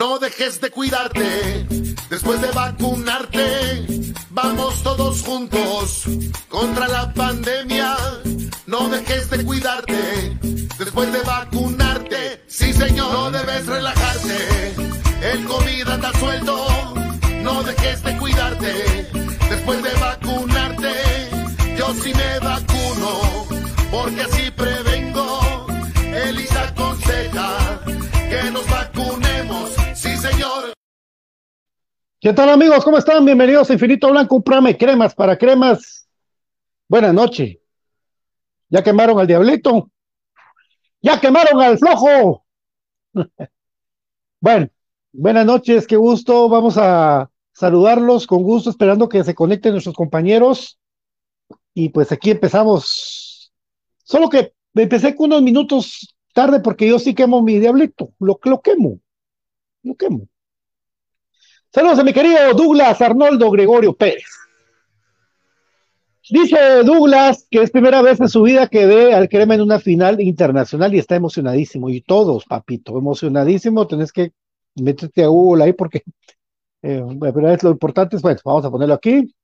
[0.00, 1.66] No dejes de cuidarte
[2.08, 4.06] después de vacunarte.
[4.30, 6.04] Vamos todos juntos
[6.48, 7.98] contra la pandemia.
[8.66, 9.94] No dejes de cuidarte
[10.76, 12.42] después de vacunarte.
[12.48, 14.74] Sí, señor, no debes relajarte.
[15.22, 16.66] El COVID anda suelto.
[17.42, 18.72] No dejes de cuidarte
[19.48, 20.92] después de vacunarte.
[21.78, 23.46] Yo sí me vacuno
[23.88, 25.66] porque así prevengo.
[26.26, 27.84] Elisa aconseja
[28.28, 29.76] que nos vacunemos.
[29.94, 30.72] Sí, señor.
[32.20, 32.82] ¿Qué tal amigos?
[32.82, 33.24] ¿Cómo están?
[33.24, 36.08] Bienvenidos a Infinito Blanco, un programa cremas para cremas.
[36.88, 37.58] Buenas noches.
[38.68, 39.90] ¿Ya quemaron al diablito?
[41.00, 42.44] ¡Ya quemaron al flojo!
[44.40, 44.68] bueno,
[45.12, 46.48] buenas noches, qué gusto.
[46.48, 50.78] Vamos a saludarlos con gusto, esperando que se conecten nuestros compañeros.
[51.74, 53.52] Y pues aquí empezamos.
[54.02, 58.12] Solo que empecé con unos minutos tarde porque yo sí quemo mi diablito.
[58.18, 58.98] Lo, lo quemo.
[59.82, 60.28] Lo quemo.
[61.72, 64.45] Saludos a mi querido Douglas Arnoldo Gregorio Pérez.
[66.28, 69.78] Dice Douglas que es primera vez en su vida que ve al crema en una
[69.78, 71.88] final internacional y está emocionadísimo.
[71.88, 73.86] Y todos, papito, emocionadísimo.
[73.86, 74.32] Tenés que
[74.74, 76.02] meterte a Google ahí porque
[76.82, 79.34] eh, pero es lo importante es, bueno, vamos a ponerlo aquí,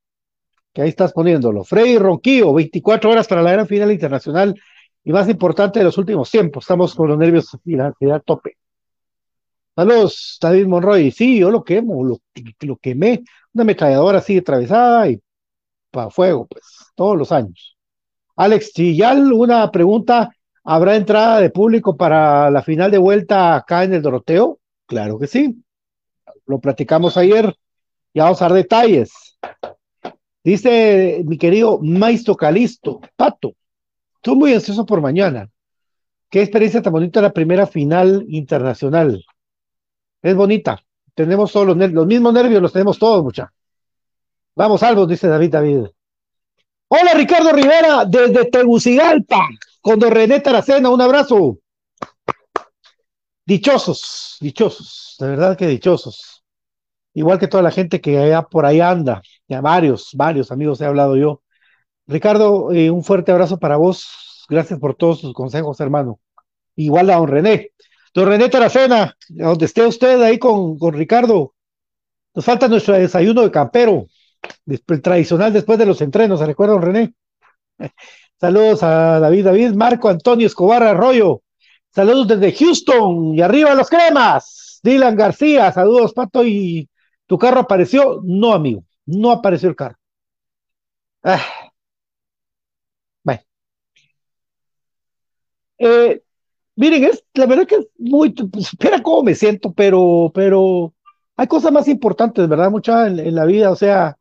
[0.73, 1.64] que ahí estás poniéndolo.
[1.64, 4.55] Freddy Ronquillo, 24 horas para la gran final internacional
[5.02, 6.64] y más importante de los últimos tiempos.
[6.64, 8.56] Estamos con los nervios y la ansiedad tope.
[9.75, 11.11] Saludos, David Monroy.
[11.11, 12.20] Sí, yo lo quemo, lo,
[12.61, 13.25] lo quemé.
[13.55, 15.20] Una ametralladora así atravesada y
[15.92, 16.64] para fuego, pues,
[16.96, 17.76] todos los años.
[18.36, 20.30] Alex Chillal, una pregunta.
[20.64, 24.58] ¿Habrá entrada de público para la final de vuelta acá en el Doroteo?
[24.86, 25.62] Claro que sí.
[26.46, 27.54] Lo platicamos ayer.
[28.14, 29.38] Ya vamos a dar detalles.
[30.44, 33.54] Dice mi querido Maestro Calisto, Pato,
[34.16, 35.48] estoy muy ansioso por mañana.
[36.28, 39.24] Qué experiencia tan bonita la primera final internacional.
[40.20, 40.82] Es bonita.
[41.14, 43.52] Tenemos todos los los mismos nervios los tenemos todos, mucha.
[44.54, 45.87] Vamos, Albos, dice David David.
[46.88, 49.49] Hola, Ricardo Rivera, desde Tegucigalpa,
[49.81, 51.58] con don René Taracena, un abrazo.
[53.46, 56.44] Dichosos, dichosos, de verdad que dichosos.
[57.14, 60.84] Igual que toda la gente que allá por ahí anda, ya varios, varios amigos he
[60.84, 61.43] hablado yo.
[62.06, 64.44] Ricardo, eh, un fuerte abrazo para vos.
[64.50, 66.20] Gracias por todos sus consejos, hermano.
[66.76, 67.70] Igual a don René.
[68.12, 71.55] Don René Taracena, donde esté usted ahí con, con Ricardo.
[72.34, 74.06] Nos falta nuestro desayuno de campero,
[74.66, 77.14] el tradicional después de los entrenos, ¿se recuerda, don René?
[78.40, 81.42] Saludos a David David, Marco Antonio Escobar Arroyo.
[81.90, 84.80] Saludos desde Houston y arriba los cremas.
[84.82, 86.44] Dylan García, saludos, Pato.
[86.44, 86.88] ¿Y
[87.26, 88.20] tu carro apareció?
[88.24, 89.96] No, amigo, no apareció el carro.
[91.22, 91.40] Ah.
[93.24, 93.42] Bueno.
[95.78, 96.22] Eh,
[96.76, 100.94] miren, es, la verdad que es muy, pues, espera cómo me siento, pero, pero
[101.36, 102.70] hay cosas más importantes, ¿verdad?
[102.70, 104.16] Mucha en, la vida, o sea,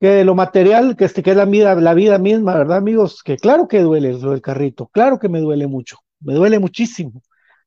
[0.00, 3.22] que lo material, que, este, que es la vida, la vida misma, ¿verdad, amigos?
[3.22, 7.22] Que claro que duele lo del carrito, claro que me duele mucho, me duele muchísimo,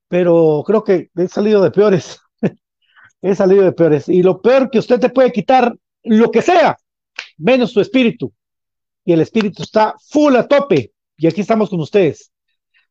[0.08, 2.20] pero creo que he salido de peores,
[3.22, 4.10] he salido de peores.
[4.10, 6.78] Y lo peor que usted te puede quitar, lo que sea,
[7.38, 8.32] menos su espíritu.
[9.06, 10.92] Y el espíritu está full a tope.
[11.18, 12.32] Y aquí estamos con ustedes.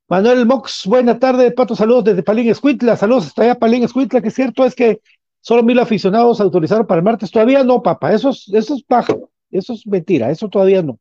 [0.08, 4.30] Manuel Mox, buena tarde, Pato, saludos desde Palín Escuitla, saludos hasta allá Palín Escuitla, que
[4.30, 5.00] cierto es que
[5.46, 9.14] solo mil aficionados autorizaron para el martes, todavía no, papá, eso es, eso es paja,
[9.52, 10.98] eso es mentira, eso todavía no.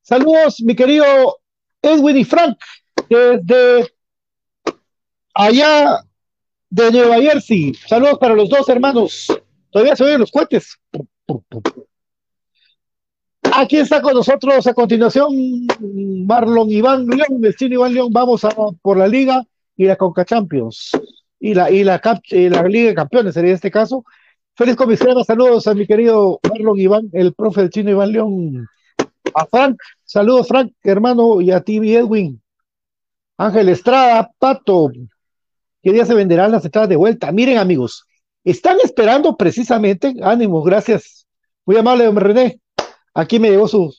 [0.00, 1.04] Saludos, mi querido
[1.82, 2.56] Edwin y Frank,
[3.10, 3.92] desde
[5.34, 6.02] allá
[6.70, 9.26] de Nueva Jersey, saludos para los dos hermanos,
[9.70, 10.78] todavía se oyen los cohetes.
[13.52, 15.66] Aquí está con nosotros a continuación
[16.26, 18.10] Marlon Iván León, chino Iván León.
[18.10, 18.50] Vamos a
[18.80, 19.44] por la Liga
[19.76, 20.92] y la Conca Champions
[21.40, 24.04] y la, y la, la Liga de Campeones sería este caso.
[24.54, 28.68] Feliz comisario, saludos a mi querido Marlon Iván, el profe del chino Iván León.
[29.34, 32.40] A Frank, saludos Frank, hermano, y a ti, Edwin.
[33.38, 34.90] Ángel Estrada, Pato,
[35.82, 37.32] ¿qué día se venderán las entradas de vuelta?
[37.32, 38.04] Miren, amigos,
[38.44, 41.26] están esperando precisamente, ánimo, gracias.
[41.64, 42.60] Muy amable, hombre René.
[43.14, 43.94] Aquí me llegó su,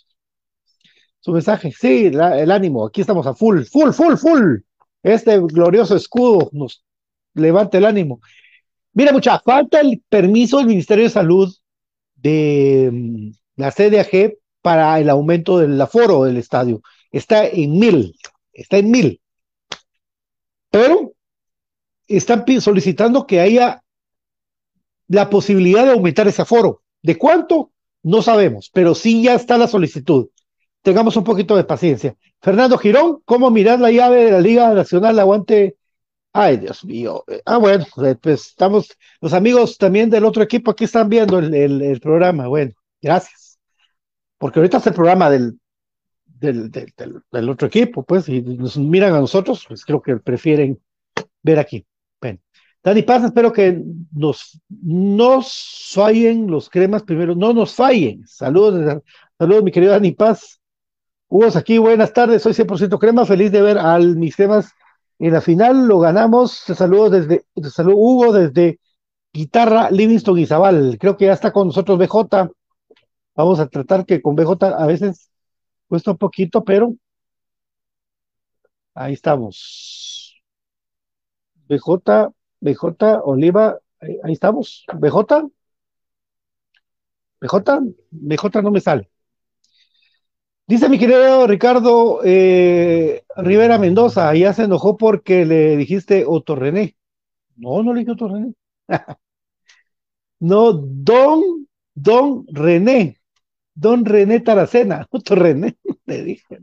[1.20, 1.72] su mensaje.
[1.72, 2.86] Sí, el ánimo.
[2.86, 4.58] Aquí estamos a full, full, full, full.
[5.04, 6.84] Este glorioso escudo nos
[7.34, 8.22] levanta el ánimo.
[8.94, 11.54] Mira, mucha falta el permiso del Ministerio de Salud
[12.16, 16.82] de mm, la CDAG para el aumento del aforo del estadio.
[17.12, 18.16] Está en mil,
[18.54, 19.22] está en mil.
[20.70, 21.14] Pero
[22.08, 23.84] están solicitando que haya
[25.08, 26.84] la posibilidad de aumentar ese aforo.
[27.02, 27.72] ¿De cuánto?
[28.04, 30.30] No sabemos, pero sí ya está la solicitud.
[30.82, 32.16] Tengamos un poquito de paciencia.
[32.42, 35.76] Fernando Girón, ¿cómo mirar la llave de la Liga Nacional Aguante?
[36.34, 37.24] Ay, Dios mío.
[37.46, 38.90] Ah, bueno, eh, pues estamos,
[39.20, 42.48] los amigos también del otro equipo aquí están viendo el, programa.
[42.48, 43.60] Bueno, gracias.
[44.38, 45.60] Porque ahorita es el programa del,
[46.26, 50.80] del, del, otro equipo, pues, y nos miran a nosotros, pues creo que prefieren
[51.44, 51.86] ver aquí.
[52.84, 53.80] Dani Paz, espero que
[54.12, 58.26] nos, nos fallen los cremas primero, no nos fallen.
[58.26, 59.02] Saludos,
[59.38, 60.60] saludos, mi querido Dani Paz.
[61.28, 64.72] Hugo, aquí, buenas tardes, soy 100% crema, feliz de ver al mis cremas
[65.28, 66.52] en la final, lo ganamos.
[66.52, 68.80] Saludos desde, saludos Hugo, desde
[69.32, 70.98] Guitarra Livingston y Zabal.
[71.00, 72.50] Creo que ya está con nosotros BJ.
[73.36, 75.30] Vamos a tratar que con BJ a veces
[75.88, 76.96] cuesta un poquito, pero
[78.96, 80.42] ahí estamos.
[81.68, 84.86] BJ, BJ, Oliva, ahí, estamos.
[84.94, 85.50] BJ,
[87.40, 87.80] BJ,
[88.12, 89.10] BJ no me sale.
[90.72, 96.96] Dice mi querido Ricardo eh, Rivera Mendoza, ya se enojó porque le dijiste Otto René.
[97.58, 98.54] No, no le dije Otto René.
[100.40, 103.18] no, Don, Don René.
[103.74, 105.06] Don René Taracena.
[105.12, 105.76] Otto René,
[106.06, 106.60] le dije.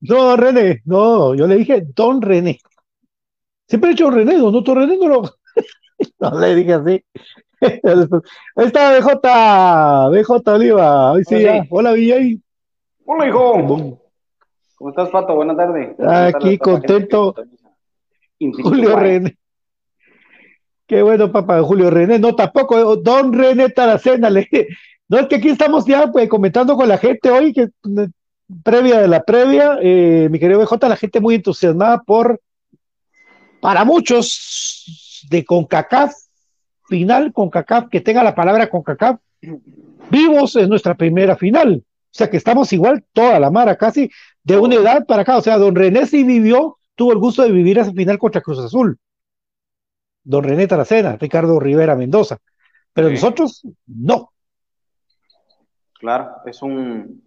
[0.00, 2.58] No, René, no, yo le dije Don René.
[3.68, 5.22] Siempre he dicho René, don Otto René no lo.
[6.18, 7.04] no le dije así.
[7.60, 11.14] Ahí está BJ, BJ Oliva.
[11.24, 11.66] Sí, Hola.
[11.70, 11.92] Hola,
[13.26, 13.98] hijo.
[14.76, 15.34] ¿Cómo estás, Pato?
[15.34, 15.96] Buenas tardes.
[16.00, 17.34] Aquí contento.
[18.38, 19.36] Julio René.
[20.86, 22.18] Qué bueno, papá, Julio René.
[22.18, 24.30] No, tampoco, eh, don René Taracena.
[24.30, 27.68] No, es que aquí estamos ya pues, comentando con la gente hoy, que
[28.62, 32.40] previa de la previa, eh, mi querido BJ, la gente muy entusiasmada por,
[33.60, 36.14] para muchos, de CONCACAF,
[36.86, 39.18] final CONCACAF, que tenga la palabra CONCACAF,
[40.10, 41.82] vivos en nuestra primera final.
[42.10, 44.10] O sea que estamos igual toda la mara, casi
[44.42, 45.36] de una edad para acá.
[45.36, 48.58] O sea, don René sí vivió, tuvo el gusto de vivir esa final contra Cruz
[48.58, 48.98] Azul.
[50.24, 52.38] Don René Taracena, Ricardo Rivera Mendoza.
[52.92, 54.32] Pero nosotros no.
[55.98, 57.22] Claro, es un,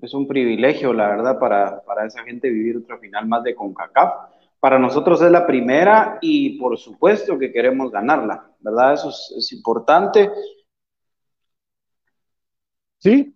[0.00, 4.30] es un privilegio, la verdad, para, para esa gente vivir otra final más de CONCACAF.
[4.60, 8.94] para nosotros es la primera y por supuesto que queremos ganarla, ¿verdad?
[8.94, 10.30] Eso es, importante.
[12.98, 13.34] Sí.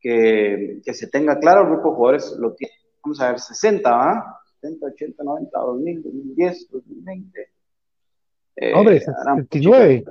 [0.00, 4.40] Que, se tenga claro, el grupo de jugadores lo tiene, vamos a ver, 60, ¿va?
[4.60, 7.50] 70, 80, 90, 2000, 2010, 2020.
[8.74, 10.04] Hombre, 69.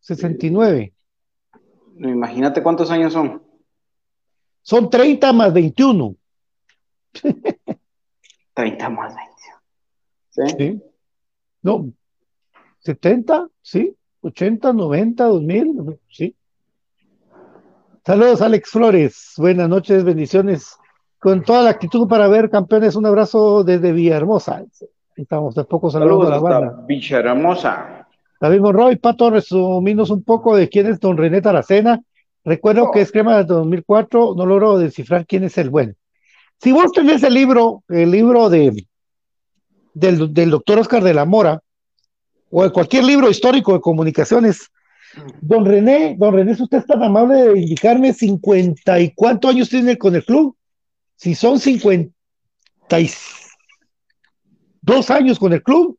[0.00, 0.94] 69.
[1.98, 3.42] Imagínate cuántos años son.
[4.62, 6.16] Son 30 más 21.
[8.54, 10.58] 30 más 20.
[10.58, 10.82] ¿Sí?
[11.62, 11.92] No,
[12.80, 16.36] 70, sí, 80, 90, 2000, sí.
[18.06, 19.32] Saludos, Alex Flores.
[19.38, 20.76] Buenas noches, bendiciones.
[21.18, 24.62] Con toda la actitud para ver campeones, un abrazo desde Villahermosa.
[25.16, 26.84] Estamos de poco saludos a la banda.
[26.86, 28.06] Villahermosa.
[28.38, 31.98] David Monroy, Pato, resumimos un poco de quién es don René Taracena.
[32.44, 35.94] Recuerdo que es crema de 2004, no logro descifrar quién es el bueno.
[36.60, 38.84] Si vos tenés el libro, el libro de,
[39.94, 41.62] del, doctor Oscar de la Mora,
[42.50, 44.70] o de cualquier libro histórico de comunicaciones,
[45.40, 49.96] don René, don René, usted es tan amable de indicarme 50 y cuántos años tiene
[49.98, 50.56] con el club.
[51.16, 52.12] Si son 52
[55.10, 55.98] años con el club,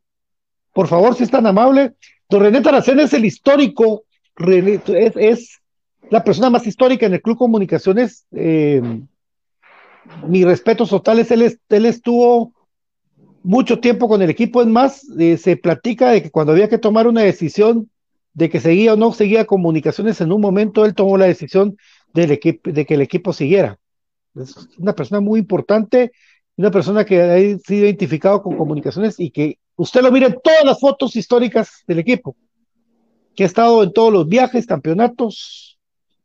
[0.74, 1.94] por favor, si es tan amable.
[2.30, 4.04] Don René Taracena es el histórico,
[4.38, 5.62] es,
[6.10, 8.26] la persona más histórica en el Club Comunicaciones.
[8.32, 8.82] Eh,
[10.28, 12.54] mis respetos totales, él, él estuvo
[13.46, 16.80] mucho tiempo con el equipo, es más, eh, se platica de que cuando había que
[16.80, 17.90] tomar una decisión
[18.36, 21.78] de que seguía o no seguía comunicaciones, en un momento él tomó la decisión
[22.14, 23.80] del equipo, de que el equipo siguiera.
[24.36, 26.12] Es una persona muy importante,
[26.58, 30.66] una persona que ha sido identificado con comunicaciones y que usted lo mira en todas
[30.66, 32.36] las fotos históricas del equipo,
[33.36, 35.80] que ha estado en todos los viajes, campeonatos,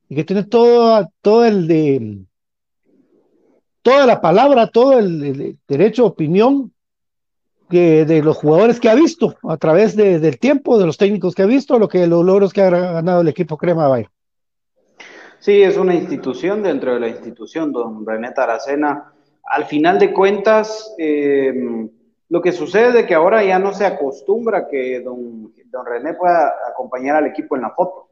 [0.09, 2.19] y que tiene todo, todo el de
[3.83, 6.73] toda la palabra, todo el, derecho a opinión
[7.71, 11.43] que, de los jugadores que ha visto a través del tiempo, de los técnicos que
[11.43, 14.07] ha visto, lo que los logros que ha ganado el equipo Crema Bay.
[15.39, 19.15] Sí, es una institución dentro de la institución, don René Taracena.
[19.45, 21.89] Al final de cuentas, eh,
[22.29, 26.53] lo que sucede es que ahora ya no se acostumbra que don, don René pueda
[26.71, 28.11] acompañar al equipo en la foto,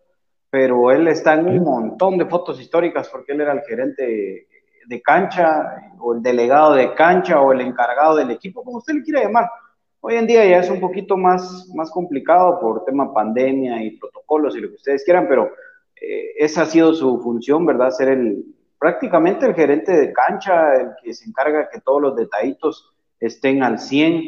[0.48, 4.48] pero él está en un montón de fotos históricas porque él era el gerente
[4.88, 9.02] de cancha, o el delegado de cancha, o el encargado del equipo, como usted le
[9.02, 9.50] quiera llamar.
[10.00, 14.56] Hoy en día ya es un poquito más, más complicado por tema pandemia y protocolos
[14.56, 15.50] y lo que ustedes quieran, pero
[16.00, 17.90] eh, esa ha sido su función, ¿verdad?
[17.90, 18.44] Ser el,
[18.78, 23.78] prácticamente el gerente de cancha, el que se encarga que todos los detallitos estén al
[23.78, 24.22] 100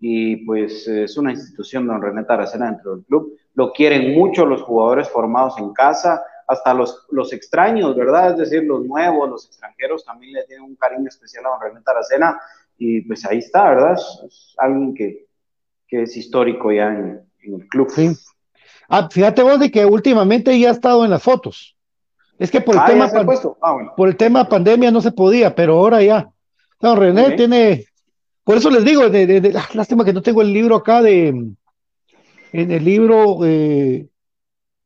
[0.00, 3.36] y pues es una institución, don René Taracena, dentro del club.
[3.54, 8.32] Lo quieren mucho los jugadores formados en casa, hasta los, los extraños, ¿verdad?
[8.32, 11.80] Es decir, los nuevos, los extranjeros también le tienen un cariño especial a don René
[11.82, 12.40] Taracena
[12.78, 13.94] y pues ahí está, ¿verdad?
[13.94, 15.26] Es, alguien que,
[15.88, 17.90] que, es histórico ya en, el club.
[17.90, 18.10] Sí.
[18.88, 21.76] Ah, fíjate vos de que últimamente ya ha estado en las fotos.
[22.38, 23.10] Es que por el, ah, tema,
[23.62, 26.28] ah, por el tema pandemia no se podía, pero ahora ya.
[26.78, 27.86] Don René tiene,
[28.44, 31.28] por eso les digo, de, lástima que no tengo el libro acá de,
[32.52, 34.06] en el libro eh,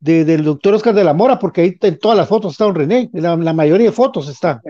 [0.00, 3.10] del doctor Oscar de la Mora, porque ahí en todas las fotos está un René,
[3.12, 4.60] la, la mayoría de fotos está.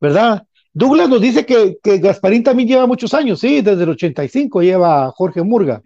[0.00, 0.46] ¿Verdad?
[0.72, 5.10] Douglas nos dice que, que, Gasparín también lleva muchos años, sí, desde el 85 lleva
[5.10, 5.82] Jorge Murga.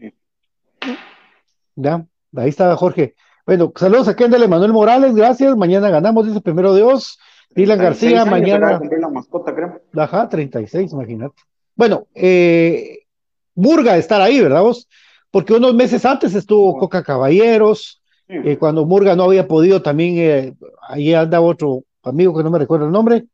[1.77, 2.05] Ya,
[2.37, 3.15] ahí está Jorge.
[3.47, 5.57] Bueno, saludos a Kendall Manuel Morales, gracias.
[5.57, 7.19] Mañana ganamos, dice primero Dios.
[7.55, 8.81] Dylan García, mañana.
[9.01, 9.81] La mascota, creo.
[9.97, 11.43] Ajá, 36, imagínate.
[11.75, 13.01] Bueno, eh,
[13.55, 14.89] Murga estar ahí, ¿verdad vos?
[15.33, 20.55] Porque unos meses antes estuvo Coca Caballeros, eh, cuando Murga no había podido también, eh,
[20.87, 23.25] ahí andaba otro amigo que no me recuerdo el nombre,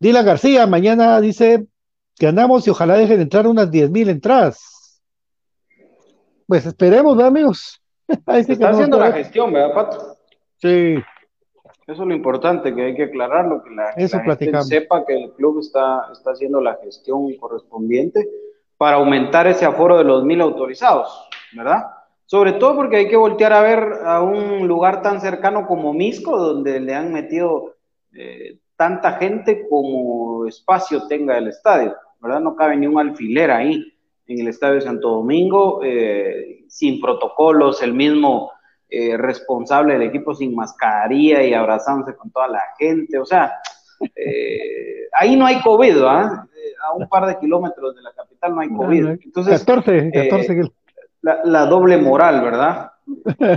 [0.00, 1.66] Dylan García, mañana dice
[2.18, 5.02] que andamos y ojalá dejen entrar unas 10 mil entradas.
[6.46, 7.80] Pues esperemos, ¿verdad, amigos?
[8.26, 10.16] está haciendo la gestión, ¿verdad, Pato?
[10.56, 10.94] Sí.
[11.86, 15.60] Eso es lo importante, que hay que aclararlo, que la, gente sepa que el club
[15.60, 18.26] está, está haciendo la gestión correspondiente
[18.76, 21.25] para aumentar ese aforo de los mil autorizados,
[21.56, 21.86] ¿verdad?
[22.24, 26.36] Sobre todo porque hay que voltear a ver a un lugar tan cercano como Misco,
[26.36, 27.76] donde le han metido
[28.12, 32.40] eh, tanta gente como espacio tenga el estadio, ¿verdad?
[32.40, 33.92] No cabe ni un alfiler ahí
[34.26, 38.50] en el estadio de Santo Domingo, eh, sin protocolos, el mismo
[38.88, 43.54] eh, responsable del equipo sin mascarilla y abrazándose con toda la gente, o sea,
[45.12, 46.46] ahí no hay COVID, ¿ah?
[46.86, 49.06] a un par de kilómetros de la capital no hay COVID.
[49.24, 50.70] Entonces, 14, 14 eh,
[51.44, 52.92] la, doble moral, ¿verdad?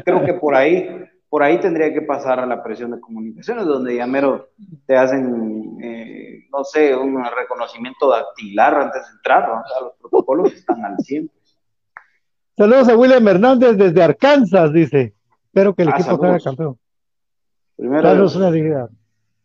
[0.03, 0.87] Creo que por ahí,
[1.29, 4.49] por ahí tendría que pasar a la presión de comunicaciones, donde ya mero
[4.85, 9.61] te hacen, eh, no sé, un reconocimiento dactilar antes de entrar, ¿no?
[9.61, 11.29] o sea, los protocolos están al 100.
[12.57, 15.13] Saludos a William Hernández desde Arkansas, dice.
[15.45, 16.77] Espero que el equipo salga campeón.
[17.77, 18.89] Primero, una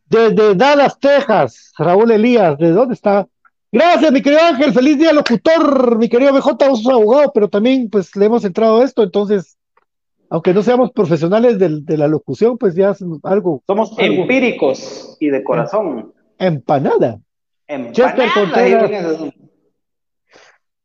[0.07, 3.27] Desde Dallas, Texas, Raúl Elías, ¿de dónde está?
[3.75, 7.91] Gracias, mi querido Ángel, feliz día locutor, mi querido BJ, vos sos abogado, pero también
[7.91, 9.59] pues le hemos entrado a esto, entonces
[10.31, 13.65] aunque no seamos profesionales de, la locución, pues ya es algo.
[13.67, 16.13] Somos empíricos y de corazón.
[16.39, 17.19] Empanada.
[17.67, 19.33] Empanada.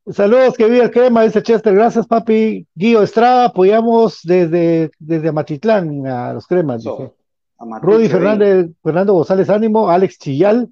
[0.08, 1.75] Saludos, que viva el crema, dice Chester.
[1.75, 2.65] Gracias, papi.
[2.74, 6.84] Guío Estrada, apoyamos desde, desde Matitlán a los cremas.
[7.81, 10.69] Rudy Fernández, Fernando González Ánimo, Alex Chillal.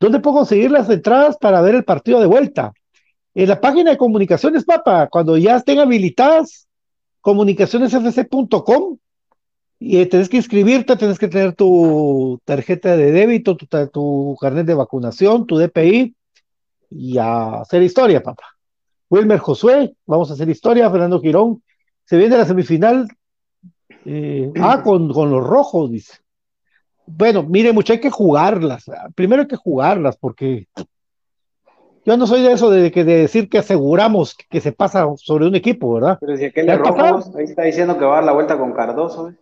[0.00, 2.72] ¿Dónde puedo conseguir las entradas para ver el partido de vuelta?
[3.34, 6.68] En la página de comunicaciones, papá, cuando ya estén habilitadas,
[7.20, 8.98] comunicacionesfc.com
[9.80, 15.46] y tenés que inscribirte, tenés que tener tu tarjeta de débito, tu, carnet de vacunación,
[15.46, 16.14] tu DPI
[16.90, 18.44] y a hacer historia, papá.
[19.10, 21.62] Wilmer Josué, vamos a hacer historia, Fernando Girón,
[22.04, 23.08] se viene la semifinal,
[24.04, 26.14] eh, ah, con los rojos, dice.
[27.10, 28.84] Bueno, mire, mucho hay que jugarlas.
[29.14, 30.66] Primero hay que jugarlas porque
[32.04, 35.46] yo no soy de eso de, que, de decir que aseguramos que se pasa sobre
[35.46, 36.18] un equipo, ¿verdad?
[36.20, 38.72] Pero si aquel le Rojos, ahí está diciendo que va a dar la vuelta con
[38.72, 39.30] Cardoso.
[39.30, 39.34] ¿eh?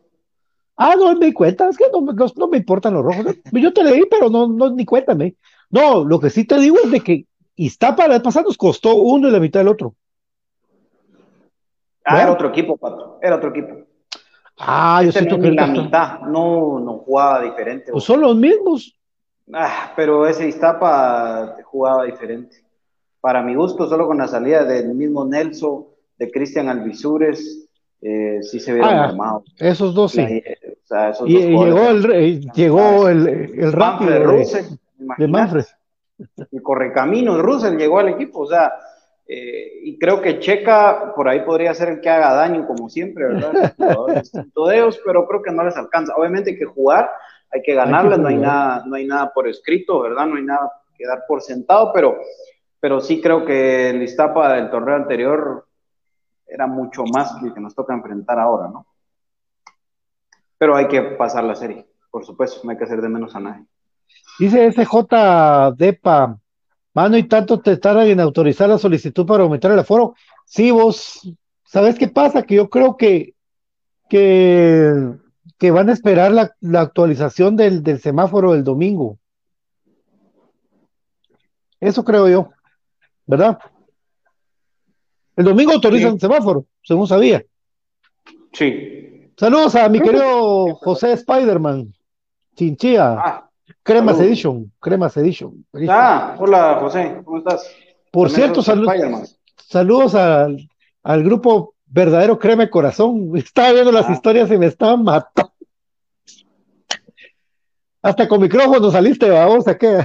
[0.77, 3.37] Ah, no me di cuenta, es que no, no, me importan los rojos.
[3.53, 5.35] Yo te leí, pero no, no, ni cuéntame.
[5.71, 7.25] No, lo que sí te digo es de que
[7.57, 9.95] Iztapa la pasada nos costó uno y la mitad del otro.
[12.05, 13.87] Ah, era otro equipo, Pato, era otro equipo.
[14.59, 17.93] Ah, yo este siento que la mitad, no, no jugaba diferente.
[17.93, 18.99] Pues son los mismos.
[19.53, 22.65] Ah, pero ese Iztapa jugaba diferente.
[23.21, 25.85] Para mi gusto, solo con la salida del mismo Nelson,
[26.19, 27.69] de Cristian Alvisures,
[28.01, 30.21] eh, sí se vieron ah, Esos dos sí.
[31.27, 34.65] y, llegó el, llegó el, el rápido de, Russell,
[35.19, 35.65] de Manfred.
[36.51, 38.73] El correcamino de Russell llegó al equipo, o sea,
[39.29, 43.27] eh, y creo que Checa por ahí podría ser el que haga daño, como siempre,
[43.27, 43.75] ¿verdad?
[45.05, 46.15] pero creo que no les alcanza.
[46.17, 47.11] Obviamente hay que jugar,
[47.51, 50.27] hay que ganarlas, no hay nada, no hay nada por escrito, ¿verdad?
[50.27, 52.19] No hay nada que dar por sentado, pero,
[52.81, 55.67] pero sí creo que el Iztapa del torneo anterior
[56.47, 58.87] era mucho más que el que nos toca enfrentar ahora, ¿no?
[60.57, 63.41] Pero hay que pasar la serie, por supuesto, no hay que hacer de menos a
[63.41, 63.67] nadie.
[64.39, 66.39] Dice SJ Depa,
[66.97, 70.15] mano y tanto te tardan en autorizar la solicitud para aumentar el aforo.
[70.47, 71.21] Sí, vos,
[71.65, 72.43] ¿sabes qué pasa?
[72.43, 73.35] Que yo creo que,
[74.09, 75.15] que
[75.59, 79.19] que van a esperar la, actualización del, semáforo del domingo.
[81.81, 82.51] Eso creo yo,
[83.27, 83.59] ¿verdad?
[85.37, 87.45] El domingo autorizan el semáforo, según sabía.
[88.53, 89.33] Sí.
[89.37, 91.95] Saludos a mi querido José Spiderman,
[92.55, 93.46] Chinchilla, ah,
[93.87, 95.65] Cremas Edition, Cremas Edition.
[95.89, 97.71] Ah, hola José, ¿cómo estás?
[98.11, 100.69] Por cierto, saludos al,
[101.05, 103.31] al grupo verdadero creme corazón.
[103.37, 104.13] Estaba viendo las ah.
[104.13, 105.53] historias y me estaban matando.
[108.03, 110.05] Hasta con micrófono saliste, vamos, a qué,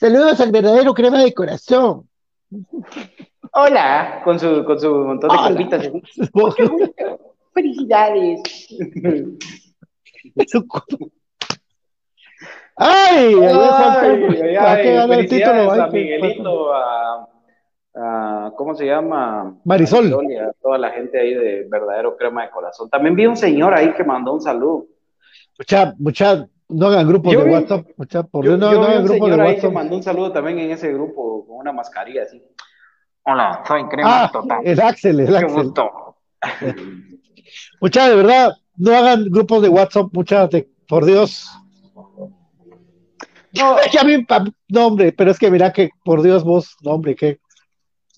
[0.00, 2.08] saludos al verdadero crema de corazón.
[3.52, 5.90] Hola, con su, con su montón de calvitas.
[7.54, 8.42] Felicidades.
[12.76, 13.34] ¡Ay!
[13.34, 17.28] Ay, ay, ay, felicidades a Miguelito, a
[18.56, 19.58] ¿cómo se llama?
[19.64, 20.06] Marisol.
[20.28, 22.88] y a toda la gente ahí de verdadero crema de corazón.
[22.90, 24.86] También vi un señor ahí que mandó un saludo.
[25.58, 29.36] Mucha, mucha, no hagan grupos de WhatsApp, mucha, por yo, no, no hagan grupos de
[29.36, 29.54] WhatsApp.
[29.54, 32.42] Ahí que mandó un saludo también en ese grupo con una mascarilla así.
[33.22, 34.60] Hola, soy crema ah, total.
[34.64, 35.64] El Axel, el Axel.
[35.64, 36.16] Gusto.
[37.80, 40.48] mucha, de verdad, no hagan grupos de WhatsApp, mucha,
[40.86, 41.50] por Dios.
[43.56, 44.02] No, ya
[44.68, 47.38] no, hombre, pero es que mira que, por Dios, vos, no, hombre, que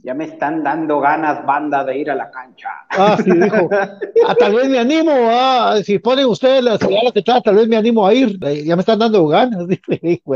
[0.02, 2.68] ya me están dando ganas, banda, de ir a la cancha.
[2.90, 3.68] Ah, sí, dijo.
[4.26, 7.76] Ah, tal vez me animo, ah, si ponen ustedes las señales que tal vez me
[7.76, 8.38] animo a ir.
[8.64, 9.66] Ya me están dando ganas,
[10.02, 10.34] dijo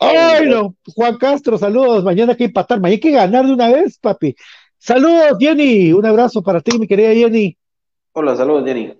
[0.00, 0.74] Ay, no.
[0.94, 2.02] Juan Castro, saludos.
[2.02, 4.34] Mañana hay que empatar, mañana hay que ganar de una vez, papi.
[4.78, 5.92] Saludos, Jenny.
[5.92, 7.56] Un abrazo para ti, mi querida Jenny.
[8.12, 8.92] Hola, saludos, Jenny.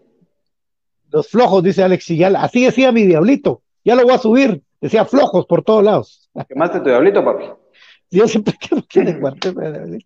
[1.11, 2.37] Los flojos, dice Alex Sigal.
[2.37, 3.63] Así decía mi diablito.
[3.85, 4.63] Ya lo voy a subir.
[4.81, 6.31] Decía flojos por todos lados.
[6.49, 7.45] ¿Quemaste tu diablito, papi?
[8.11, 8.55] Yo siempre
[8.89, 9.99] que.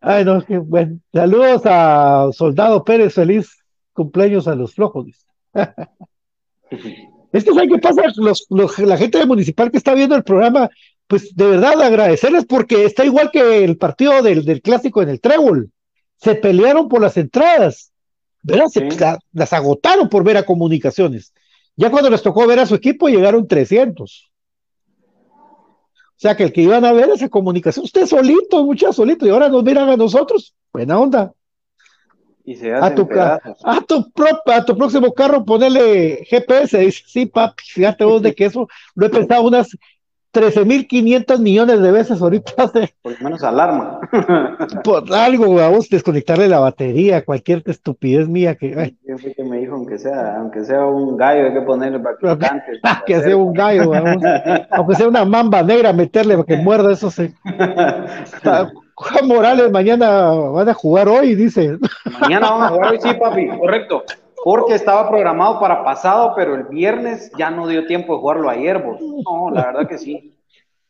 [0.00, 0.98] Ay, no, bueno.
[1.12, 3.58] Saludos a Soldado Pérez, feliz
[3.92, 5.06] cumpleaños a los flojos.
[6.70, 8.02] es que, ¿saben qué pasa?
[8.16, 8.46] Los,
[8.78, 10.70] la gente del municipal que está viendo el programa,
[11.06, 15.20] pues de verdad agradecerles porque está igual que el partido del, del clásico en el
[15.20, 15.70] Trébol.
[16.16, 17.92] Se pelearon por las entradas.
[18.42, 18.66] ¿verdad?
[18.68, 18.88] Se,
[19.32, 21.34] las agotaron por ver a comunicaciones.
[21.76, 24.30] Ya cuando les tocó ver a su equipo llegaron 300.
[26.20, 29.30] O sea que el que iban a ver esa comunicación, usted solito, muchachos solito, y
[29.30, 30.54] ahora nos miran a nosotros.
[30.70, 31.32] Buena onda.
[32.44, 34.12] Y se a, tu, a, tu
[34.46, 36.78] a tu próximo carro ponerle GPS.
[36.78, 39.76] Dice, sí, papi, fíjate vos de que eso lo he pensado unas
[40.32, 42.52] 13.500 millones de veces ahorita.
[43.02, 44.00] Por lo menos alarma.
[44.84, 48.94] Por algo, vamos, desconectarle la batería, cualquier estupidez mía que...
[49.36, 52.62] que me dijo, aunque sea, aunque sea un gallo, hay que ponerle para que
[53.06, 54.22] que sea un gallo, vamos.
[54.70, 57.34] aunque sea una mamba negra, meterle para que muerda, eso se...
[59.00, 61.78] Juan Morales, mañana van a jugar hoy, dice.
[62.20, 64.04] Mañana van a jugar hoy, sí, papi, correcto.
[64.44, 68.82] Porque estaba programado para pasado, pero el viernes ya no dio tiempo de jugarlo ayer,
[68.82, 69.00] vos.
[69.00, 70.36] No, la verdad que sí.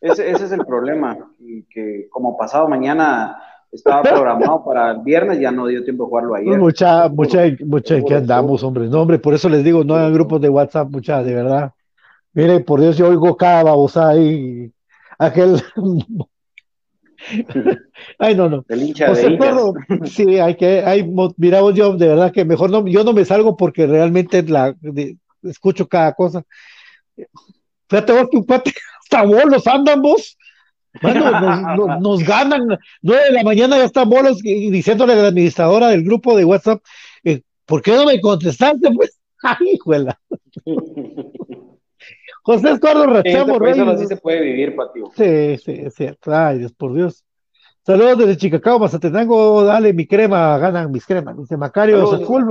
[0.01, 1.19] Ese, ese es el problema.
[1.39, 6.09] Y que como pasado mañana estaba programado para el viernes, ya no dio tiempo de
[6.09, 6.59] jugarlo ayer.
[6.59, 8.89] Mucha, mucha, mucha, que andamos, hombre.
[8.89, 11.73] No, hombre, por eso les digo, no hagan grupos de WhatsApp, mucha, de verdad.
[12.33, 14.73] Mire, por Dios, yo oigo cada babosa ahí.
[15.19, 15.63] Aquel
[18.19, 18.65] Ay, no, no.
[18.69, 19.39] El hincha de
[20.07, 23.57] sí, hay que, hay, mira, yo de verdad que mejor no, yo no me salgo
[23.57, 24.75] porque realmente la,
[25.43, 26.45] escucho cada cosa.
[27.89, 30.37] Fíjate vos que un cuate, hasta bolos andan vos.
[31.03, 32.67] Bueno, nos, ganan,
[33.01, 36.45] nueve de la mañana ya están bolos y diciéndole a la administradora del grupo de
[36.45, 36.83] WhatsApp,
[37.23, 38.91] eh, ¿por qué no me contestaste?
[38.93, 40.19] Pues, ay, juela.
[42.43, 43.79] José Eduardo Rachamo Reyes.
[43.79, 45.11] Eso sí se puede vivir, Patio.
[45.17, 46.35] Sí, sí, es cierto.
[46.35, 47.25] Ay, Dios, por Dios.
[47.83, 51.37] Saludos desde Chicacao, Mazatenango, dale mi crema, ganan mis cremas.
[51.39, 52.45] Dice Macario Sacul,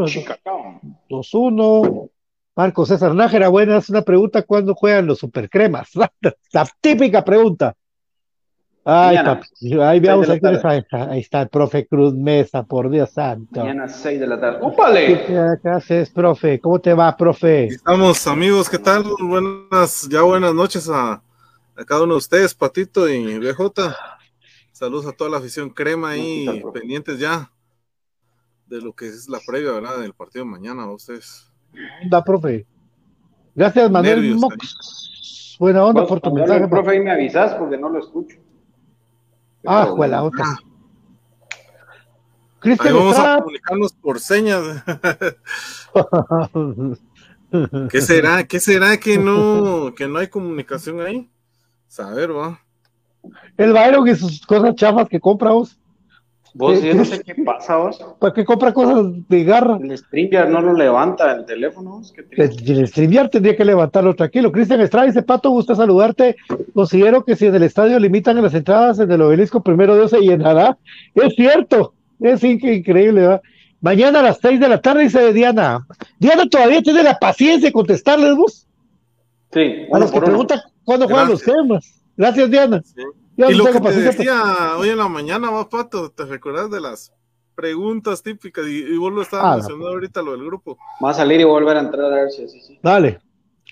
[1.10, 2.10] 2-1.
[2.56, 3.90] Marco César Nájera, buenas.
[3.90, 5.92] Una pregunta: ¿cuándo juegan los supercremas?
[6.52, 7.76] La típica pregunta.
[8.86, 9.48] Ay, papi,
[9.82, 10.40] ahí veamos, ahí,
[10.92, 13.60] ahí, está el profe Cruz Mesa, por Dios santo.
[13.60, 14.60] Mañana 6 de la tarde.
[14.62, 15.26] ¡Úpale!
[15.62, 16.60] ¿Qué haces, profe?
[16.60, 17.66] ¿Cómo te va, profe?
[17.66, 19.04] Estamos, amigos, ¿qué tal?
[19.22, 21.22] Buenas, ya buenas noches a,
[21.86, 23.94] cada uno de ustedes, Patito y BJ.
[24.72, 27.52] Saludos a toda la afición crema ahí, pendientes ya
[28.66, 30.00] de lo que es la previa, ¿verdad?
[30.00, 31.52] Del partido de mañana, a ustedes.
[32.10, 32.66] Da, profe.
[33.56, 35.58] Gracias, Manuel Mox.
[35.60, 36.68] Buena onda por tu mensaje.
[36.68, 38.38] Profe, ahí me avisas porque no lo escucho.
[39.66, 40.58] Ah, fue la otra.
[42.60, 44.84] Cristian, vamos a comunicarnos por señas.
[47.90, 48.44] ¿Qué será?
[48.44, 51.30] ¿Qué será que no, que no hay comunicación ahí?
[51.88, 52.60] Saber, va.
[53.58, 55.52] El Byron y sus cosas chafas que compra
[56.54, 56.82] vos.
[56.82, 58.04] Yo no sé qué pasa vos.
[58.20, 59.78] ¿Para qué compra cosas de garra?
[59.82, 62.02] El StreamYard no lo levanta el teléfono.
[62.32, 64.52] el, StreamYard tendría que levantarlo tranquilo.
[64.52, 66.36] Cristian Estrada dice, Pato, gusta saludarte.
[66.74, 70.20] Considero que si en el estadio limitan las entradas en el obelisco, primero Dios se
[70.20, 70.78] llenará.
[71.16, 73.22] Es cierto, es increíble.
[73.22, 73.42] ¿verdad?
[73.82, 75.86] Mañana a las seis de la tarde dice Diana.
[76.20, 78.68] Diana todavía tiene la paciencia de contestarles vos.
[79.52, 79.88] Sí.
[79.92, 82.04] A los que preguntan cuándo juegan los temas.
[82.16, 82.82] Gracias, Diana.
[82.84, 83.02] Sí
[83.48, 87.14] y lo que te decía hoy en la mañana, va Pato, ¿te recuerdas de las
[87.56, 88.68] preguntas típicas?
[88.68, 90.78] Y, vos lo estabas ah, mencionando ahorita, lo del grupo.
[91.04, 92.80] Va a salir y volver a entrar a ver si sí, sí.
[92.84, 93.20] Dale.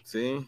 [0.03, 0.47] Sí.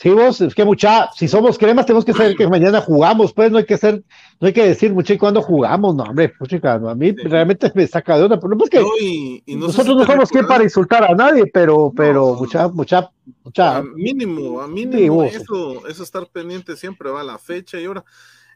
[0.00, 3.50] Sí, vos, es que mucha, si somos cremas, tenemos que saber que mañana jugamos, pues
[3.50, 4.04] no hay que ser,
[4.38, 7.72] no hay que decir mucho y cuándo jugamos, no, hombre, puchica, no, a mí realmente
[7.74, 11.16] me saca de onda, pero no es que nosotros no somos quien para insultar a
[11.16, 13.10] nadie, pero, pero mucha, mucha,
[13.42, 13.78] mucha.
[13.78, 18.04] A mínimo, a mínimo, eso, eso estar pendiente siempre va a la fecha y ahora.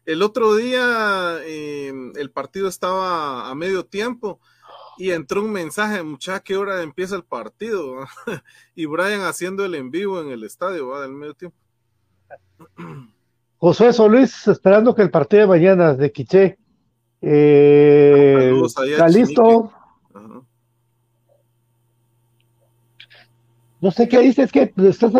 [0.04, 4.40] El otro día em, el partido estaba a medio tiempo
[4.98, 8.06] y entró un mensaje, muchacha, ¿qué hora empieza el partido?
[8.74, 11.02] y Brian haciendo el en vivo en el estadio, ¿va?
[11.02, 11.56] Del medio tiempo.
[13.58, 16.58] José Solís, esperando que el partido de mañana de Quiché
[17.20, 18.52] eh,
[18.86, 19.72] está listo.
[23.82, 25.12] No sé qué dices, que estás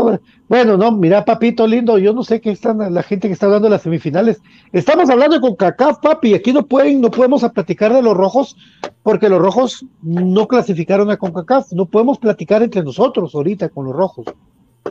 [0.48, 3.66] Bueno, no, mira, papito lindo, yo no sé qué están la gente que está hablando
[3.66, 4.40] de las semifinales.
[4.70, 8.57] Estamos hablando con CACAF, papi, aquí no pueden, no podemos platicar de los rojos,
[9.03, 13.96] porque los rojos no clasificaron a CONCACAF, no podemos platicar entre nosotros ahorita con los
[13.96, 14.27] rojos,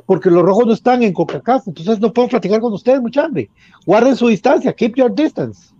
[0.05, 3.29] porque los rojos no están en CONCACAF, entonces no podemos platicar con ustedes, mucha
[3.85, 5.73] Guarden su distancia, keep your distance.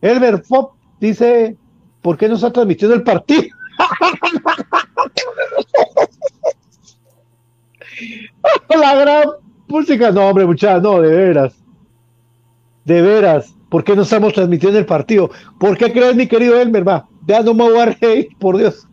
[0.00, 1.56] Elber Pop dice,
[2.02, 3.54] ¿por qué no está transmitiendo el partido?
[8.80, 9.24] La gran
[9.68, 10.10] música.
[10.10, 11.54] No, hombre, muchachos, no, de veras.
[12.84, 13.54] De veras.
[13.68, 15.30] ¿Por qué no estamos transmitiendo el partido?
[15.58, 16.86] ¿Por qué crees, mi querido Elmer?
[16.86, 17.96] Va, ya no me voy a
[18.38, 18.86] por Dios.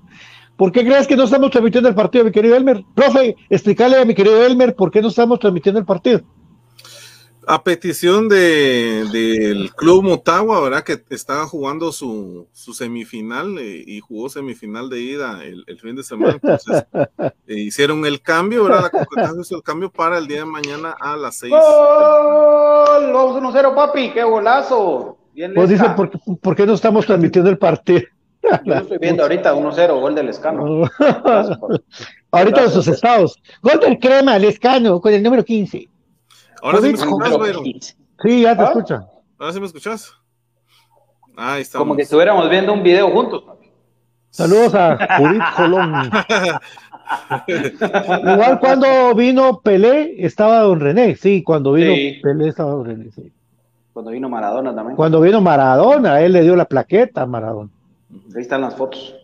[0.58, 2.84] ¿Por qué crees que no estamos transmitiendo el partido, mi querido Elmer?
[2.96, 6.22] Profe, explícale a mi querido Elmer por qué no estamos transmitiendo el partido.
[7.48, 10.84] A petición de, del Club Motagua, ¿verdad?
[10.84, 16.04] Que estaba jugando su, su semifinal eh, y jugó semifinal de ida el, fin de
[16.04, 16.34] semana.
[16.34, 16.86] Entonces,
[17.48, 18.92] eh, hicieron el cambio, ¿verdad?
[19.16, 21.52] La hizo el cambio para el día de mañana a las 6.
[21.52, 23.14] ¡Gol!
[23.14, 25.18] Vamos 1-0, papi, qué golazo.
[25.34, 28.02] Bien pues dicen, ¿por, ¿por, qué no estamos transmitiendo el partido?
[28.66, 30.84] Yo estoy viendo ahorita 1-0, gol del Escano.
[32.32, 33.42] ahorita en sus estados.
[33.62, 35.90] Gol del Crema, el Escano, con el número 15.
[36.64, 37.38] Ahora sí me escuchas,
[38.24, 38.68] Sí, ya te ¿Ah?
[38.68, 39.06] escucho.
[39.38, 40.14] Ahora sí me escuchas.
[41.36, 41.78] Ahí está.
[41.78, 43.44] Como que estuviéramos viendo un video juntos.
[44.30, 46.10] Saludos a Judith Colón.
[48.34, 51.18] Igual cuando vino Pelé, estaba Don René.
[51.18, 51.92] Sí, cuando vino
[52.24, 53.12] Pelé estaba Don René.
[53.12, 53.30] Sí.
[53.92, 54.96] Cuando vino Maradona también.
[54.96, 57.72] Cuando vino Maradona, él le dio la plaqueta a Maradona.
[58.34, 59.18] Ahí están las fotos.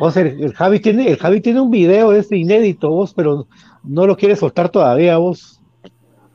[0.00, 3.46] O sea, el Javi tiene, el Javi tiene un video este inédito, vos, pero
[3.84, 5.55] no lo quiere soltar todavía, vos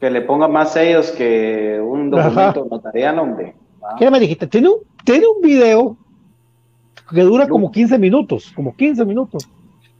[0.01, 3.53] que le ponga más sellos que un documento notarial, hombre.
[3.99, 4.47] ¿Qué me dijiste?
[4.47, 5.95] Tiene un, tiene un video
[7.07, 9.47] que dura como 15 minutos, como 15 minutos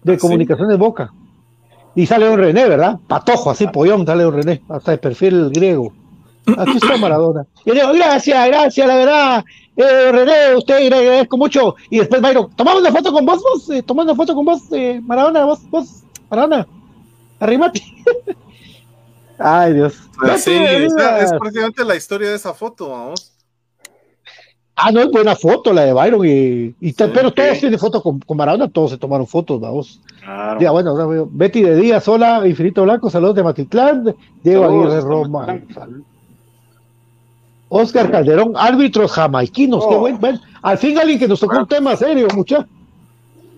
[0.02, 1.14] de comunicación de boca.
[1.94, 2.98] Y sale un René, ¿verdad?
[3.08, 5.94] Patojo, así, pollón, sale un René, hasta el perfil griego.
[6.58, 7.46] Aquí está Maradona.
[7.64, 9.46] Y le digo, gracias, gracias, la verdad.
[9.76, 11.76] Eh, René, usted agradezco mucho.
[11.92, 14.64] Y después Byron, tomamos una foto con vos, vos, eh, tomamos una foto con vos,
[14.72, 16.66] eh, Maradona, vos, vos, Maradona,
[17.40, 17.84] arrimate.
[19.44, 19.94] Ay, Dios.
[20.38, 20.94] sí, es,
[21.40, 23.32] prácticamente la historia de esa foto, vamos.
[24.76, 26.22] Ah, no, es buena foto la de Byron.
[26.26, 30.02] Y, pero todos tienen fotos con, con, Maradona, todos se tomaron fotos, vamos.
[30.24, 30.60] Claro.
[30.60, 35.60] Ya, bueno, Betty de Día, Sola, Infinito Blanco, saludos de Matitlán, Diego Aguirre Roma.
[37.70, 40.00] Oscar Calderón, árbitros jamaiquinos, qué oh.
[40.00, 42.68] buen, Al fin alguien que nos tocó un tema serio, mucha.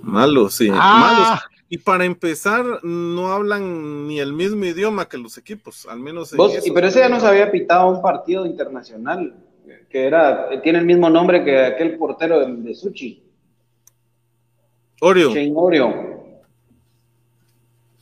[0.03, 0.69] Malo, sí.
[0.71, 1.41] Ah,
[1.73, 6.31] y para empezar, no hablan ni el mismo idioma que los equipos, al menos.
[6.31, 9.33] En ¿Vos, pero ese ya nos había pitado un partido internacional,
[9.89, 13.23] que era, tiene el mismo nombre que aquel portero de, de Suchi.
[15.01, 15.31] Orio.
[15.55, 15.93] Orio.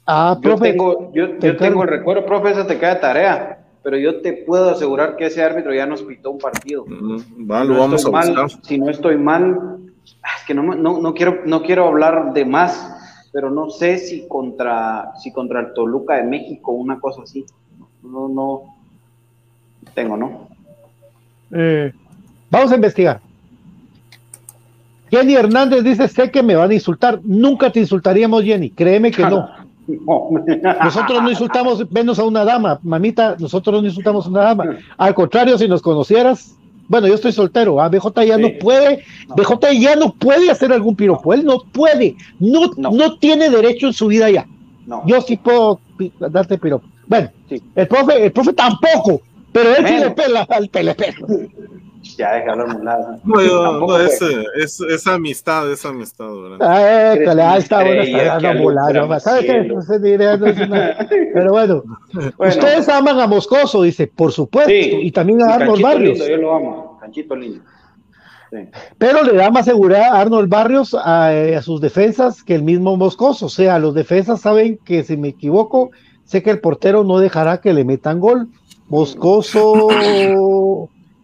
[0.06, 4.34] Ah, yo Tengo, yo, tengo el recuerdo, profe, esa te queda tarea, pero yo te
[4.34, 6.84] puedo asegurar que ese árbitro ya nos pitó un partido.
[6.90, 11.64] vale, vamos a mal, Si no estoy mal, es que no, no, no, quiero, no
[11.64, 12.98] quiero hablar de más
[13.32, 17.46] pero no sé si contra, si contra el Toluca de México, una cosa así.
[18.04, 18.64] No, no,
[19.94, 20.48] tengo, ¿no?
[21.52, 21.94] Eh,
[22.50, 23.20] vamos a investigar.
[25.10, 27.20] Jenny Hernández dice, sé que me van a insultar.
[27.24, 28.70] Nunca te insultaríamos, Jenny.
[28.70, 29.50] Créeme que no.
[30.84, 34.78] Nosotros no insultamos menos a una dama, mamita, nosotros no insultamos a una dama.
[34.98, 36.56] Al contrario, si nos conocieras,
[36.92, 37.88] bueno, yo estoy soltero, ¿ah?
[37.88, 42.70] BJ ya no puede, BJ ya no puede hacer algún piropo, él no puede, no,
[42.76, 43.18] no.
[43.18, 44.46] tiene derecho en su vida ya.
[45.06, 45.80] Yo sí puedo
[46.20, 46.86] darte piropo.
[47.08, 47.30] Bueno,
[47.76, 49.22] el profe, el profe tampoco,
[49.54, 50.70] pero él sí le pela al.
[52.18, 53.20] Ya deja hablar lado.
[53.24, 54.20] No, no, es,
[54.56, 56.58] es, es, amistad, es amistad, ¿verdad?
[56.62, 57.12] Ah,
[57.54, 59.20] ahí está, bueno, está.
[59.20, 59.64] ¿Sabes qué?
[59.64, 60.00] No sé,
[61.34, 61.84] Pero bueno,
[62.38, 66.18] ustedes aman a Moscoso, dice, por supuesto, y también a Arnold Barrios.
[66.18, 67.62] yo lo amo, Canchito lindo.
[68.98, 72.64] Pero le da más seguridad a Arnold Barrios a, eh, a, sus defensas que el
[72.64, 73.46] mismo Moscoso.
[73.46, 75.92] O sea, los defensas saben que si me equivoco,
[76.26, 78.50] sé que el portero no dejará que le metan gol.
[78.90, 79.88] Moscoso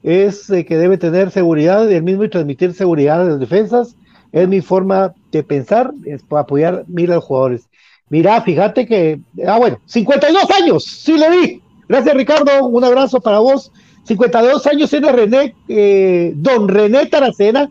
[0.08, 3.98] es eh, que debe tener seguridad el mismo y transmitir seguridad a las defensas.
[4.32, 7.68] Es mi forma de pensar, es para apoyar mira a los jugadores.
[8.10, 11.62] Mira, fíjate que, ah, bueno, 52 años, sí le di.
[11.90, 13.70] Gracias, Ricardo, un abrazo para vos.
[14.04, 17.70] 52 años tiene René, eh, don René Taracena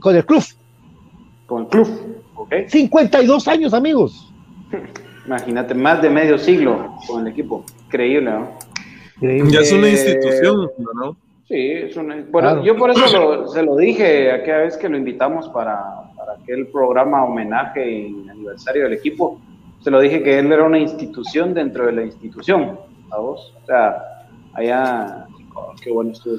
[0.00, 0.42] con el club.
[1.44, 2.54] Con el club, ok.
[2.66, 4.32] 52 años, amigos.
[5.26, 7.62] Imagínate, más de medio siglo con el equipo.
[7.84, 8.52] Increíble, ¿no?
[9.20, 11.27] Ya es una institución, ¿no?
[11.48, 11.98] Sí, es
[12.30, 15.82] bueno, yo por eso se lo dije aquella vez que lo invitamos para,
[16.14, 19.40] para, aquel programa homenaje y aniversario del equipo.
[19.80, 22.78] Se lo dije que él era una institución dentro de la institución,
[23.10, 23.54] ¿a vos?
[23.62, 26.36] O sea, allá, oh, qué bueno estuvo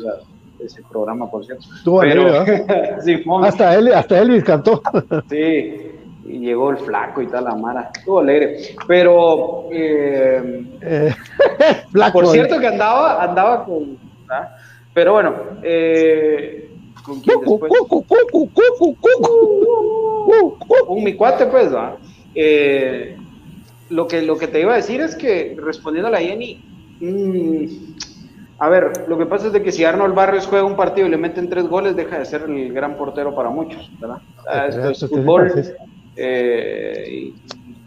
[0.59, 1.65] ese programa, por cierto.
[1.75, 2.45] Estuvo Pero,
[3.03, 4.83] sí, hasta, él, hasta Elvis cantó.
[5.27, 5.91] sí,
[6.27, 7.89] y llegó el flaco y tal, la mara.
[7.95, 8.75] Estuvo alegre.
[8.87, 11.15] Pero, eh, eh
[12.13, 13.97] por cierto que andaba, andaba con...
[14.29, 14.55] ¿ah?
[14.93, 16.69] Pero bueno, eh,
[17.03, 17.71] ¿con quién después?
[20.87, 21.97] Un mi cuate, pues, ¿va?
[22.35, 23.17] Eh,
[23.89, 26.63] lo, que, lo que te iba a decir es que, respondiendo a la Jenny,
[26.99, 27.65] mmm,
[28.59, 31.11] a ver, lo que pasa es de que si Arnold Barrios juega un partido y
[31.11, 34.17] le meten tres goles, deja de ser el gran portero para muchos, ¿verdad?
[34.67, 35.53] esto es fútbol.
[36.17, 37.31] Eh,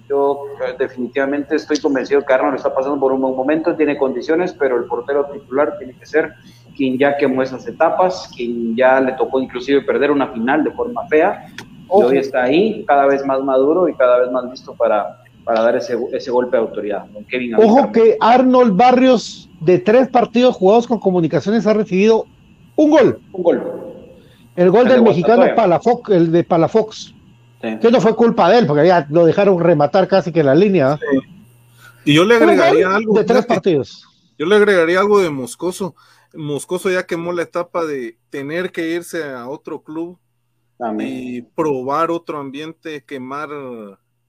[0.08, 4.54] Yo eh, definitivamente estoy convencido que Arnold está pasando por un buen momento, tiene condiciones,
[4.54, 6.32] pero el portero titular tiene que ser
[6.76, 11.06] quien ya quemó esas etapas, quien ya le tocó inclusive perder una final de forma
[11.08, 11.58] fea, y
[11.88, 15.76] hoy está ahí, cada vez más maduro y cada vez más listo para, para dar
[15.76, 17.04] ese, ese golpe de autoridad.
[17.58, 22.26] Ojo que Arnold Barrios, de tres partidos jugados con comunicaciones, ha recibido
[22.76, 23.20] un gol.
[23.32, 23.62] Un gol.
[24.56, 27.14] El gol del mexicano Palafox, el de Palafox.
[27.60, 30.54] Que no fue culpa de él, porque ya lo dejaron rematar casi que en la
[30.54, 30.98] línea.
[32.04, 33.14] Y yo le agregaría algo.
[33.14, 34.04] De tres partidos.
[34.42, 35.94] Yo le agregaría algo de Moscoso.
[36.34, 40.18] Moscoso ya quemó la etapa de tener que irse a otro club
[40.98, 43.50] y probar otro ambiente, quemar,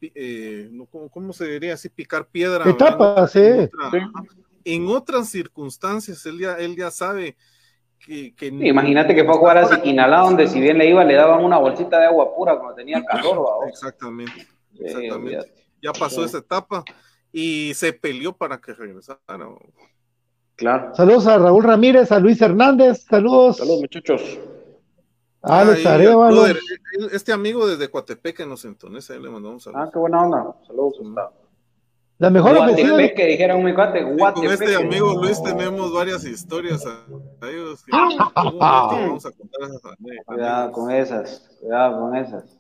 [0.02, 0.70] eh,
[1.12, 1.90] ¿cómo, se diría así?
[1.90, 2.70] Picar piedra.
[2.70, 3.42] Etapa, sí.
[4.64, 7.36] En, otras circunstancias, él ya, él ya sabe
[7.98, 8.36] que...
[8.40, 11.58] Imagínate que fue a jugar a Siquinalá, donde si bien le iba, le daban una
[11.58, 13.68] bolsita de agua pura cuando tenía calor.
[13.68, 14.46] Exactamente,
[14.78, 15.52] exactamente.
[15.82, 16.84] ya pasó esa etapa
[17.32, 19.50] y se peleó para que regresara.
[20.56, 20.94] Claro.
[20.96, 23.58] Saludos a Raúl Ramírez, a Luis Hernández, saludos.
[23.58, 24.40] Saludos, muchachos.
[25.42, 25.84] Alex
[27.12, 29.84] Este amigo desde Coatepec nos entonces, ahí le mandamos saludos.
[29.86, 30.56] Ah, qué buena onda.
[30.66, 31.02] Saludos.
[32.20, 32.98] La mejor ofensiva.
[33.16, 36.86] que dijeron un cuate, Con este amigo Luis tenemos varias historias.
[38.40, 42.60] vamos a contar Cuidado con esas, cuidado con esas.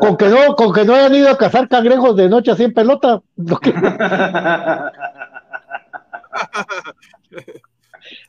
[0.00, 2.72] Con, que no, con que no hayan ido a cazar cangrejos de noche así en
[2.72, 3.20] pelota.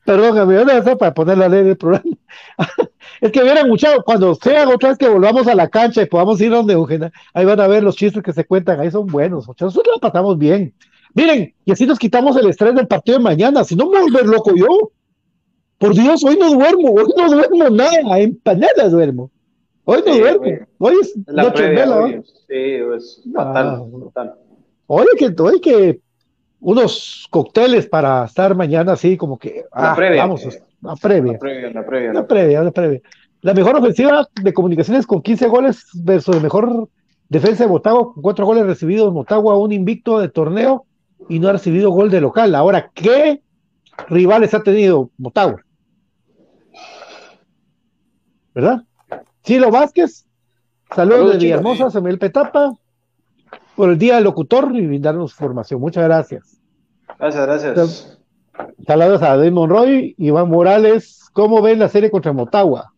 [0.05, 2.17] Perdón, amigo, no para poner la ley del programa.
[3.21, 6.39] es que hubieran mucho, cuando sea otra vez que volvamos a la cancha y podamos
[6.41, 9.47] ir donde Eugenia, ahí van a ver los chistes que se cuentan, ahí son buenos,
[9.47, 10.73] nosotros la pasamos bien.
[11.13, 13.99] Miren, y así nos quitamos el estrés del partido de mañana, si no me voy
[13.99, 14.91] a volver loco yo.
[15.77, 19.29] Por Dios, hoy no duermo, hoy no duermo nada, empanadas duermo.
[19.85, 22.21] Hoy no duermo, hoy es noche vela.
[22.47, 22.55] Sí,
[22.95, 23.83] es fatal,
[24.15, 24.33] ah.
[24.87, 25.99] Hoy que, hoy que
[26.63, 30.47] unos cócteles para estar mañana así como que ah, vamos,
[30.82, 31.34] la previa.
[31.34, 32.13] La previa, la previa.
[32.13, 33.02] La previa, la previa.
[33.41, 36.88] La mejor ofensiva de comunicaciones con 15 goles versus la mejor
[37.28, 39.13] defensa de Motagua, con cuatro goles recibidos.
[39.13, 40.86] Motagua, un invicto de torneo
[41.28, 42.56] y no ha recibido gol de local.
[42.56, 43.41] Ahora, ¿qué
[44.08, 45.62] rivales ha tenido Motagua?
[48.54, 48.84] ¿Verdad?
[49.43, 50.26] Chilo Vázquez,
[50.95, 52.73] saludos de Villahermosa, Samuel Petapa,
[53.75, 55.79] por el día del locutor y darnos formación.
[55.79, 56.59] Muchas gracias.
[57.19, 58.19] Gracias, gracias.
[58.86, 61.29] Saludos a David Monroy, Iván Morales.
[61.33, 62.93] ¿Cómo ven la serie contra Motagua?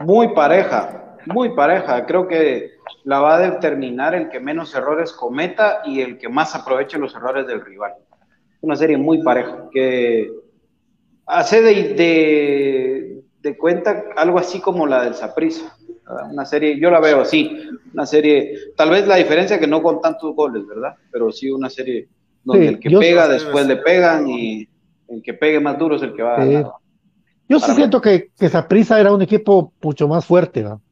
[0.00, 2.04] Muy pareja, muy pareja.
[2.06, 2.72] Creo que
[3.04, 7.14] la va a determinar el que menos errores cometa y el que más aproveche los
[7.14, 7.92] errores del rival.
[8.60, 10.32] Una serie muy pareja, que
[11.26, 15.76] hace de, de, cuenta algo así como la del Saprissa.
[16.30, 17.50] Una serie, yo la veo así,
[17.92, 20.94] una serie, tal vez la diferencia que no con tantos goles, ¿verdad?
[21.10, 22.08] Pero sí una serie
[22.42, 24.68] donde el que pega después le pegan y
[25.08, 26.72] el que pegue más duro es el que va a ganar.
[27.48, 30.82] Yo sí siento que, que Saprisa era un equipo mucho más fuerte, ¿no?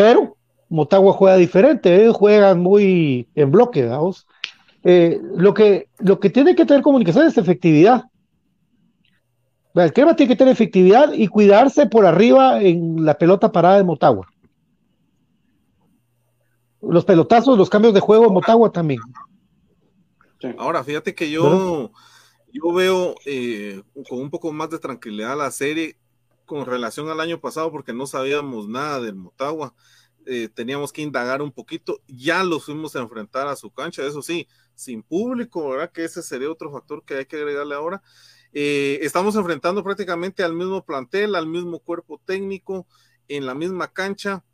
[0.00, 0.38] pero
[0.70, 4.26] Motagua juega diferente, ellos juegan muy en bloque, vamos.
[4.82, 8.04] Eh, lo, que, lo que tiene que tener comunicación es efectividad.
[9.74, 13.84] El crema tiene que tener efectividad y cuidarse por arriba en la pelota parada de
[13.84, 14.26] Motagua.
[16.82, 19.00] Los pelotazos, los cambios de juego, Motagua también.
[20.58, 21.92] Ahora, fíjate que yo,
[22.52, 25.98] yo veo eh, con un poco más de tranquilidad la serie
[26.46, 29.74] con relación al año pasado porque no sabíamos nada del Motagua.
[30.26, 34.20] Eh, teníamos que indagar un poquito, ya los fuimos a enfrentar a su cancha, eso
[34.20, 35.90] sí, sin público, ¿verdad?
[35.92, 38.02] Que ese sería otro factor que hay que agregarle ahora.
[38.52, 42.86] Eh, estamos enfrentando prácticamente al mismo plantel, al mismo cuerpo técnico,
[43.28, 44.44] en la misma cancha.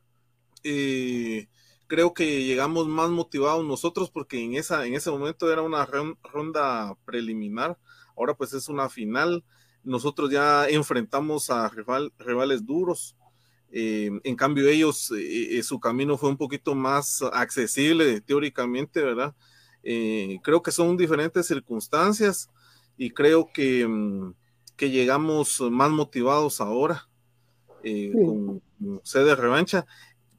[0.63, 1.49] Eh,
[1.87, 5.87] creo que llegamos más motivados nosotros porque en, esa, en ese momento era una
[6.23, 7.79] ronda preliminar,
[8.17, 9.45] ahora pues es una final.
[9.85, 11.71] Nosotros ya enfrentamos a
[12.19, 13.17] rivales duros.
[13.71, 19.35] Eh, en cambio, ellos, eh, eh, su camino fue un poquito más accesible teóricamente, ¿verdad?
[20.43, 22.51] creo que son diferentes circunstancias
[22.97, 24.35] y creo que, mm,
[24.77, 27.09] que llegamos más motivados ahora
[27.85, 29.87] con, con sede revancha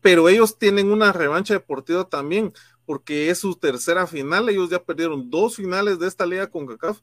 [0.08, 2.54] pero ellos tienen una revancha deportiva también,
[2.86, 7.02] porque es su tercera final, ellos ya perdieron dos finales de esta liga con CACAF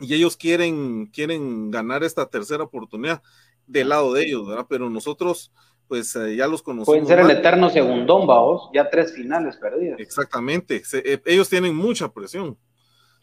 [0.00, 3.22] y ellos quieren, quieren ganar esta tercera oportunidad
[3.66, 4.64] del lado de ellos, ¿verdad?
[4.66, 5.52] Pero nosotros,
[5.88, 6.86] pues eh, ya los conocemos.
[6.86, 10.00] Pueden ser el eterno segundón, vamos, ya tres finales perdidas.
[10.00, 12.56] Exactamente, eh, ellos tienen mucha presión.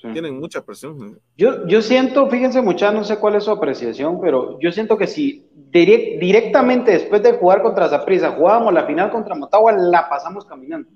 [0.02, 1.20] Tienen mucha presión.
[1.36, 5.08] Yo, yo siento, fíjense mucha, no sé cuál es su apreciación, pero yo siento que
[5.08, 10.90] si directamente después de jugar contra Zaprisa jugábamos la final contra Motagua, la pasamos caminando.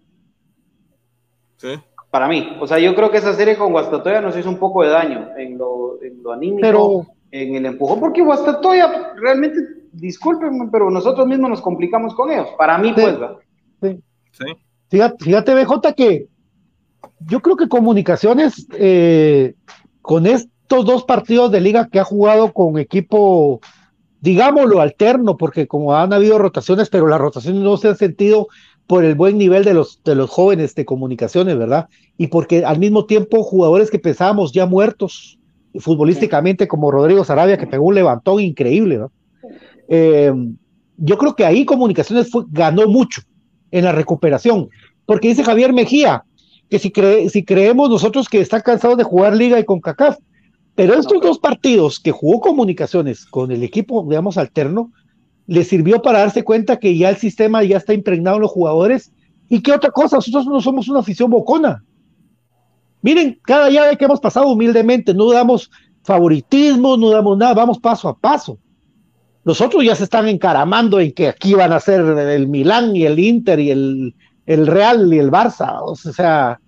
[2.09, 2.57] Para mí.
[2.61, 5.29] O sea, yo creo que esa serie con Guastatoya nos hizo un poco de daño
[5.37, 9.59] en lo, en lo anímico, en el empujón, porque Guastatoya realmente,
[9.91, 12.49] discúlpenme, pero nosotros mismos nos complicamos con ellos.
[12.57, 13.17] Para mí, pues.
[13.81, 14.03] Sí.
[14.31, 14.45] sí.
[14.89, 16.27] Fíjate, fíjate, BJ, que
[17.27, 19.53] yo creo que Comunicaciones, eh,
[20.01, 23.61] con estos dos partidos de liga que ha jugado con equipo,
[24.21, 28.47] digámoslo, alterno, porque como han habido rotaciones, pero las rotaciones no se han sentido
[28.87, 31.87] por el buen nivel de los, de los jóvenes de comunicaciones, ¿verdad?
[32.17, 35.39] Y porque al mismo tiempo jugadores que pensábamos ya muertos
[35.79, 39.11] futbolísticamente, como Rodrigo Sarabia, que pegó un levantón increíble, ¿no?
[39.87, 40.31] Eh,
[40.97, 43.21] yo creo que ahí comunicaciones ganó mucho
[43.71, 44.69] en la recuperación,
[45.05, 46.23] porque dice Javier Mejía,
[46.69, 46.91] que si,
[47.29, 50.17] si creemos nosotros que está cansado de jugar liga y con CACAF,
[50.75, 54.91] pero estos dos partidos que jugó comunicaciones con el equipo, digamos, alterno,
[55.45, 59.11] le sirvió para darse cuenta que ya el sistema ya está impregnado en los jugadores.
[59.49, 60.17] ¿Y qué otra cosa?
[60.17, 61.83] Nosotros no somos una afición bocona.
[63.01, 65.69] Miren, cada llave que hemos pasado humildemente, no damos
[66.03, 68.57] favoritismo, no damos nada, vamos paso a paso.
[69.43, 73.03] Los otros ya se están encaramando en que aquí van a ser el Milán y
[73.03, 75.79] el Inter y el, el Real y el Barça.
[75.81, 76.59] O sea,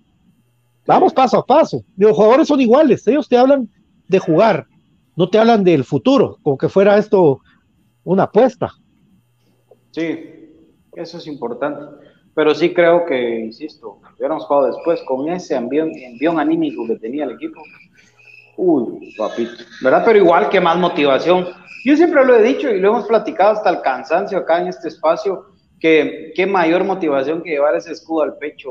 [0.86, 1.82] vamos paso a paso.
[1.96, 3.68] Los jugadores son iguales, ellos te hablan
[4.08, 4.66] de jugar,
[5.16, 7.40] no te hablan del futuro, como que fuera esto
[8.04, 8.72] una apuesta.
[9.90, 10.52] Sí,
[10.94, 12.06] eso es importante.
[12.34, 17.30] Pero sí creo que, insisto, hubiéramos jugado después con ese envión, anímico que tenía el
[17.30, 17.62] equipo.
[18.58, 20.02] Uy, papito, ¿verdad?
[20.04, 21.46] Pero igual que más motivación.
[21.84, 24.88] Yo siempre lo he dicho y lo hemos platicado hasta el cansancio acá en este
[24.88, 25.46] espacio,
[25.86, 28.70] que qué mayor motivación que llevar ese escudo al pecho.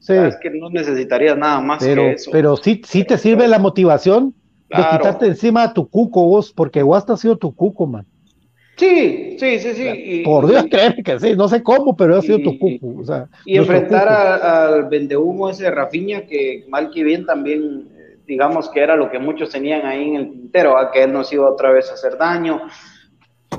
[0.00, 0.14] Sí.
[0.14, 2.30] Es que no necesitarías nada más pero, que eso.
[2.30, 4.34] Pero sí, sí te sirve la motivación
[4.68, 8.06] de quitarte encima a tu cuco vos, porque vos has sido tu cuco, man.
[8.76, 10.22] Sí, sí, sí, sí.
[10.24, 13.00] Por Dios, créeme que sí, no sé cómo, pero ha sido tu cuco.
[13.00, 18.18] O sea, y enfrentar al vendehumo ese de Rafiña, que mal que bien también, eh,
[18.26, 21.32] digamos que era lo que muchos tenían ahí en el tintero, a que él nos
[21.32, 22.62] iba otra vez a hacer daño.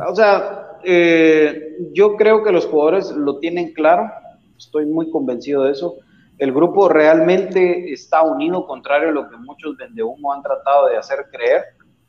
[0.07, 4.11] O sea, eh, yo creo que los jugadores lo tienen claro,
[4.57, 5.95] estoy muy convencido de eso.
[6.37, 11.27] El grupo realmente está unido, contrario a lo que muchos vendehumo han tratado de hacer
[11.31, 11.63] creer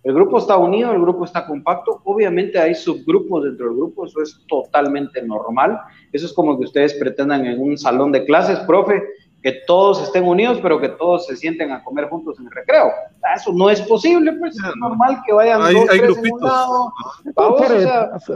[0.07, 2.01] el grupo está unido, el grupo está compacto.
[2.05, 5.80] Obviamente hay subgrupos dentro del grupo, eso es totalmente normal.
[6.12, 9.03] Eso es como que ustedes pretendan en un salón de clases, profe,
[9.47, 12.91] que todos estén unidos, pero que todos se sienten a comer juntos en el recreo.
[13.33, 16.93] Eso no es posible, pues es normal que vayan dos, tres en un lado.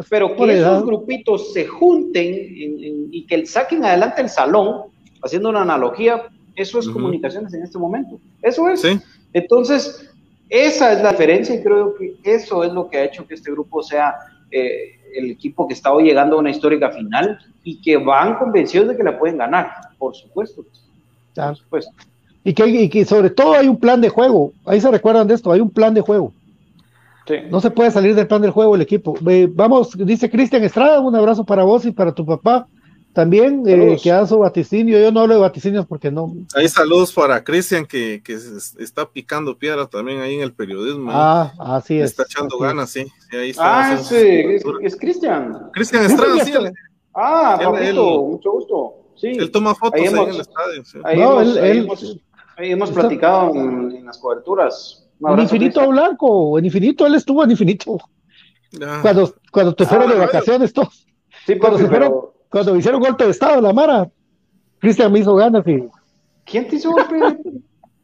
[0.09, 2.29] pero que esos grupitos se junten
[3.11, 4.83] y que saquen adelante el salón,
[5.21, 8.21] haciendo una analogía, eso es comunicaciones en este momento.
[8.41, 8.87] Eso es.
[9.33, 10.09] Entonces,
[10.49, 13.51] esa es la diferencia y creo que eso es lo que ha hecho que este
[13.51, 14.15] grupo sea
[14.53, 18.87] eh, el equipo que está hoy llegando a una histórica final y que van convencidos
[18.87, 20.65] de que la pueden ganar, por supuesto.
[22.43, 22.55] Y,
[22.89, 24.53] que, sobre todo hay un plan de juego.
[24.65, 26.33] Ahí se recuerdan de esto, hay un plan de juego.
[27.51, 29.15] No se puede salir del plan del juego el equipo.
[29.51, 32.67] vamos, dice Cristian Estrada, un abrazo para vos y para tu papá.
[33.13, 35.01] También eh, que haga su vaticinio.
[35.01, 36.33] Yo no hablo de vaticinios porque no.
[36.55, 41.11] Hay saludos para Cristian que, que está picando piedra también ahí en el periodismo.
[41.13, 42.11] Ah, así es.
[42.11, 43.07] Está echando ganas, sí.
[43.59, 44.15] ah, sí,
[44.83, 45.71] es, Cristian.
[45.73, 46.53] Cristian Estrada, sí.
[47.13, 49.00] Ah, papito, mucho gusto.
[49.21, 49.29] Sí.
[49.29, 50.83] Él toma fotos ahí, en el estadio.
[51.05, 51.57] Ahí, no, hemos,
[52.03, 52.23] él,
[52.57, 55.07] ahí hemos, platicado en, las coberturas.
[55.21, 57.99] En Infinito Blanco, en Infinito, él estuvo en Infinito.
[59.03, 61.07] Cuando, cuando te fueron de ah, vacaciones todos.
[61.45, 64.11] Sí, cuando se fueron cuando me hicieron golpe de estado, la Mara,
[64.81, 65.89] Cristian me hizo ganas y.
[66.45, 67.17] ¿Quién te hizo golpe?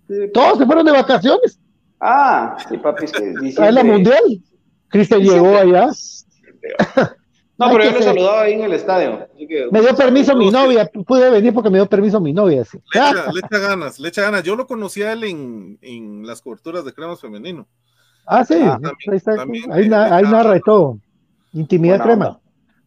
[0.33, 1.59] Todos se fueron de vacaciones.
[2.01, 3.13] Ah, sí, papi, es
[3.57, 4.23] que A la mundial.
[4.89, 5.89] Cristian llegó allá.
[7.59, 9.27] No, pero yo lo saludaba ahí en el estadio.
[9.71, 12.63] me dio permiso mi novia, pude venir porque me dio permiso mi novia.
[12.93, 14.43] Le, echa, ganas, le echa ganas.
[14.43, 17.67] Yo lo conocí a él en, en las coberturas de cremas femenino.
[18.27, 18.79] Ah, sí, ah,
[19.09, 19.33] ahí, está,
[19.71, 19.89] ahí,
[20.25, 20.99] narra y todo.
[21.53, 22.41] Intimidad crema.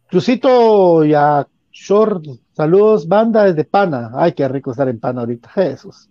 [0.08, 4.10] Crucito y a Short, saludos, banda desde Pana.
[4.14, 6.09] Ay, qué rico estar en Pana ahorita, Jesús.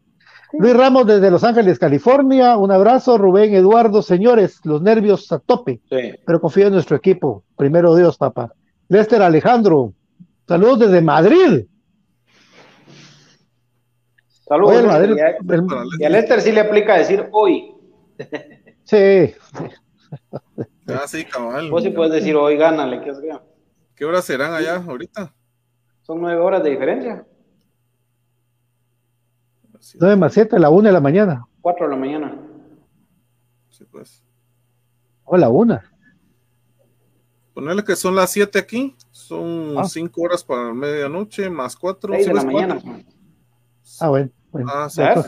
[0.54, 2.58] Luis Ramos desde Los Ángeles, California.
[2.58, 4.02] Un abrazo, Rubén Eduardo.
[4.02, 5.82] Señores, los nervios a tope,
[6.26, 7.44] pero confío en nuestro equipo.
[7.56, 8.52] Primero Dios, papá.
[8.88, 9.94] Lester Alejandro,
[10.48, 11.66] saludos desde Madrid.
[14.28, 14.84] Saludos.
[14.84, 15.16] Madrid,
[16.00, 17.76] y a Lester sí le aplica decir hoy.
[18.84, 19.36] Sí.
[20.88, 21.70] Ah, sí, cabal.
[21.70, 23.22] Vos sí puedes decir hoy, gánale, que es.
[23.96, 25.36] ¿Qué horas serán allá ahorita?
[26.02, 27.24] Son nueve horas de diferencia.
[30.00, 31.46] Nueve más siete, la una de la mañana.
[31.62, 32.38] Cuatro de la mañana.
[33.70, 34.24] Sí, pues.
[35.24, 35.84] O la una.
[37.54, 39.84] Ponerle que son las siete aquí, son ah.
[39.86, 42.14] cinco horas para medianoche, más cuatro.
[42.14, 42.82] Seis de la mañana.
[44.00, 44.30] Ah, bueno.
[44.68, 45.26] ah, ¿sabes?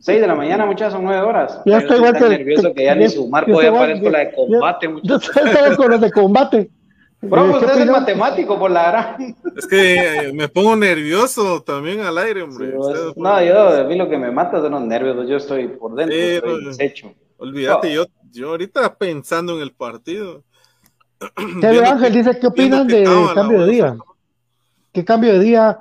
[0.00, 1.60] 6 de la mañana, muchas son 9 horas.
[1.66, 2.28] Ya estoy igual que.
[2.28, 5.30] nervioso que ya ni sumar, ya parezco la de combate, muchachos.
[5.34, 6.70] Yo estoy con los de combate.
[7.22, 9.36] Bro, usted es matemático por la gran.
[9.56, 12.74] Es que me pongo nervioso también al aire, hombre.
[13.16, 16.16] no, yo, a mí lo que me mata son los nervios, yo estoy por dentro,
[16.16, 17.12] estoy deshecho.
[17.38, 20.42] Olvídate, yo, yo ahorita pensando en el partido.
[21.60, 23.04] Kevin Ángel dice, ¿qué opinan de
[23.34, 23.96] cambio de día?
[24.92, 25.80] ¿Qué cambio de día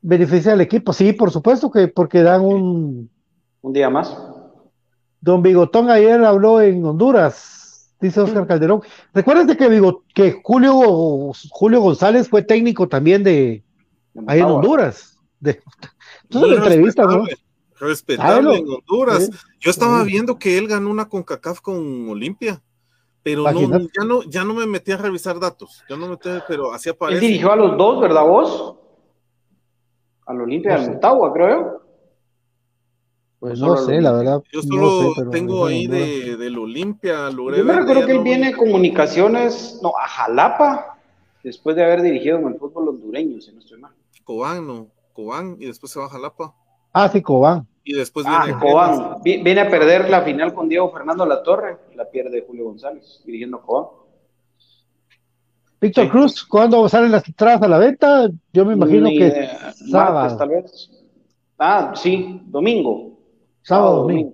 [0.00, 0.92] beneficia al equipo?
[0.92, 3.10] Sí, por supuesto que porque dan un...
[3.62, 4.16] Un día más.
[5.20, 7.55] Don Bigotón ayer habló en Honduras,
[8.00, 8.82] dice Oscar Calderón.
[9.12, 13.62] Recuerden que, que Julio, Julio González fue técnico también de,
[14.26, 15.18] ahí en Honduras.
[15.40, 15.62] De,
[16.24, 17.24] entonces la entrevista, ¿no?
[17.78, 19.30] Respetable en Honduras.
[19.60, 22.62] Yo estaba viendo que él ganó una CONCACAF con Olimpia
[23.26, 26.30] pero no, ya no, ya no me metí a revisar datos, ya no me metí,
[26.46, 27.18] pero así aparece.
[27.18, 28.76] Él dirigió a los dos, ¿verdad vos?
[30.26, 31.85] Al Olimpia y al Motagua, creo.
[33.38, 34.42] Pues no sé, la verdad.
[34.52, 37.30] Yo solo tengo ahí de, del Olimpia.
[37.30, 40.98] Yo me recuerdo que él viene comunicaciones, no, a Jalapa,
[41.42, 43.92] después de haber dirigido en el fútbol hondureño, si no estoy mal.
[44.24, 46.54] Cobán, no, Cobán, y después se va a Jalapa.
[46.92, 51.78] Ah, sí, Cobán y después ah, viene a perder la final con Diego Fernando Latorre,
[51.94, 53.86] la pierde Julio González, dirigiendo Cobán.
[55.80, 58.28] Víctor Cruz, ¿cuándo salen las entradas a la venta?
[58.52, 59.48] Yo me imagino que
[59.88, 60.36] sábado.
[60.36, 60.90] tal vez.
[61.56, 63.15] Ah, sí, domingo.
[63.66, 64.32] Sábado, domingo.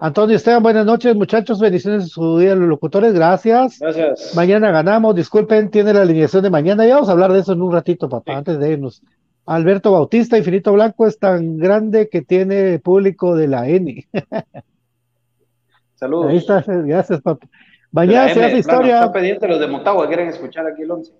[0.00, 1.60] Antonio Esteban, buenas noches, muchachos.
[1.60, 3.14] Bendiciones a su día, los locutores.
[3.14, 3.78] Gracias.
[3.78, 4.34] Gracias.
[4.34, 5.14] Mañana ganamos.
[5.14, 6.84] Disculpen, tiene la alineación de mañana.
[6.84, 9.00] Ya vamos a hablar de eso en un ratito, papá, antes de irnos.
[9.46, 14.08] Alberto Bautista, Infinito Blanco es tan grande que tiene público de la N.
[15.94, 16.26] Saludos.
[16.30, 17.46] Ahí está, gracias, papá.
[17.92, 18.96] Mañana se hace historia.
[18.96, 21.12] Está pendiente los de Motagua, quieren escuchar aquí el 11.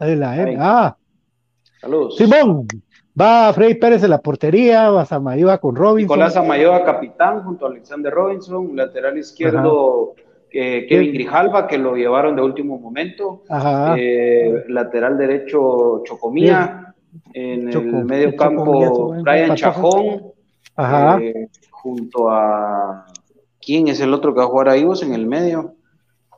[0.00, 0.56] de la N.
[0.58, 0.96] Ah.
[1.78, 2.16] Saludos.
[2.16, 2.66] Simón,
[3.20, 6.16] va Freddy Pérez en la portería, va Samayoa con Robinson.
[6.16, 10.14] Nicolás Samayoa, capitán, junto a Alexander Robinson, lateral izquierdo.
[10.52, 13.44] Eh, Kevin Grijalva, que lo llevaron de último momento.
[13.48, 13.94] Ajá.
[13.96, 16.94] Eh, lateral derecho, Chocomía.
[17.32, 20.32] En el medio campo, Brian Chajón,
[21.20, 23.06] eh, junto a.
[23.60, 25.74] ¿Quién es el otro que va a jugar ahí vos en el medio?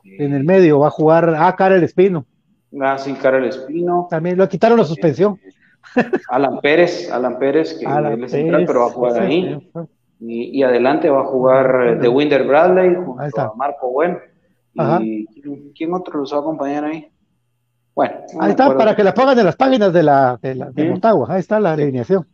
[0.03, 1.33] En el medio va a jugar.
[1.37, 2.25] Ah, Karel Espino.
[2.79, 4.07] Ah, sí, Karel Espino.
[4.09, 5.39] También lo quitaron la suspensión.
[6.29, 9.71] Alan Pérez, Alan Pérez, que es central, pero va a jugar ahí.
[10.19, 14.19] Y, adelante va a jugar de Winder Bradley junto a Marco Bueno.
[14.75, 15.25] ¿Y
[15.73, 17.09] quién otro los va a acompañar ahí?
[17.95, 20.89] Bueno, ahí está, para que la pongan en las páginas de la de, la, de
[20.89, 22.25] Motagua, ahí está la alineación.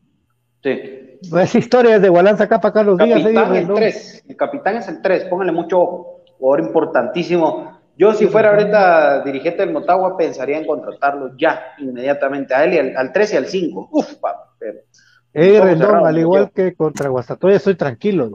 [0.63, 1.17] Sí.
[1.29, 3.21] Pues historia es de Gualanza acá para Carlos Díaz.
[3.21, 7.78] Capitán el 3, el capitán es el 3, póngale mucho ojo, jugador importantísimo.
[7.99, 12.95] Yo si fuera ahorita dirigente del Motagua pensaría en contratarlo ya, inmediatamente, a él y
[12.95, 13.89] al, 3 y al 5.
[13.91, 14.79] Uf, papá, pero...
[15.33, 18.31] Eh, Rendón, al igual que contra Guastatoya, estoy tranquilo.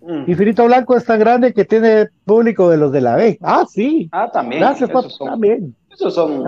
[0.00, 0.30] Mm.
[0.30, 3.38] Infinito Blanco es tan grande que tiene público de los de la B.
[3.42, 4.08] Ah, sí.
[4.10, 4.62] Ah, también.
[4.62, 5.76] Gracias, papá, también.
[5.90, 6.42] Esos son,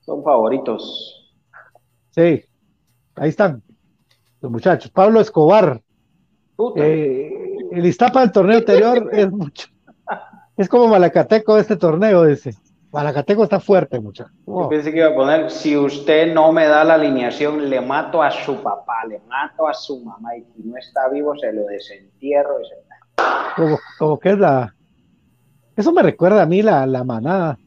[0.00, 1.30] son favoritos.
[2.08, 2.42] Sí,
[3.16, 3.62] ahí están
[4.40, 4.90] los muchachos.
[4.90, 5.78] Pablo Escobar.
[6.76, 7.32] Eh,
[7.70, 9.68] el Iztapa del torneo anterior es mucho.
[10.56, 12.54] Es como Malacateco este torneo ese.
[12.92, 14.30] Malacateco está fuerte, muchacho.
[14.46, 18.20] Yo pensé que iba a poner, si usted no me da la alineación, le mato
[18.20, 21.66] a su papá, le mato a su mamá, y si no está vivo, se lo
[21.66, 22.60] desentierro.
[22.60, 23.78] Y se...
[23.98, 24.74] como, que es la...
[25.76, 27.58] Eso me recuerda a mí la, la manada.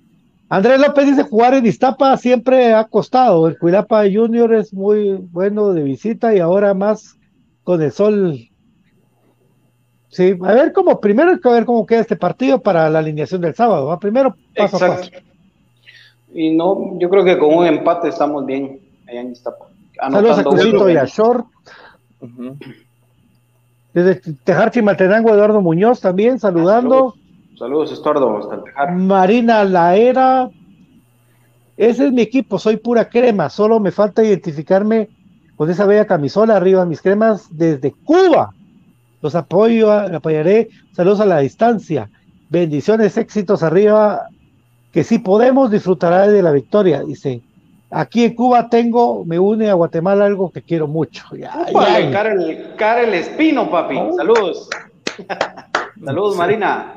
[0.50, 3.48] Andrés López dice jugar en Iztapa siempre ha costado.
[3.48, 7.18] El Cuilapa Junior es muy bueno de visita y ahora más
[7.64, 8.38] con el sol.
[10.14, 13.42] Sí, a ver cómo, primero hay que ver cómo queda este partido para la alineación
[13.42, 13.98] del sábado.
[14.00, 15.10] Primero paso a paso.
[16.32, 19.66] Y no, yo creo que con un empate estamos bien allá en Iztapa.
[20.00, 21.48] Saludos a Cusito y a Short.
[23.94, 27.16] Desde Tejarchi Maltenango, Eduardo Muñoz también saludando.
[27.58, 28.96] Saludos, Estuardo, hasta el tejar.
[28.96, 30.50] Marina Laera.
[31.76, 35.10] Ese es mi equipo, soy pura crema, solo me falta identificarme
[35.56, 38.54] con esa bella camisola arriba, mis cremas desde Cuba.
[39.24, 40.68] Los apoyo, apoyaré.
[40.92, 42.10] Saludos a la distancia.
[42.50, 44.28] Bendiciones, éxitos arriba.
[44.92, 47.02] Que si podemos disfrutará de la victoria.
[47.04, 47.42] Dice,
[47.90, 51.24] aquí en Cuba tengo, me une a Guatemala algo que quiero mucho.
[51.38, 51.66] Ya,
[52.78, 53.96] Karel, Espino, papi.
[53.98, 54.14] Oh.
[54.14, 54.70] Saludos.
[56.04, 56.94] Saludos, Marina.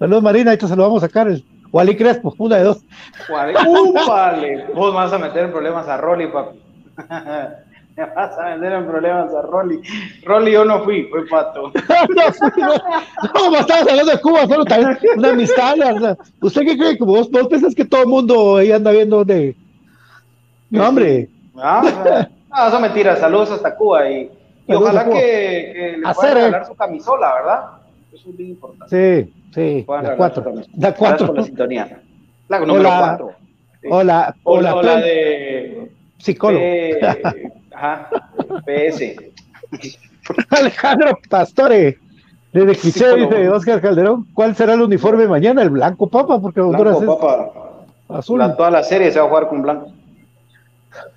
[0.00, 1.44] Saludos, Marina, ahí te saludamos a Karel.
[1.70, 2.82] Wally Crespo, una de dos.
[4.08, 4.66] vale.
[4.74, 6.58] Vos vas a meter en problemas a Rolly, papi.
[7.96, 9.80] Me vas a meter en problemas a Rolly.
[10.24, 11.72] Rolly, yo no fui, fue pato.
[13.34, 15.76] no, no, estabas hablando de Cuba, solo también una amistad.
[16.40, 16.96] ¿Usted qué cree?
[16.98, 19.56] ¿Vos, vos pensás que todo el mundo ahí anda viendo de.
[20.70, 21.28] No, hombre.
[21.56, 23.14] Ah, No, eso mentira.
[23.14, 24.28] Saludos hasta Cuba y,
[24.66, 27.64] ojalá que, que le puedan regalar su camisola, ¿verdad?
[28.12, 29.24] Eso es bien importante.
[29.24, 29.86] Sí, sí.
[29.88, 30.52] La cuatro.
[30.76, 31.26] La cuatro.
[31.28, 32.02] Con la sintonía.
[32.48, 33.32] La número cuatro.
[33.88, 36.64] Hola, hola, hola de psicólogo.
[37.80, 38.08] Ajá,
[38.66, 39.16] PS.
[40.50, 41.98] Alejandro Pastore,
[42.52, 45.62] desde Quiché, dice Oscar Calderón, ¿cuál será el uniforme mañana?
[45.62, 46.40] ¿El blanco, papa?
[46.40, 48.18] Porque blanco, papa.
[48.18, 48.40] azul.
[48.56, 49.92] toda la serie se va a jugar con blanco.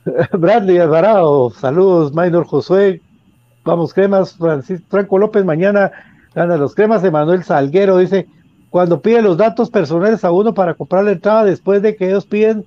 [0.32, 3.02] Bradley Alvarado, saludos, Maynor Josué,
[3.66, 5.92] vamos cremas, Francisco, Franco López, mañana
[6.34, 8.28] gana los cremas, de Manuel Salguero dice,
[8.70, 12.26] cuando pide los datos personales a uno para comprar la entrada, después de que ellos
[12.26, 12.66] piden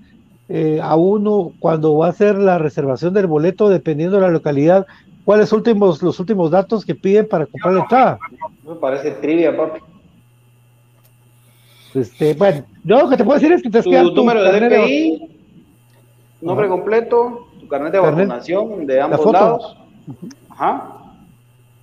[0.49, 4.87] eh, a uno cuando va a hacer la reservación del boleto, dependiendo de la localidad,
[5.25, 8.19] ¿cuáles últimos los últimos datos que piden para comprar la entrada?
[8.67, 9.81] Me parece trivia, papi.
[11.95, 15.39] Este, bueno, yo lo que te puedo decir es que te tu número de DPI,
[16.43, 19.77] nombre completo, tu carnet de vacunación de ambos lados,
[20.51, 21.15] ajá,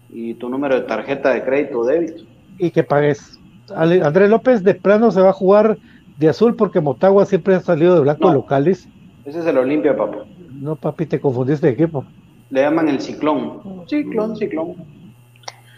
[0.09, 2.23] y tu número de tarjeta de crédito o débito.
[2.59, 3.39] Y que pagues.
[3.75, 5.77] Andrés López de plano se va a jugar
[6.17, 8.87] de azul porque Motagua siempre ha salido de blanco locales.
[9.25, 10.25] Ese es el Olimpia, papá.
[10.51, 12.05] No, papi, te confundiste de equipo.
[12.49, 13.85] Le llaman el ciclón.
[13.87, 14.75] Ciclón, ciclón.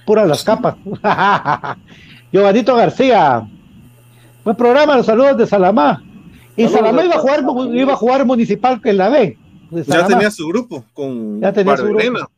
[0.05, 0.75] Pura las capas.
[2.31, 3.47] Giovanito García.
[4.43, 6.03] Buen programa, los saludos de Salamá.
[6.55, 9.37] Y Salamá iba a jugar, iba a jugar municipal en la B.
[9.71, 12.29] Ya tenía su grupo con ya tenía su grupo.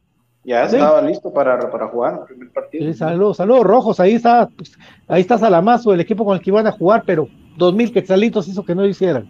[0.44, 2.86] Ya estaba listo para, para, jugar el primer partido.
[2.86, 4.78] Sí, saludos, saludos rojos, ahí está, pues,
[5.10, 7.28] ahí está Salamazo, el equipo con el que iban a jugar, pero
[7.58, 9.28] dos mil quetzalitos hizo que no hicieran.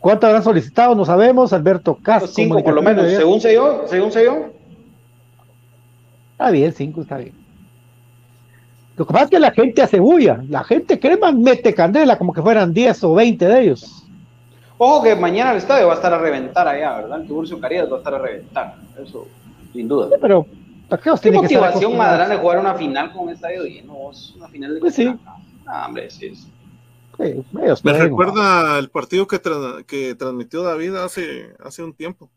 [0.00, 0.94] ¿Cuánto habrán solicitado?
[0.94, 2.28] No sabemos, Alberto Castro.
[2.28, 4.50] Cinco por lo menos, según se yo, según se yo.
[6.32, 7.34] Está bien, cinco está bien.
[8.96, 12.32] Lo que pasa es que la gente hace bulla, la gente crema mete candela como
[12.32, 14.04] que fueran 10 o 20 de ellos.
[14.76, 17.20] Ojo que mañana el estadio va a estar a reventar allá, ¿verdad?
[17.20, 18.74] El Tiburcio Carías va a estar a reventar.
[19.00, 19.26] Eso
[19.72, 20.16] sin duda.
[20.20, 20.46] pero
[20.88, 23.94] ¿para qué, motivación más grande jugar una final con un estadio lleno?
[24.36, 25.14] Una final de pues sí.
[25.68, 26.48] Ah, hombre, sí es.
[27.84, 29.40] Me recuerda el partido que,
[29.86, 32.30] que transmitió David hace, hace un tiempo,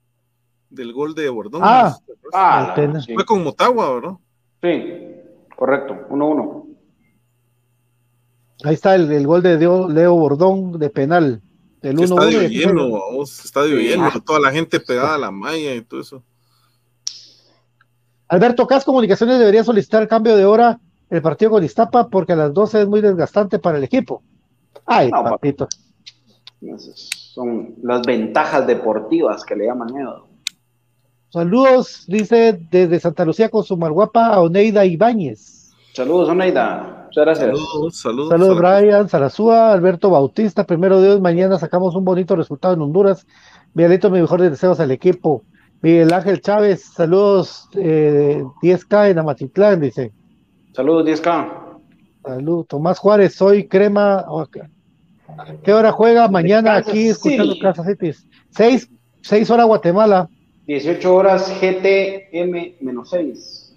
[0.69, 1.61] del gol de Bordón.
[1.63, 1.95] Ah,
[2.33, 2.75] ah
[3.13, 4.17] fue con Motagua, ¿verdad?
[4.61, 5.15] Sí,
[5.55, 6.65] correcto, 1-1.
[8.63, 11.41] Ahí está el, el, gol de Leo Bordón de penal.
[11.81, 16.01] El 1 estadio lleno, estadio lleno, toda la gente pegada a la malla y todo
[16.01, 16.23] eso.
[18.27, 20.79] Alberto Cas Comunicaciones debería solicitar el cambio de hora
[21.11, 24.23] el partido con Iztapa porque a las 12 es muy desgastante para el equipo.
[24.85, 25.67] Ay, papito.
[26.77, 30.27] Son las ventajas deportivas que le llaman Edo.
[31.29, 35.71] Saludos, dice desde Santa Lucía con su marguapa a Oneida Ibáñez.
[35.93, 37.07] Saludos, Oneida.
[37.07, 37.47] Muchas gracias.
[37.47, 38.29] Saludos, saludos.
[38.29, 40.65] Saludos, Brian, Sarazúa, Alberto Bautista.
[40.65, 43.27] Primero Dios, mañana sacamos un bonito resultado en Honduras.
[43.73, 45.43] Miguelito, mi mejor deseos al equipo.
[45.81, 50.13] Miguel Ángel Chávez, saludos, eh, 10K en Amatitlán, dice.
[50.73, 51.61] Saludos, 10K.
[52.23, 54.25] Saludos, Tomás Juárez, soy Crema.
[55.63, 56.27] ¿Qué hora juega?
[56.27, 58.11] Mañana aquí escuchando Casa City.
[58.51, 58.89] 6,
[59.21, 60.29] 6 horas Guatemala.
[60.67, 63.71] 18 horas GTM-6.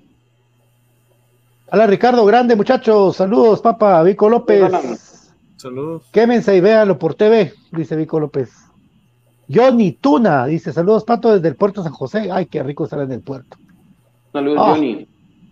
[1.73, 3.17] Hola Ricardo Grande, muchachos.
[3.17, 4.03] Saludos, papá.
[4.03, 5.33] Vico López.
[5.57, 6.05] Saludos.
[6.13, 8.53] Quémense y véanlo por TV, dice Vico López.
[9.53, 12.31] Johnny Tuna dice: Saludos, Pato, desde el puerto San José.
[12.31, 13.57] Ay, qué rico estar en el puerto.
[14.33, 14.75] Saludos, ah.
[14.75, 15.09] Johnny.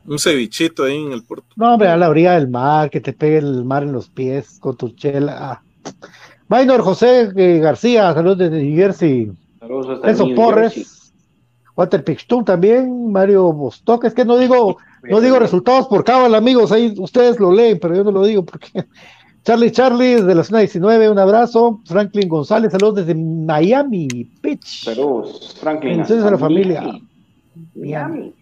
[0.06, 1.46] Un cevichito ahí en el puerto.
[1.56, 4.58] No, hombre, a la orilla del mar, que te pegue el mar en los pies
[4.58, 5.36] con tu chela.
[5.38, 5.62] Ah.
[6.48, 9.32] Maynor José eh, García, saludos desde New Jersey.
[9.60, 11.12] Saludos Eso Porres.
[11.74, 14.04] Walter Pixtun también, Mario Bostock.
[14.04, 16.70] Es que no digo, no digo resultados por cábala, amigos.
[16.72, 18.84] Ahí ustedes lo leen, pero yo no lo digo porque
[19.44, 21.80] Charlie Charlie, desde la zona 19, un abrazo.
[21.86, 24.84] Franklin González, saludos desde Miami Beach.
[24.84, 25.92] Saludos, Franklin.
[25.92, 27.00] Bendiciones a la familia.
[27.74, 28.34] Miami.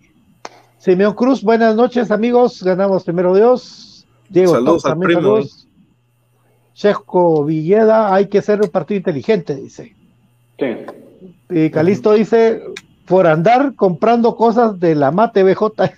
[0.80, 2.62] Simeón Cruz, buenas noches, amigos.
[2.62, 4.06] Ganamos primero Dios.
[4.30, 5.40] Diego, saludos al primo.
[6.72, 9.94] Checo Villeda, hay que ser un partido inteligente, dice.
[10.58, 10.76] Sí.
[11.50, 12.62] Y Calisto dice,
[13.06, 15.92] por andar comprando cosas de la MATE BJ.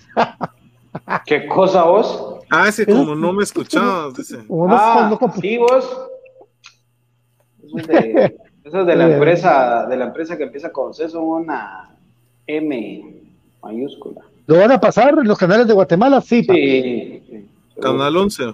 [1.25, 2.39] ¿Qué cosa vos?
[2.49, 4.39] Ah, ese como no me escuchabas, dice.
[4.69, 6.09] ah, sí, vos.
[7.63, 11.07] Eso es de, eso es de la empresa, de la empresa que empieza con C,
[11.07, 11.95] son una
[12.45, 13.23] M
[13.61, 14.23] mayúscula.
[14.45, 16.21] ¿Lo van a pasar en los canales de Guatemala?
[16.21, 16.43] Sí.
[16.43, 17.47] sí,
[17.79, 18.53] Canal 11.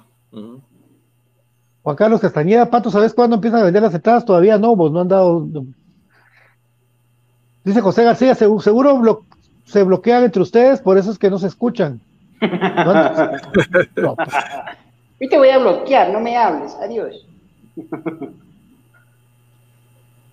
[1.82, 4.26] Juan Carlos Castañeda, Pato, ¿sabes cuándo empiezan a vender las entradas?
[4.26, 5.48] Todavía no, vos no han dado.
[7.64, 9.26] Dice José García, seguro
[9.66, 12.00] se bloquean entre ustedes, por eso es que no se escuchan.
[12.42, 14.16] No,
[15.20, 16.76] te voy a bloquear, no me hables.
[16.82, 17.26] Adiós.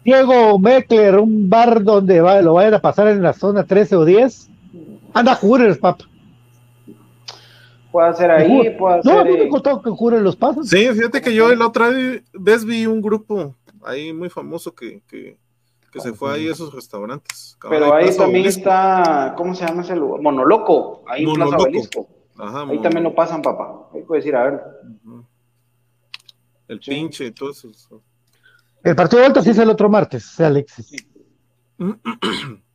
[0.05, 4.05] Diego Meckler, un bar donde va, lo vayan a pasar en la zona 13 o
[4.05, 4.51] 10.
[5.17, 6.05] Anda Hooters, papá.
[7.91, 9.15] Puede ser ahí, puede no, ser.
[9.15, 10.65] No, me contado que Hooters los pasan.
[10.65, 15.39] Sí, fíjate que yo la otra vez vi un grupo ahí muy famoso que, que,
[15.91, 17.57] que se fue ahí a esos restaurantes.
[17.67, 20.21] Pero ahí también está, ¿cómo se llama ese lugar?
[20.21, 22.09] Monoloco, ahí en Plaza Obelisco.
[22.37, 23.89] Ajá, ahí también lo pasan, papá.
[23.95, 24.63] Ahí puedes ir a ver.
[26.69, 26.91] El sí.
[26.91, 27.71] pinche y todo eso.
[28.85, 30.87] El partido de vuelta sí es el otro martes, Alexis.
[30.87, 31.09] Sí.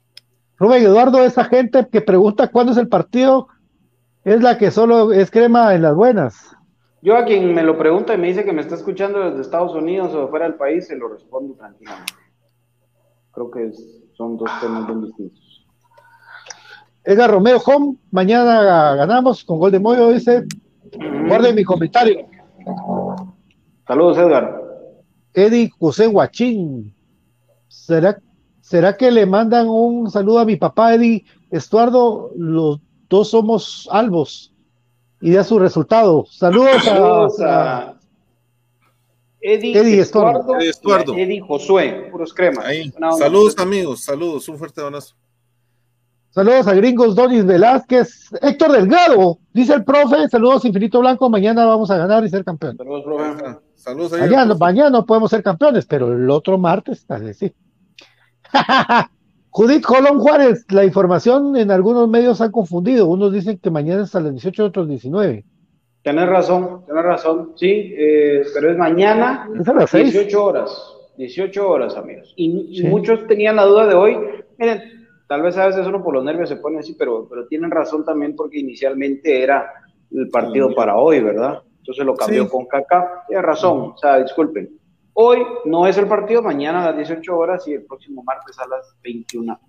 [0.61, 3.47] Rubén Eduardo, esa gente que pregunta cuándo es el partido,
[4.23, 6.55] es la que solo es crema en las buenas.
[7.01, 9.73] Yo a quien me lo pregunta y me dice que me está escuchando desde Estados
[9.73, 12.13] Unidos o fuera del país, se lo respondo tranquilamente.
[13.31, 13.71] Creo que
[14.13, 15.65] son dos temas bien distintos.
[17.05, 20.45] Edgar Romeo Home, mañana ganamos con gol de Moyo, dice.
[21.27, 22.27] Guarden mi comentario.
[23.87, 24.61] Saludos, Edgar.
[25.33, 26.93] Eddie José Guachín.
[27.67, 28.19] ¿Será,
[28.71, 32.31] ¿Será que le mandan un saludo a mi papá, Eddie Estuardo?
[32.37, 34.53] Los dos somos albos.
[35.19, 36.25] Y da su resultado.
[36.29, 37.99] Saludos, Saludos a, a,
[39.41, 41.17] Eddie, Eddie Estuardo, Eddie, Estuardo.
[41.17, 42.65] Eddie Josué, puros cremas.
[42.65, 42.93] Ahí.
[43.19, 44.05] Saludos, amigos.
[44.05, 44.47] Saludos.
[44.47, 45.15] Un fuerte abrazo.
[46.29, 51.91] Saludos a Gringos Donis Velázquez, Héctor Delgado, dice el profe, saludos Infinito Blanco, mañana vamos
[51.91, 52.77] a ganar y ser campeones.
[52.77, 53.57] Saludos, profe.
[53.75, 57.53] Saludos mañana, mañana no podemos ser campeones, pero el otro martes, tal vez sí.
[59.49, 64.15] Judith Colón Juárez, la información en algunos medios han confundido, unos dicen que mañana es
[64.15, 65.43] a las 18, otros 19.
[66.03, 70.35] Tienes razón, tienes razón, sí, eh, pero es mañana, es a las 18 6.
[70.35, 72.33] horas, 18 horas, amigos.
[72.37, 74.17] Y, muchos tenían la duda de hoy,
[74.57, 74.81] miren,
[75.31, 78.03] Tal vez a veces uno por los nervios se pone así, pero, pero tienen razón
[78.03, 79.71] también porque inicialmente era
[80.11, 81.61] el partido para hoy, ¿verdad?
[81.77, 82.49] Entonces lo cambió sí.
[82.49, 83.23] con Kaká.
[83.29, 83.93] Tiene razón, uh -huh.
[83.93, 84.77] o sea, disculpen.
[85.13, 88.67] Hoy no es el partido, mañana a las 18 horas y el próximo martes a
[88.67, 89.59] las 21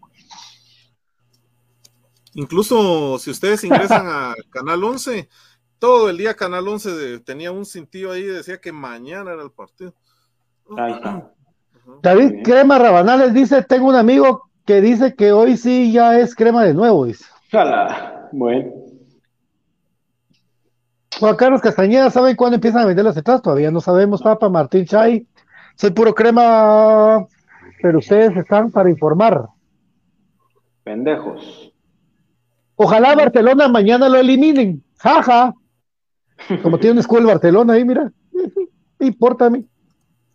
[2.34, 5.28] Incluso si ustedes ingresan a Canal 11,
[5.78, 9.50] todo el día Canal 11 de, tenía un cintillo ahí decía que mañana era el
[9.50, 9.94] partido.
[10.76, 11.30] Ahí está.
[12.00, 16.64] David Crema Rabanales dice, tengo un amigo que dice que hoy sí ya es crema
[16.64, 17.24] de nuevo, dice.
[17.50, 18.28] Jala.
[18.32, 18.70] Bueno.
[21.18, 23.42] Juan Carlos Castañeda, ¿saben cuándo empiezan a vender las entradas?
[23.42, 25.26] Todavía no sabemos, Papa, Martín Chay.
[25.76, 27.26] Soy puro crema,
[27.80, 29.48] pero ustedes están para informar.
[30.84, 31.72] Pendejos.
[32.76, 34.82] Ojalá Barcelona mañana lo eliminen.
[34.98, 35.54] Jaja.
[36.62, 38.12] Como tiene una escuela Barcelona ahí, mira.
[38.98, 39.66] Me importa a mí.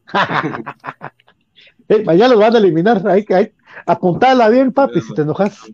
[1.90, 3.08] eh, mañana lo van a eliminar.
[3.08, 3.52] Ahí, ahí,
[3.86, 5.72] apuntala bien, papi, si te enojas.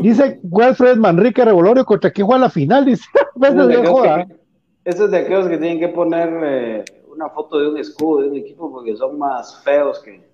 [0.00, 3.04] Dice Wilfred Manrique Revolorio contra quién juega la final, dice.
[3.42, 4.26] Eso es, de joda.
[4.26, 4.36] Que,
[4.84, 6.84] eso es de aquellos que tienen que poner eh,
[7.14, 10.28] una foto de un escudo de un equipo porque son más feos que,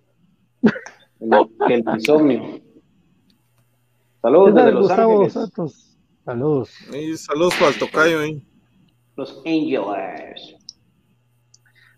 [1.67, 2.61] que el insomnio.
[4.23, 5.33] Saludos desde Los Gustavo Ángeles.
[5.33, 5.99] Santos.
[6.25, 6.71] Saludos.
[6.95, 8.43] Y saludos para el tocayo ahí.
[9.17, 10.57] Los Angels.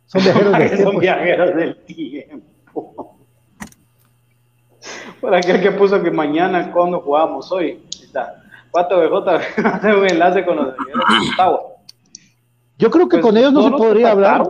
[0.07, 1.01] Son viajeros del son tiempo.
[1.01, 3.19] viajeros del tiempo.
[5.21, 7.83] Por aquel que puso que mañana cuando jugamos hoy.
[8.03, 8.43] Está.
[8.73, 10.77] 4BJ hace un enlace con los de
[11.27, 11.72] Gustavo.
[12.83, 14.43] Yo creo que Pues, con ellos no, se podría hablar.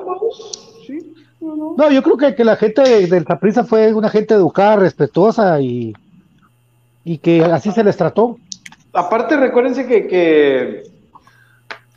[0.87, 1.75] Sí, no, no.
[1.77, 5.61] No, yo creo que, que la gente de- del Saprissa fue una gente educada, respetuosa
[5.61, 5.93] y,
[7.05, 8.39] y que así se les trató.
[8.95, 10.83] Aparte, recuérdense que, que,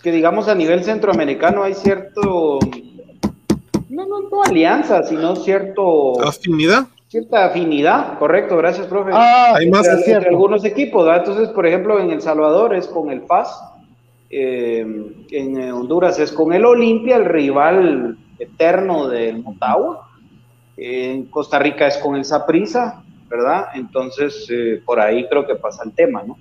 [0.03, 2.59] que, digamos, a nivel centroamericano hay cierto,
[3.89, 6.87] no, no, no alianza, sino cierto, Afinidad.
[7.07, 9.11] cierta afinidad, correcto, gracias, profe.
[9.13, 11.25] Ah, Hay más, entre, es entre algunos equipos, ¿verdad?
[11.25, 13.57] Entonces, por ejemplo, en El Salvador es con el FAS,
[14.29, 14.85] eh,
[15.31, 20.07] en Honduras es con el Olimpia, el rival eterno del Motagua,
[20.77, 23.67] en Costa Rica es con el Saprissa, ¿verdad?
[23.75, 26.37] Entonces, eh, por ahí creo que pasa el tema, ¿no?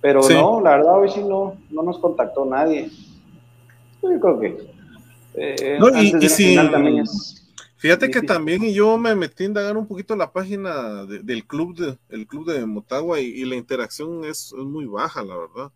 [0.00, 0.34] Pero Sí.
[0.34, 2.90] no, la verdad, hoy sí no, no nos contactó nadie.
[4.02, 4.56] Yo creo que
[5.34, 7.38] eh, No, y- de si- final también es
[7.78, 11.76] Fíjate que también yo me metí a indagar un poquito la página de- del club
[11.76, 15.72] de, el club de Motagua y, y la interacción es, es muy baja, la verdad.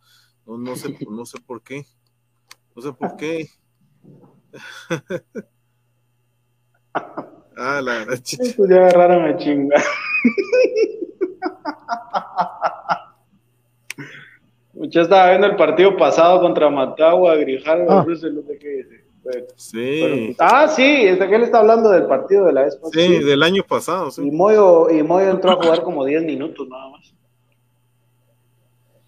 [0.46, 1.84] No, no sé, no sé por qué.
[2.74, 3.48] No sé por qué.
[7.56, 8.18] ah, la verdad.
[8.56, 9.76] Pues ya agarraron a chinga.
[14.78, 18.04] Yo estaba viendo el partido pasado contra Matagua, Grijalva, Ah.
[18.06, 18.28] No sé
[18.60, 19.04] qué dice.
[19.24, 22.76] Pero- Sí, pero- ah, sí, es que él está hablando del partido de la vez
[22.76, 22.92] pasada.
[23.06, 24.30] sí, del año pasado, Y sí.
[24.30, 27.12] Moyo, y Moyo entró a jugar como 10 minutos nada más.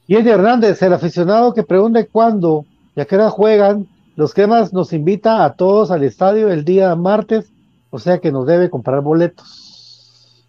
[0.08, 2.64] Y Eddie Hernández, el aficionado que pregunte cuándo
[2.96, 3.86] y a qué hora juegan,
[4.16, 7.52] los cremas nos invita a todos al estadio el día martes
[7.90, 10.46] O sea que nos debe comprar boletos.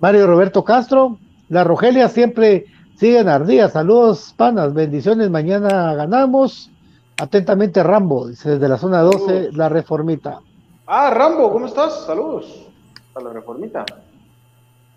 [0.00, 3.72] Mario Roberto Castro, la Rogelia siempre siguen ardías.
[3.72, 5.30] Saludos, panas, bendiciones.
[5.30, 6.70] Mañana ganamos.
[7.16, 10.40] Atentamente, Rambo, dice desde la zona 12, la reformita.
[10.86, 12.04] Ah, Rambo, ¿cómo estás?
[12.06, 12.66] Saludos
[13.14, 13.84] a la reformita.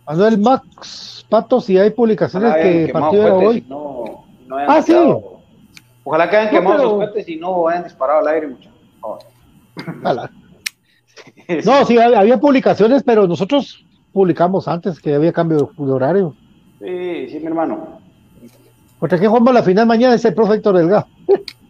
[0.08, 3.66] Manuel Max, Pato, si hay publicaciones que partió de hoy.
[3.70, 4.94] No, ah, sí.
[6.04, 8.74] Ojalá que hayan quemado sus cohetes y no hayan disparado al aire, muchachos.
[11.66, 16.36] No, sí, había publicaciones, pero nosotros publicamos antes que había cambio de horario.
[16.80, 18.00] Sí, sí, mi hermano.
[19.00, 21.08] Porque aquí jugamos la final mañana, ese profe Héctor Delgado.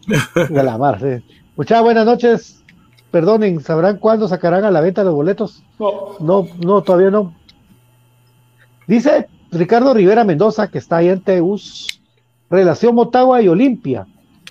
[0.48, 1.24] de la mar, sí.
[1.56, 2.64] Muchas buenas noches.
[3.12, 5.62] Perdonen, ¿sabrán cuándo sacarán a la venta los boletos?
[5.78, 6.16] No.
[6.18, 7.34] No, no, todavía no.
[8.86, 12.00] Dice Ricardo Rivera Mendoza, que está ahí en Teus,
[12.50, 14.06] relación Motagua y Olimpia.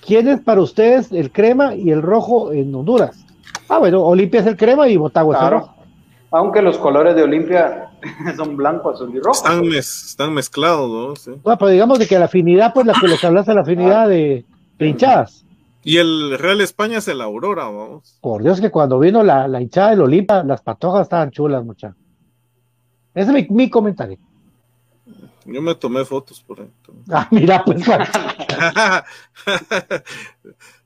[0.06, 3.24] ¿Quién es para ustedes el crema y el rojo en Honduras?
[3.68, 5.74] Ah, bueno, Olimpia es el crema y Motagua es el rojo.
[6.30, 7.90] Aunque los colores de Olimpia
[8.36, 9.44] son blanco, azul y rojo.
[9.72, 11.16] Están, mezclados, ¿no?
[11.16, 11.32] Sí.
[11.42, 14.08] Bueno, pero digamos de que la afinidad, pues la que les hablas de la afinidad
[14.08, 14.44] de,
[14.78, 15.44] hinchadas.
[15.84, 18.18] Y el Real España es el Aurora, vamos.
[18.20, 21.96] Por Dios que cuando vino la, la hinchada del Olimpia, las patojas estaban chulas, muchachos.
[23.14, 24.18] Ese es mi, comentario.
[25.44, 26.70] Yo me tomé fotos por ahí.
[27.10, 27.82] Ah, mira, pues.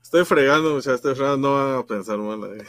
[0.03, 2.65] estoy fregando, muchachos, estoy fregando, no van a pensar mal.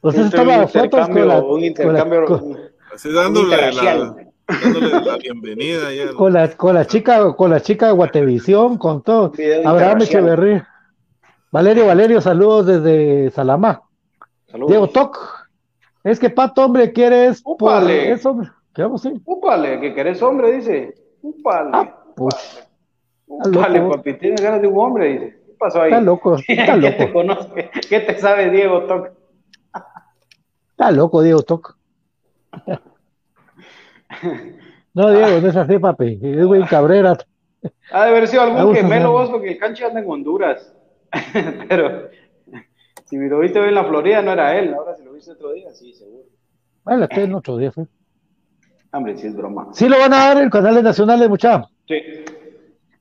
[0.00, 2.58] Usted estaba fotos con la, un intercambio, con,
[2.92, 4.16] así dándole, la,
[4.46, 6.12] dándole la bienvenida ya.
[6.12, 9.32] Con la, con la chica, con la chica de Guatevisión, con todo.
[9.64, 10.68] Abraham Echeverría.
[11.50, 13.82] Valerio, Valerio, saludos desde Salamá.
[14.50, 14.70] Saludos.
[14.70, 15.48] Diego Toc.
[16.02, 17.40] Es que Pato, hombre, quieres.
[17.44, 18.12] Upale.
[18.12, 18.50] Es hombre.
[18.74, 19.22] ¿Qué vamos a decir?
[19.24, 20.94] Upale, que querés hombre, dice.
[21.22, 21.70] Upale.
[21.72, 22.68] Ah, pues.
[23.26, 25.40] Upale, papi, tienes ganas de un hombre, dice.
[25.46, 25.92] ¿Qué pasó ahí?
[25.92, 26.96] Está loco, está loco.
[26.96, 27.70] ¿Qué te, conoce?
[27.88, 29.10] ¿Qué te sabe Diego Toc?
[30.70, 31.76] Está loco, Diego Toc.
[34.96, 36.20] No, Diego, no es así, papi.
[36.22, 37.16] Es güey Cabrera.
[37.90, 40.72] Ha de haber sido algún gemelo vos, porque el cancho anda en Honduras.
[41.68, 42.10] Pero
[43.04, 44.72] si lo viste hoy en la Florida, no era él.
[44.72, 46.26] Ahora si lo viste otro día, sí, seguro.
[46.84, 47.86] Bueno, este en otro día fue.
[48.94, 49.68] Hombre, sí es broma.
[49.72, 51.68] Sí lo van a dar en canales nacionales, muchachos.
[51.88, 51.96] Sí.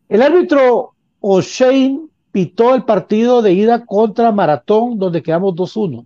[0.09, 6.05] El árbitro O'Shane pitó el partido de ida contra Maratón, donde quedamos 2-1.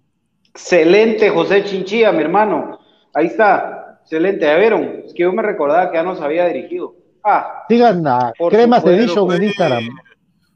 [0.50, 2.80] Excelente, José Chinchilla, mi hermano.
[3.14, 4.00] Ahí está.
[4.02, 4.46] Excelente.
[4.46, 5.04] Ya vieron.
[5.06, 6.94] Es que yo me recordaba que ya nos había dirigido.
[7.24, 7.64] Ah.
[7.70, 9.84] Digan a Cremas Edition en Instagram.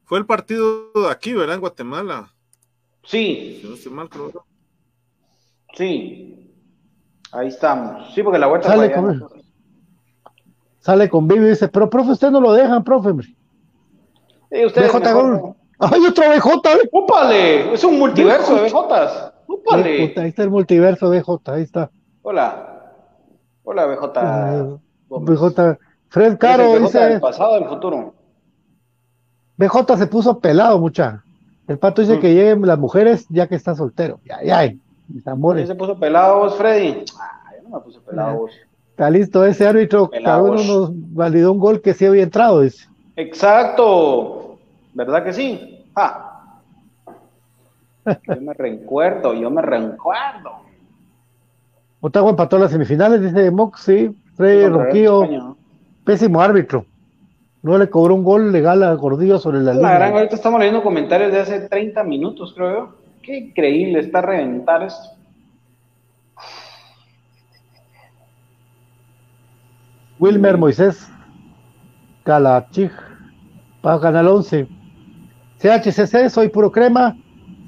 [0.03, 1.55] Fue el partido de aquí, ¿verdad?
[1.55, 2.33] En Guatemala.
[3.03, 3.59] Sí.
[3.61, 4.45] Si no estoy mal, creo.
[5.73, 6.40] Sí.
[7.31, 8.13] Ahí estamos.
[8.13, 9.29] Sí, porque la vuelta sale con,
[10.79, 13.11] sale con Vivi y dice, pero profe, usted no lo dejan, profe.
[14.51, 14.89] Sí, usted
[15.83, 16.69] ¡Ay, otro BJ!
[16.91, 17.73] ¡Úpale!
[17.73, 19.31] Es un multiverso de BJs.
[19.47, 20.13] ¡Úpale!
[20.15, 21.89] Ahí está el multiverso BJ, ahí está.
[22.21, 22.93] Hola.
[23.63, 24.79] Hola, BJ.
[25.09, 25.77] BJ.
[26.09, 26.99] Fred Caro dice.
[26.99, 28.13] Del pasado del futuro.
[29.57, 31.23] BJ se puso pelado, mucha.
[31.67, 32.19] El pato dice mm.
[32.19, 34.19] que lleguen las mujeres ya que está soltero.
[34.25, 34.73] Ya, ya,
[35.13, 35.67] mis amores.
[35.67, 37.05] se puso pelado vos, Freddy?
[37.19, 38.51] Ah, yo no me puse pelado vos.
[38.91, 40.09] Está listo ese árbitro.
[40.09, 42.87] Cada uno nos validó un gol que sí había entrado, dice.
[43.15, 44.57] Exacto.
[44.93, 45.85] ¿Verdad que sí?
[45.95, 46.59] Ah.
[48.05, 50.51] Yo me recuerdo, yo me recuerdo.
[51.99, 54.15] Otago empató las semifinales, dice Mox, sí.
[54.35, 55.55] Freddy Roquillo,
[56.03, 56.85] pésimo árbitro.
[57.61, 59.95] No le cobró un gol legal a Gordillo sobre la, la línea.
[59.95, 63.00] Gran, ahorita estamos leyendo comentarios de hace 30 minutos, creo yo.
[63.23, 65.09] Qué increíble está reventar esto.
[70.19, 71.07] Wilmer Moisés
[72.23, 72.91] Calachig
[73.81, 74.67] para Canal 11.
[75.59, 77.15] CHCC, soy puro crema.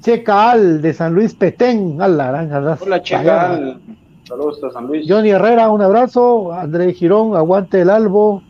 [0.00, 2.00] Checal de San Luis Petén.
[2.00, 2.78] A la naranja.
[2.80, 3.80] Hola, Checal.
[4.24, 5.06] Saludos a San Luis.
[5.08, 6.52] Johnny Herrera, un abrazo.
[6.52, 8.42] André Girón, aguante el albo.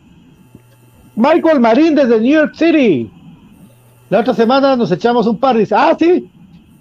[1.17, 3.11] Michael Marín desde New York City.
[4.11, 5.57] La otra semana nos echamos un par.
[5.57, 6.31] Dice, ah, sí.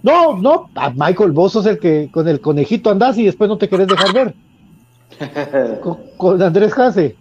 [0.03, 0.69] No, no.
[0.75, 3.87] Ah, Michael, vos sos el que con el conejito andás y después no te querés
[3.87, 4.35] dejar ver.
[6.17, 7.15] con, Andrés Jase.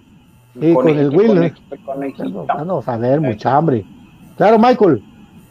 [0.60, 1.54] Y con el Will.
[2.66, 3.86] no, a ver, mucha hambre.
[4.36, 5.02] Claro, Michael.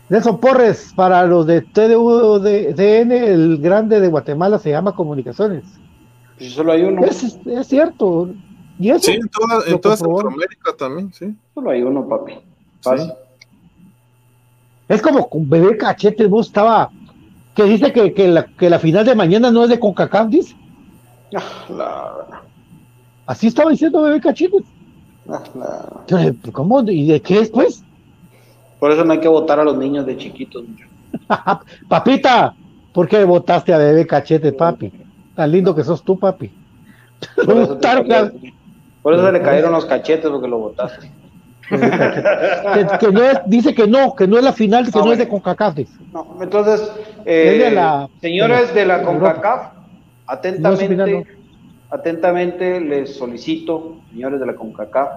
[0.09, 5.63] Nelson Porres, para los de TDN, el grande de Guatemala se llama Comunicaciones.
[6.37, 7.05] Pues solo hay uno.
[7.05, 8.29] Es, cierto.
[8.77, 8.99] ¿Y eso?
[8.99, 11.33] Sí, en toda, en toda Centroamérica también, sí.
[11.53, 12.33] Solo hay uno, papi.
[14.89, 16.91] Es como con bebé cachete, vos estaba.
[17.55, 20.55] Que dice que, que, la, que la final de mañana no es de CONCACAF, dice.
[21.35, 22.27] Ah,
[23.25, 24.57] Así estaba diciendo bebé cachete.
[25.29, 25.41] Ah,
[26.51, 26.81] ¿Cómo?
[26.89, 27.83] ¿Y de qué es, pues?
[28.79, 30.63] Por eso no hay que votar a los niños de chiquitos.
[31.87, 32.55] Papita,
[32.93, 34.91] ¿Por qué votaste a Bebé Cachete, papi?
[35.35, 36.51] Tan lindo que sos tú, papi.
[37.35, 37.79] Por eso,
[39.01, 41.11] por eso se le cayeron los cachetes porque lo votaste.
[41.69, 45.19] Que, no es, dice que no, que no es la final, que ah, no es
[45.19, 45.79] de CONCACAF.
[46.13, 46.91] No, entonces,
[47.25, 47.73] eh,
[48.19, 49.73] señores de la CONCACAF,
[50.27, 51.27] atentamente,
[51.89, 55.09] atentamente les solicito, señores de la CONCACAF,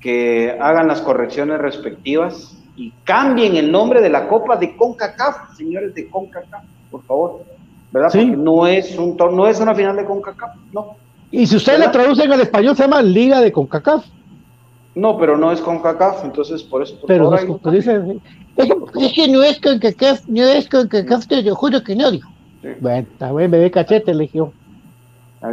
[0.00, 5.94] que hagan las correcciones respectivas y cambien el nombre de la Copa de CONCACAF, señores
[5.94, 7.44] de CONCACAF, por favor.
[7.92, 8.08] ¿Verdad?
[8.10, 10.96] Porque no es, un, no es una final de CONCACAF, no.
[11.30, 14.04] Y si ustedes la traducen al español, se llama Liga de CONCACAF.
[14.94, 16.98] No, pero no es con CACAF, entonces por eso.
[17.06, 18.20] pero no es, con, dice,
[18.56, 22.10] es, que no es con CACAF, no es con CACAF, te lo juro que no,
[22.10, 22.30] dijo.
[22.80, 24.30] Bueno, bien, bebé cachete, le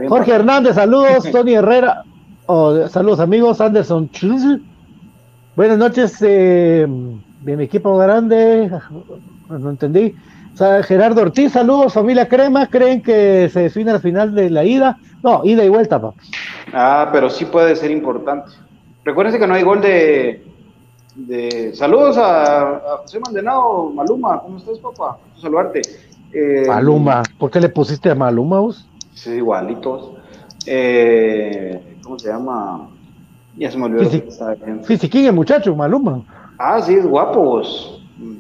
[0.08, 2.04] Jorge Hernández, saludos, Tony Herrera,
[2.46, 4.10] oh, saludos amigos, Anderson
[5.56, 6.86] Buenas noches, eh,
[7.42, 8.70] de mi equipo grande,
[9.50, 10.16] no entendí.
[10.84, 14.98] Gerardo Ortiz, saludos, familia Crema, ¿creen que se define al final de la ida?
[15.24, 16.22] No, ida y vuelta, papá.
[16.74, 18.52] Ah, pero sí puede ser importante.
[19.04, 20.44] Recuérdense que no hay gol de.
[21.16, 21.76] de...
[21.76, 24.42] Saludos a, José Mandenado, Maluma.
[24.42, 25.18] ¿Cómo estás, papá?
[25.42, 25.82] Saludarte.
[26.32, 28.88] Eh, Maluma, ¿por qué le pusiste a Maluma vos?
[29.14, 30.12] Sí, igualitos.
[30.66, 32.90] Eh, ¿Cómo se llama?
[33.58, 34.10] Ya se me olvidó.
[34.84, 36.22] Fisiquín, el muchacho, Maluma.
[36.58, 37.96] Ah, sí, es guapo vos.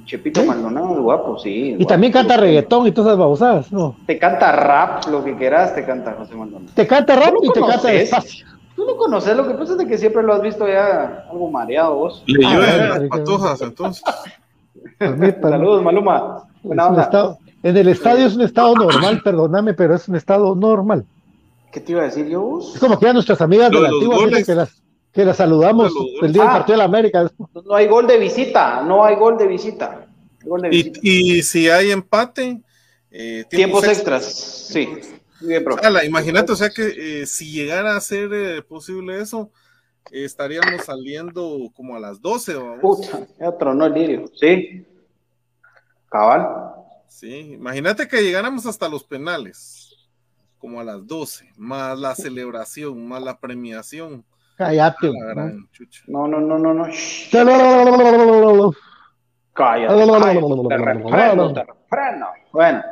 [0.05, 1.75] Chepito Maldonado es guapo, sí.
[1.77, 3.95] Y también canta reggaetón y todas esas babosadas, ¿no?
[4.05, 6.71] Te canta rap, lo que quieras, te canta José Maldonado.
[6.73, 8.45] Te canta rap y te canta despacio.
[8.79, 11.95] Tú lo conoces, lo que pasa es que siempre lo has visto ya algo mareado
[11.95, 12.23] vos.
[12.27, 14.01] Le llueve ah, las patojas, entonces.
[14.97, 16.47] Saludos, Maluma.
[16.63, 21.03] en el estadio es un estado normal, perdóname, pero es un estado normal.
[21.73, 22.73] ¿Qué te iba a decir yo vos?
[22.73, 26.31] Es como que ya nuestras amigas de la antigua que las, que las saludamos el
[26.31, 26.53] día del ah.
[26.53, 27.29] partido de la América.
[27.37, 30.07] No hay gol de visita, no hay gol de visita.
[30.71, 32.61] Y, si hay empate,
[33.11, 34.87] eh, tiempos, extras, sí
[36.05, 39.51] imagínate, o sea que eh, si llegara a ser eh, posible eso,
[40.11, 42.55] estaríamos saliendo como a las 12.
[42.81, 44.85] Puta, ya tronó el lirio, sí.
[46.09, 46.47] Cabal.
[47.07, 49.95] Sí, imagínate que llegáramos hasta los penales,
[50.57, 54.25] como a las 12, más la celebración, más la premiación.
[54.57, 55.11] Cállate.
[56.07, 56.83] No, no, no, no, no.
[59.53, 59.93] Cállate.
[62.51, 62.83] Bueno.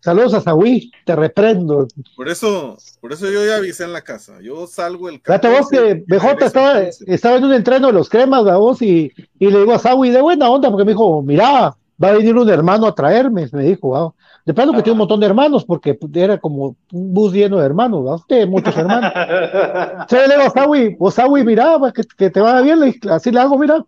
[0.00, 1.86] Saludos a Saúl, te reprendo.
[2.16, 4.40] Por eso, por eso yo ya avisé en la casa.
[4.40, 8.46] Yo salgo el Fíjate vos que BJ estaba, estaba en un entreno de los cremas,
[8.46, 11.76] a vos, y, y le digo a Saúl, de buena onda, porque me dijo, mira,
[12.02, 14.14] va a venir un hermano a traerme, me dijo, wow.
[14.46, 17.66] De plano que tiene un montón de hermanos, porque era como un bus lleno de
[17.66, 18.14] hermanos, ¿no?
[18.14, 19.12] Usted, muchos hermanos.
[20.00, 23.38] Entonces le digo a Saúl, vos Saúl, mira, que, que, te vaya bien, así le
[23.38, 23.84] hago, mira.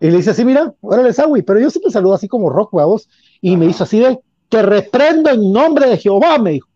[0.00, 2.86] Y le dice así, mira, órale Saúl, pero yo siempre saludo así como rock, a
[2.86, 3.06] vos,
[3.42, 4.18] y me hizo así de,
[4.54, 6.68] te reprendo en nombre de Jehová, me dijo.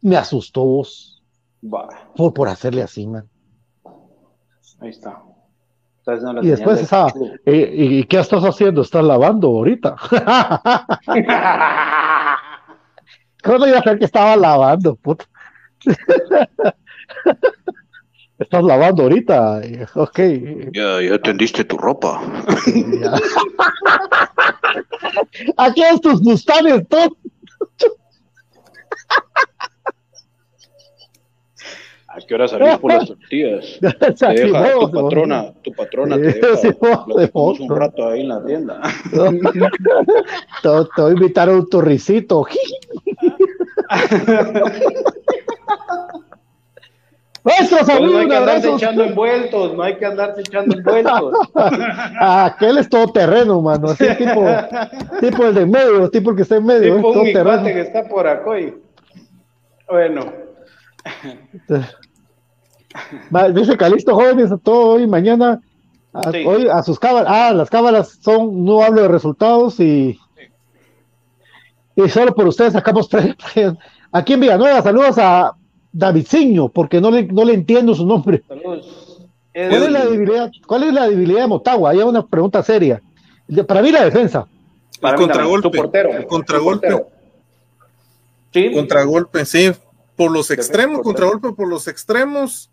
[0.00, 1.24] Me asustó vos.
[2.16, 3.28] Por, por hacerle así, man.
[4.78, 5.20] Ahí está.
[6.40, 7.12] y después estaba,
[7.44, 8.82] ¿y, qué estás haciendo?
[8.82, 9.96] ¿Estás lavando ahorita?
[13.42, 15.24] ¿Cómo iba a ser que estaba lavando, puta?
[18.40, 19.60] Estás lavando ahorita,
[19.94, 20.18] ok.
[20.72, 22.22] Ya, ya tendiste tu ropa.
[25.58, 27.10] Aquí es tus gustanes, todos.
[32.08, 33.78] ¿A qué hora salís por las tortillas?
[33.80, 36.56] Te deja tu patrona, tu patrona te deja
[37.06, 38.80] lo un rato ahí en la tienda.
[39.12, 39.18] te,
[40.62, 42.46] te voy a invitar a un torricito.
[47.42, 51.32] Nuestros amigos, no hay que andarse echando envueltos, no hay que andarse echando envueltos.
[52.20, 53.88] Aquel es todo terreno, mano.
[53.88, 54.46] Así tipo,
[55.20, 56.96] tipo el de medio, tipo el que está en medio.
[56.96, 57.64] Tipo es un terreno.
[57.64, 58.50] que está por acá.
[59.88, 60.32] Bueno.
[63.54, 65.60] Dice Calisto jóvenes, todo hoy, mañana.
[66.12, 67.28] A, hoy a sus cámaras.
[67.30, 70.18] Ah, las cámaras son, no hablo de resultados y.
[71.96, 73.08] Y solo por ustedes sacamos
[74.12, 75.54] Aquí en Villanueva, saludos a
[75.92, 78.42] Davidciño, porque no le, no le entiendo su nombre.
[78.46, 78.82] ¿Cuál
[79.52, 81.90] es, la debilidad, ¿Cuál es la debilidad de Motagua?
[81.90, 83.02] Hay una pregunta seria.
[83.66, 84.46] Para mí la defensa.
[85.00, 85.70] Para el contragolpe.
[85.70, 87.04] Portero, el contragolpe.
[88.52, 88.72] Sí.
[88.72, 89.72] Contragolpe, sí.
[90.16, 92.70] Por los extremos, contragolpe por los extremos,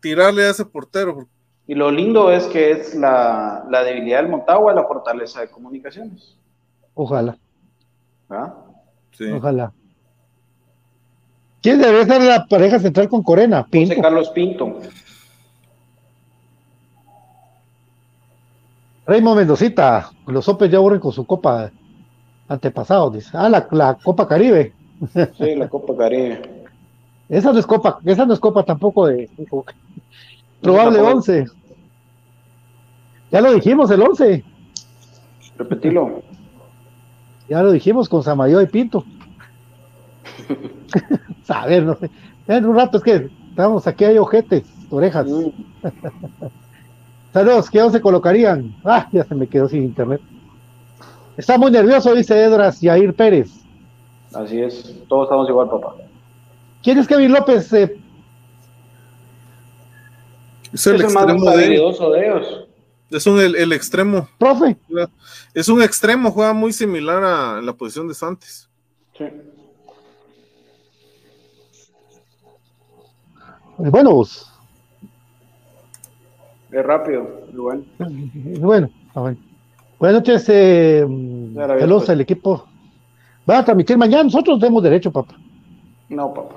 [0.00, 1.26] tirarle a ese portero.
[1.66, 6.36] Y lo lindo es que es la, la debilidad del Motagua, la fortaleza de comunicaciones.
[6.94, 7.36] Ojalá.
[8.30, 8.54] ¿Ah?
[9.12, 9.30] Sí.
[9.30, 9.72] Ojalá.
[11.64, 13.66] ¿Quién debe ser la pareja central con Corena?
[13.66, 13.94] Pinto.
[13.94, 14.80] José Carlos Pinto.
[19.06, 21.70] Raymond Mendocita, los Opes ya aburren con su copa.
[22.48, 23.30] antepasado, dice.
[23.32, 24.74] Ah, la, la Copa Caribe.
[25.38, 26.66] Sí, la Copa Caribe.
[27.30, 29.30] Esa no es Copa, esa no es Copa tampoco de
[30.60, 31.46] probable 11.
[33.32, 34.44] Ya lo dijimos, el 11.
[35.56, 36.22] Repetilo.
[37.48, 39.02] Ya lo dijimos con Samayo y Pinto.
[41.48, 42.10] a ver, no sé.
[42.46, 45.26] En un rato es que estamos aquí, hay ojetes, orejas.
[47.32, 48.76] Saludos, ¿qué se colocarían?
[48.84, 50.20] Ah, ya se me quedó sin internet.
[51.36, 53.50] Está muy nervioso, dice Edras Yair Pérez.
[54.32, 55.96] Así es, todos estamos igual, papá.
[56.82, 57.72] ¿Quién es Kevin López?
[57.72, 58.00] Eh?
[60.72, 61.98] Es el, extremo de, ellos.
[63.10, 64.28] Es un, el, extremo.
[64.38, 64.76] Profe.
[65.54, 68.68] Es un extremo, juega muy similar a la posición de Santos.
[69.16, 69.24] Sí.
[73.78, 74.50] Bueno, pues.
[76.70, 77.82] Es rápido, bueno.
[78.58, 78.90] Bueno,
[79.98, 81.06] Buenas noches, eh,
[81.54, 82.66] saludos al equipo.
[83.48, 85.34] Va a transmitir mañana, nosotros tenemos derecho, papá.
[86.08, 86.56] No, papá.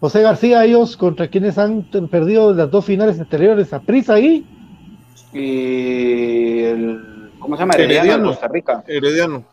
[0.00, 4.46] José García, ellos contra quienes han perdido las dos finales anteriores, a Prisa ahí.
[5.32, 7.74] Y el, ¿cómo se llama?
[7.74, 8.84] Herediano, Costa Rica.
[8.86, 9.44] Herediano,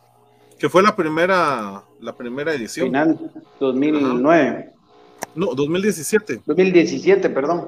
[0.60, 2.88] que fue la primera, la primera edición.
[2.88, 3.18] Final
[3.60, 4.72] 2009.
[5.36, 6.42] No, 2017.
[6.46, 7.66] 2017, perdón.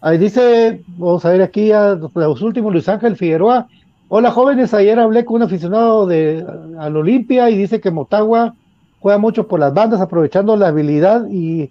[0.00, 3.68] Ahí dice, vamos a ver aquí a los últimos, Luis Ángel Figueroa.
[4.08, 6.46] Hola jóvenes, ayer hablé con un aficionado de
[6.78, 8.54] al Olimpia y dice que Motagua
[9.00, 11.70] juega mucho por las bandas, aprovechando la habilidad y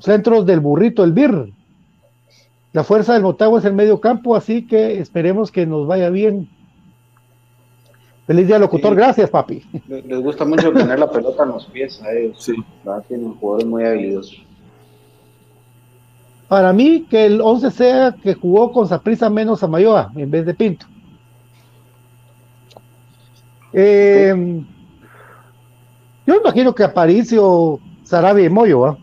[0.00, 1.50] centros del burrito, el BIR.
[2.72, 6.48] La fuerza del Motagua es el medio campo, así que esperemos que nos vaya bien.
[8.30, 8.94] Feliz día, locutor.
[8.94, 9.60] Gracias, papi.
[9.88, 12.36] Les gusta mucho tener la pelota en los pies a ellos.
[12.38, 12.54] Sí.
[13.08, 14.40] Tienen jugadores muy habilidosos.
[16.46, 20.46] Para mí, que el 11 sea que jugó con Saprisa menos a Mayoa en vez
[20.46, 20.86] de Pinto.
[23.72, 24.62] Eh,
[26.24, 28.96] yo imagino que Aparicio, Sarabia y Moyo.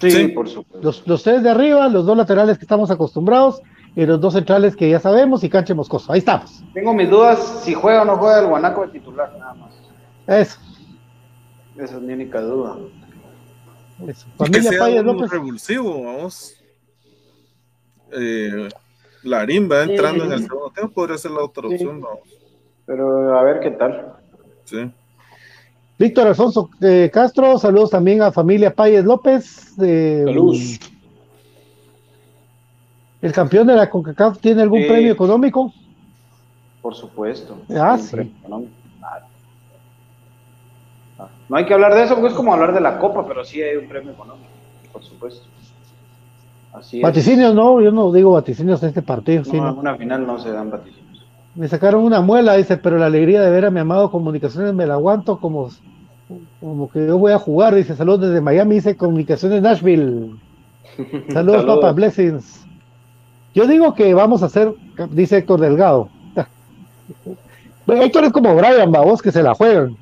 [0.00, 0.80] Sí, por supuesto.
[0.82, 3.60] Los, los, tres de arriba, los dos laterales que estamos acostumbrados,
[3.96, 6.12] y los dos centrales que ya sabemos y Canche Moscoso.
[6.12, 6.62] Ahí estamos.
[6.72, 9.72] Tengo mis dudas si juega o no juega el Guanaco de titular, nada más.
[10.26, 10.58] Eso.
[11.76, 12.76] Esa es mi única duda.
[14.06, 14.26] Eso.
[14.36, 16.54] Familia que sea un revulsivo, vamos.
[18.12, 18.68] Eh,
[19.22, 22.20] Larín va entrando en el segundo tiempo, podría ser la otra opción, vamos.
[22.86, 24.14] Pero a ver qué tal.
[24.64, 24.90] Sí.
[25.98, 29.72] Víctor Alfonso eh, Castro, saludos también a familia Payes López.
[29.80, 30.80] Eh, Saludos.
[33.24, 35.72] ¿El campeón de la CONCACAF tiene algún premio económico?
[36.82, 37.56] Por supuesto.
[37.74, 38.30] Ah, sí.
[41.48, 43.62] No hay que hablar de eso porque es como hablar de la Copa, pero sí
[43.62, 44.50] hay un premio económico,
[44.92, 45.46] por supuesto.
[46.74, 49.42] Así vaticinios no, yo no digo vaticinios en este partido.
[49.50, 51.24] No, en una final no se dan vaticinios.
[51.54, 54.84] Me sacaron una muela, dice, pero la alegría de ver a mi amado Comunicaciones me
[54.84, 55.70] la aguanto como,
[56.60, 60.36] como que yo voy a jugar, dice, saludos desde Miami, dice Comunicaciones Nashville.
[61.32, 61.76] Saludos, saludos.
[61.76, 62.63] papá, blessings.
[63.54, 64.74] Yo digo que vamos a hacer,
[65.10, 66.08] dice Héctor Delgado.
[67.86, 69.96] Héctor es como Brian, vos que se la juegan.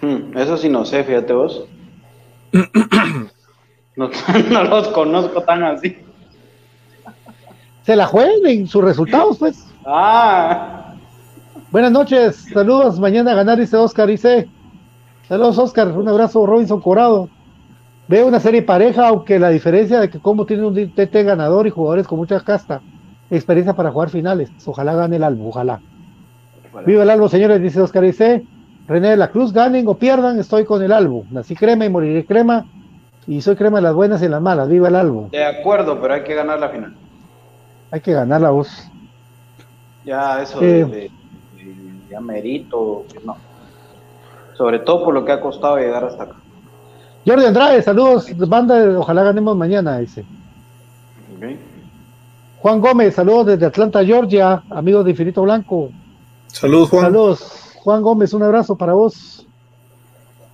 [0.00, 1.64] Hmm, eso sí no sé, fíjate vos.
[3.96, 5.96] no, los conozco tan así.
[7.82, 9.64] Se la juegan en sus resultados, pues.
[9.84, 10.94] Ah.
[11.70, 12.98] Buenas noches, saludos.
[12.98, 14.48] Mañana a ganar, dice Oscar, dice.
[15.28, 15.88] Saludos, Oscar.
[15.88, 17.28] Un abrazo, Robinson Corado.
[18.08, 21.70] Veo una serie pareja, aunque la diferencia de que como tiene un TT ganador y
[21.70, 22.80] jugadores con mucha casta,
[23.30, 24.50] experiencia para jugar finales.
[24.64, 25.80] Ojalá gane el Albo, ojalá.
[26.86, 28.44] Viva el Albo, señores, dice Oscar dice
[28.86, 31.24] René de la Cruz, ganen o pierdan, estoy con el Albo.
[31.30, 32.66] Nací crema y moriré crema.
[33.26, 34.68] Y soy crema de las buenas y las malas.
[34.68, 35.28] Viva el Albo.
[35.32, 36.94] De acuerdo, pero hay que ganar la final.
[37.90, 38.88] Hay que ganar la voz.
[40.04, 41.10] Ya, eso de, eh.
[42.08, 43.36] ya merito, no.
[44.54, 46.36] Sobre todo por lo que ha costado llegar hasta acá.
[47.26, 50.24] Jordi Andrade, saludos, banda, ojalá ganemos mañana, dice.
[52.60, 55.90] Juan Gómez, saludos desde Atlanta, Georgia, amigos de Infinito Blanco.
[56.46, 57.06] Saludos, Juan.
[57.06, 59.44] Saludos, Juan Gómez, un abrazo para vos.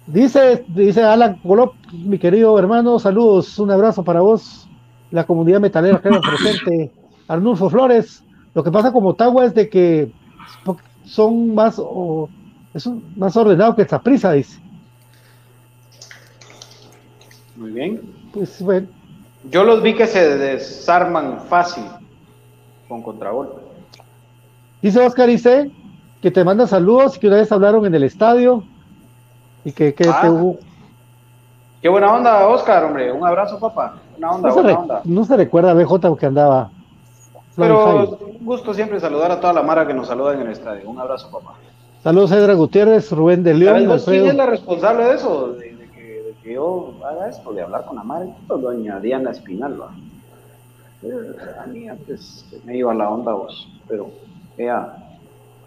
[0.06, 4.66] Dice, dice Alan Golop, mi querido hermano, saludos, un abrazo para vos.
[5.10, 6.08] La comunidad metalera que
[6.40, 6.90] presente.
[7.28, 8.24] Arnulfo Flores,
[8.54, 10.10] lo que pasa con Motagua es de que
[11.04, 11.80] son más,
[12.72, 14.58] es más ordenado que esta prisa, dice.
[17.56, 18.00] Muy bien.
[18.32, 18.86] Pues bueno.
[19.50, 21.84] Yo los vi que se desarman fácil
[22.88, 23.60] con contragolpe.
[24.80, 25.70] Dice Oscar dice
[26.20, 28.64] que te manda saludos y que una vez hablaron en el estadio
[29.64, 30.54] y que, que ah.
[31.80, 33.10] Qué buena onda, Oscar, hombre.
[33.12, 33.96] Un abrazo, papá.
[34.16, 35.00] Una onda, no buena se onda.
[35.04, 36.70] No se recuerda a BJ que andaba.
[37.56, 40.88] Pero un gusto siempre saludar a toda la mara que nos saluda en el estadio.
[40.88, 41.54] Un abrazo, papá.
[42.02, 44.00] Saludos, Edra Gutiérrez, Rubén de León.
[44.04, 45.52] ¿Quién es la responsable de eso?
[45.52, 45.71] De,
[46.42, 48.32] que, yo haga esto, de hablar con la madre.
[48.48, 49.94] Doña Diana Espinal, ¿va?
[51.62, 54.10] A mí antes me iba la onda vos, pero
[54.56, 54.94] ella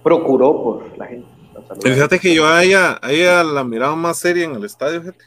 [0.02, 1.28] procuró por la gente.
[1.82, 5.26] Fíjate que yo a ella, a ella la miraba más seria en el estadio, gente.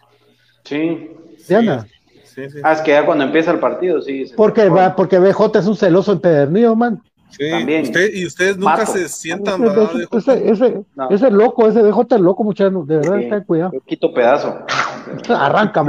[0.65, 1.11] Sí.
[1.49, 1.87] Diana.
[2.25, 2.59] Sí, sí.
[2.63, 4.31] Ah, es que ya cuando empieza el partido, sí.
[4.37, 7.03] Porque, va, porque BJ es un celoso empedernido, man.
[7.31, 7.83] Sí, También.
[7.83, 9.63] Usted, y ustedes nunca se sientan
[10.11, 13.73] ese, ese, ese, loco, ese BJ es loco, muchachos, de verdad, ten cuidado.
[13.73, 14.65] Yo quito pedazo.
[15.29, 15.85] Arranca,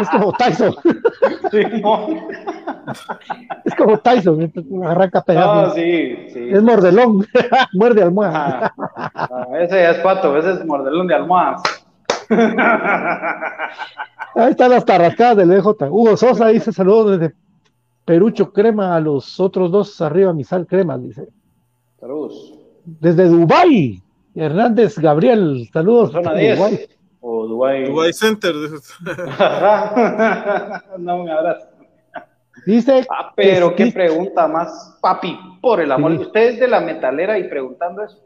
[0.00, 0.74] es como Tyson.
[1.50, 2.08] Sí, no.
[3.64, 4.52] Es como Tyson,
[4.84, 5.50] arranca pedazo.
[5.50, 6.48] Ah, sí, sí.
[6.50, 7.26] Es mordelón,
[7.72, 8.72] muerde almohada.
[8.76, 11.62] Ah, ese ya es pato, ese es mordelón de almohadas.
[14.34, 15.88] Ahí están las tarrascadas del BJ.
[15.90, 17.34] Hugo Sosa dice saludos desde
[18.04, 21.28] Perucho Crema a los otros dos arriba, Misal Crema, dice.
[22.00, 22.54] Saludos.
[22.84, 24.02] Desde Dubai
[24.34, 26.10] Hernández Gabriel, saludos.
[26.12, 26.88] Zona 10.
[27.26, 27.86] O Dubai.
[27.86, 28.54] Dubai Center.
[30.98, 31.68] no, un abrazo.
[32.66, 33.06] Dice.
[33.10, 36.12] Ah, pero qué pregunta más, papi, por el amor.
[36.12, 36.18] Sí.
[36.18, 38.18] Usted es de la metalera y preguntando eso.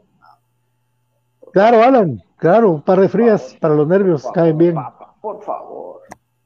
[1.53, 4.75] Claro, Alan, claro, un par de frías para los nervios, caen bien.
[5.21, 6.01] por favor.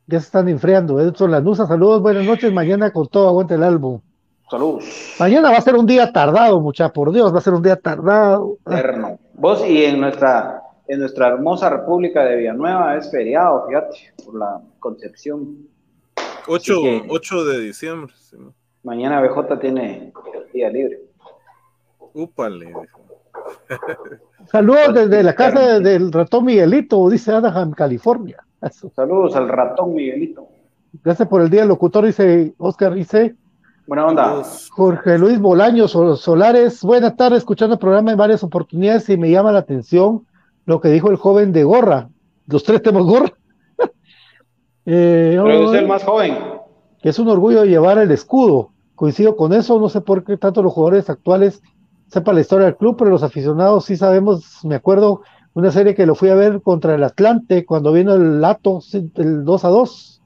[0.05, 0.99] Ya se están enfriando.
[0.99, 2.53] Edson Lanusa, saludos, buenas noches.
[2.53, 3.99] Mañana con todo aguante el álbum.
[4.47, 5.15] Saludos.
[5.19, 7.77] Mañana va a ser un día tardado, mucha, por Dios, va a ser un día
[7.77, 8.57] tardado.
[8.67, 9.17] Eterno.
[9.33, 14.61] Vos y en nuestra, en nuestra hermosa República de Villanueva es feriado, fíjate, por la
[14.79, 15.67] Concepción.
[16.47, 16.73] 8,
[17.07, 18.13] 8 de diciembre.
[18.17, 18.37] Sí.
[18.83, 21.01] Mañana BJ tiene el día libre.
[22.13, 22.73] Úpale.
[24.51, 28.43] Saludos desde la casa del ratón Miguelito, dice Anaheim, California.
[28.93, 30.47] Saludos al ratón Miguelito.
[31.03, 33.35] Gracias por el día, locutor, dice Oscar, dice.
[33.87, 34.41] Buena onda.
[34.71, 39.51] Jorge Luis Bolaños Solares, buenas tardes, escuchando el programa en varias oportunidades y me llama
[39.51, 40.25] la atención
[40.65, 42.09] lo que dijo el joven de gorra.
[42.47, 43.33] Los tres tenemos gorra.
[44.85, 46.37] eh, Pero es el más joven.
[47.01, 48.69] Que es un orgullo llevar el escudo.
[48.95, 51.61] Coincido con eso, no sé por qué tanto los jugadores actuales
[52.07, 55.21] sepan la historia del club, pero los aficionados sí sabemos, me acuerdo
[55.55, 58.81] una serie que lo fui a ver contra el Atlante cuando vino el Lato,
[59.15, 60.21] el 2 a 2.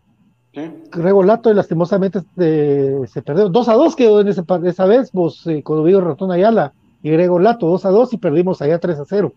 [0.91, 3.49] Rego Lato y lastimosamente se perdió.
[3.49, 6.73] 2 a 2 quedó en ese, esa vez, vos, eh, cuando vino Ratón Ayala
[7.03, 9.33] y Grego Lato, 2 a 2 y perdimos allá 3 a 0.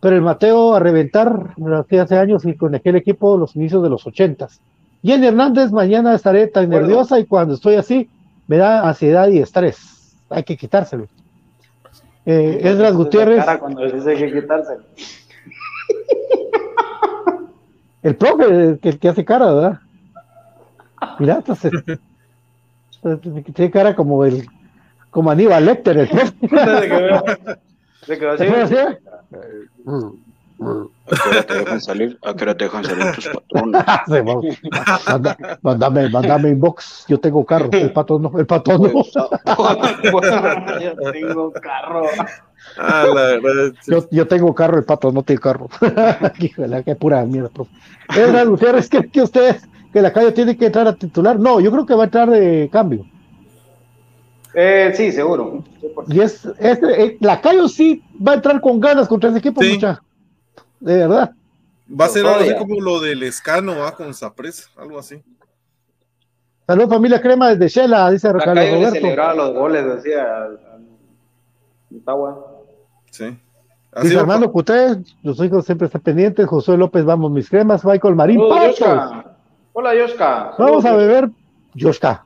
[0.00, 1.54] Pero el Mateo a reventar
[2.00, 4.48] hace años y con aquel equipo los inicios de los 80.
[5.02, 8.08] Jenny Hernández, mañana estaré tan nerviosa y cuando estoy así
[8.46, 10.16] me da ansiedad y estrés.
[10.30, 11.06] Hay que quitárselo.
[12.26, 13.44] Eh, Esdras Gutiérrez.
[13.58, 14.84] Cuando dice hay que quitárselo.
[18.00, 19.80] El profe, el que, el que hace cara, ¿verdad?
[21.18, 21.72] Mira, entonces.
[23.54, 24.46] Tiene cara como el.
[25.10, 26.32] Como Aníbal Lecter, el profe.
[28.08, 28.44] ¿Se quedó así?
[28.44, 28.48] ¿A
[31.22, 32.18] qué hora te dejan salir?
[32.22, 33.84] ¿A qué hora te dejan salir tus patrones?
[35.06, 37.04] Manda, mándame, mándame inbox.
[37.06, 37.68] Yo tengo carro.
[37.70, 38.32] El patrón no.
[38.38, 39.04] El patrón no.
[40.80, 42.06] yo tengo carro.
[42.78, 43.74] Ah, la verdad.
[43.86, 45.68] Yo, yo tengo carro, el patrón no tiene carro.
[46.38, 47.70] Híjole, qué pura mierda, profe.
[48.16, 51.38] Edna Gutiérrez, ¿cree que ustedes que la calle tiene que entrar a titular?
[51.38, 53.04] No, yo creo que va a entrar de cambio.
[54.60, 55.62] Eh, sí, seguro.
[56.08, 59.62] Y es, es eh, la Cayo sí va a entrar con ganas contra ese equipo,
[59.62, 59.74] Sí.
[59.74, 60.02] mucha.
[60.80, 61.30] De verdad.
[61.88, 65.22] Va a ser algo así como lo del escano, va con Sapresa, algo así.
[66.66, 68.94] Saludos familia Crema desde Shela, dice La Carlos calle le Roberto.
[68.96, 70.80] celebraba los goles, decía al- al
[71.90, 72.46] Motagua.
[73.10, 73.24] Sí.
[73.92, 74.20] Así Dice.
[74.20, 76.46] Armando Cuté, los hijos siempre están pendientes.
[76.46, 77.84] Josué López, vamos mis cremas.
[77.84, 78.38] Michael Marín.
[78.40, 79.24] Yoshka.
[79.72, 80.54] Hola, Yoshka.
[80.58, 81.30] Vamos a beber
[81.74, 82.24] Yoshka.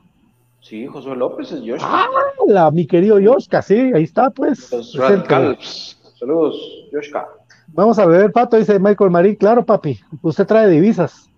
[0.63, 2.07] Sí, Josué López es Yoshka.
[2.47, 2.71] ¡Hala!
[2.71, 4.71] Mi querido Yoshka, sí, ahí está, pues.
[4.71, 5.99] Los radicals.
[6.17, 6.55] Saludos,
[6.91, 7.27] Yoshka.
[7.67, 9.35] Vamos a beber pato, dice Michael Marín.
[9.35, 11.29] Claro, papi, usted trae divisas.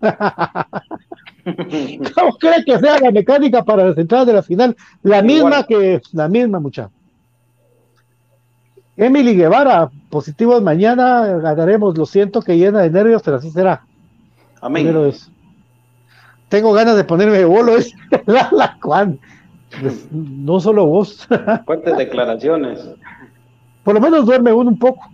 [2.14, 4.76] ¿Cómo cree que sea la mecánica para las entradas de la final?
[5.02, 6.88] La misma que la misma, mucha.
[8.96, 11.98] Emily Guevara, positivos mañana, ganaremos.
[11.98, 13.84] Lo siento que llena de nervios, pero así será.
[14.60, 15.14] Primero Amén.
[16.48, 17.94] Tengo ganas de ponerme de bolo, es
[18.26, 19.18] la, la Juan.
[19.80, 21.26] Pues, no solo vos.
[21.66, 22.88] Fuertes declaraciones.
[23.84, 25.04] Por lo menos duerme uno un poco.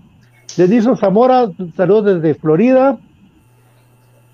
[0.57, 2.99] Denison Zamora, saludos desde Florida.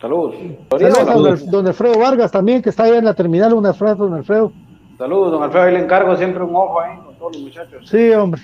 [0.01, 0.37] Saludos.
[0.71, 3.53] Saludos a don, Alfredo Vargas también, que está allá en la terminal.
[3.53, 4.53] Un abrazo, don Alfredo.
[4.97, 5.65] Saludos, don Alfredo.
[5.65, 7.89] Ahí le encargo siempre un ojo ahí con todos los muchachos.
[7.89, 8.41] Sí, hombre.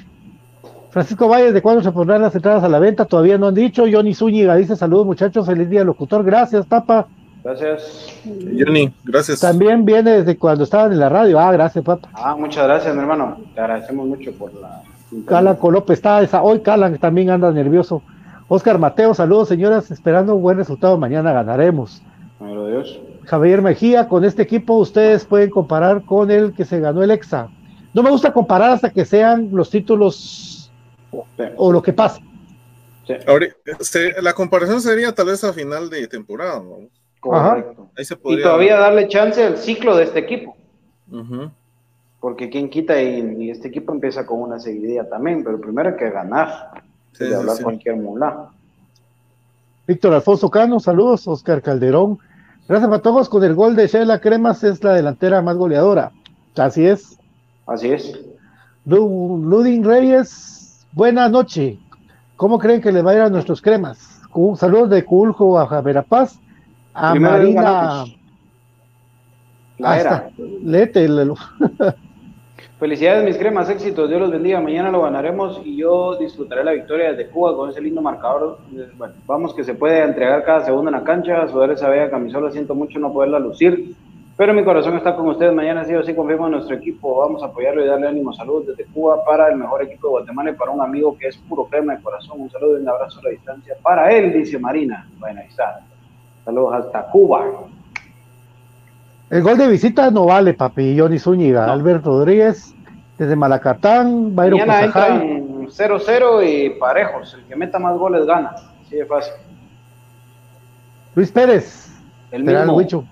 [0.91, 3.05] Francisco Valles, ¿de cuándo se pondrán las entradas a la venta?
[3.05, 3.85] Todavía no han dicho.
[3.91, 6.25] Johnny Zúñiga dice saludos muchachos, feliz día locutor.
[6.25, 7.09] Gracias, Papa.
[7.45, 8.23] Gracias.
[8.25, 9.41] Johnny, gracias.
[9.41, 11.39] También viene desde cuando estaban en la radio.
[11.39, 12.09] Ah, gracias, papá.
[12.15, 13.37] Ah, muchas gracias, mi hermano.
[13.55, 14.83] Te agradecemos mucho por la.
[15.27, 16.43] Calan López está esa.
[16.43, 18.03] Hoy Calan también anda nervioso.
[18.49, 19.91] Oscar Mateo, saludos, señoras.
[19.91, 20.97] Esperando un buen resultado.
[20.97, 22.03] Mañana ganaremos.
[22.41, 22.99] Dios.
[23.27, 27.49] Javier Mejía, con este equipo ustedes pueden comparar con el que se ganó el EXA.
[27.93, 30.71] No me gusta comparar hasta que sean los títulos
[31.57, 32.21] o lo que pasa.
[33.79, 36.63] Este, la comparación sería tal vez a final de temporada,
[37.31, 37.89] Correcto.
[38.25, 40.57] Y todavía darle chance al ciclo de este equipo.
[42.21, 46.11] Porque quien quita y, este equipo empieza con una seguidilla también, pero primero hay que
[46.11, 46.83] ganar.
[47.19, 48.51] de hablar cualquier mula.
[49.87, 51.27] Víctor Alfonso Cano, saludos.
[51.29, 52.19] Oscar Calderón.
[52.69, 53.29] Gracias a todos.
[53.29, 56.13] Con el gol de Sheila Cremas es la delantera más goleadora.
[56.57, 57.19] Así es.
[57.67, 58.19] Así es.
[58.85, 61.79] Ludin Reyes, buena noche.
[62.37, 64.21] ¿Cómo creen que le va a ir a nuestros cremas?
[64.35, 66.39] Un saludo de Culjo a Verapaz,
[66.95, 68.05] a Marina.
[69.79, 70.31] La era.
[70.63, 71.09] Lete.
[72.79, 74.61] Felicidades, mis cremas, éxitos, Dios los bendiga.
[74.61, 78.59] Mañana lo ganaremos y yo disfrutaré la victoria desde Cuba con ese lindo marcador.
[78.97, 81.49] Bueno, vamos que se puede entregar cada segundo en la cancha.
[81.49, 83.95] Sudar esa bella camisola, siento mucho no poderla lucir.
[84.37, 85.55] Pero mi corazón está con ustedes.
[85.55, 87.21] Mañana sí o sí confirmo en nuestro equipo.
[87.21, 88.33] Vamos a apoyarlo y darle ánimo.
[88.33, 91.37] Saludos desde Cuba para el mejor equipo de Guatemala y para un amigo que es
[91.37, 92.41] puro crema de corazón.
[92.41, 95.09] Un saludo y un abrazo a la distancia para él, dice Marina.
[95.19, 95.81] Bueno, ahí está.
[96.45, 97.45] Saludos hasta Cuba.
[99.31, 100.99] El gol de visita no vale, papi.
[100.99, 101.73] Johnny Zúñiga.
[101.73, 102.75] Alberto Rodríguez
[103.19, 104.35] desde Malacatán.
[104.35, 107.35] Byron Mañana entran 0-0 y parejos.
[107.35, 108.55] El que meta más goles gana.
[108.85, 109.33] Así de fácil.
[111.15, 111.91] Luis Pérez.
[112.31, 113.05] El mismo.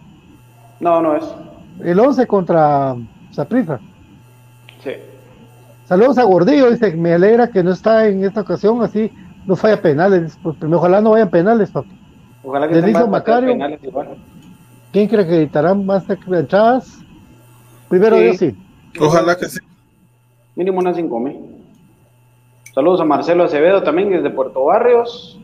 [0.81, 1.25] No, no es.
[1.81, 2.97] El 11 contra
[3.33, 3.81] Zaprisa.
[4.83, 4.93] Sí.
[5.85, 9.13] Saludos a Gordillo, dice, me alegra que no está en esta ocasión, así
[9.47, 10.39] no falla penales.
[10.43, 12.02] Pues, ojalá no vayan penales, papi.
[12.45, 13.57] Ojalá que Macario.
[14.93, 16.99] ¿Quién cree que editarán más entradas?
[17.89, 18.37] Primero sí.
[18.37, 18.57] sí.
[19.01, 19.59] Ojalá que sí.
[20.55, 21.39] Mínimo unas 5 mil.
[22.75, 25.39] Saludos a Marcelo Acevedo también desde Puerto Barrios.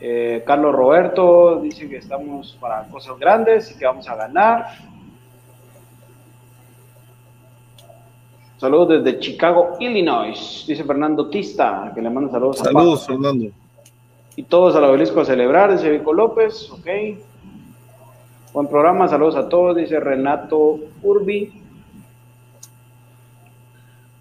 [0.00, 4.66] Eh, Carlos Roberto dice que estamos para cosas grandes y que vamos a ganar.
[8.58, 12.58] Saludos desde Chicago, Illinois, dice Fernando Tista, que le manda saludos.
[12.58, 13.46] Saludos, Fernando.
[14.38, 16.86] Y todos al obelisco a celebrar, dice Vico López, ok.
[18.52, 21.60] Buen programa, saludos a todos, dice Renato Urbi.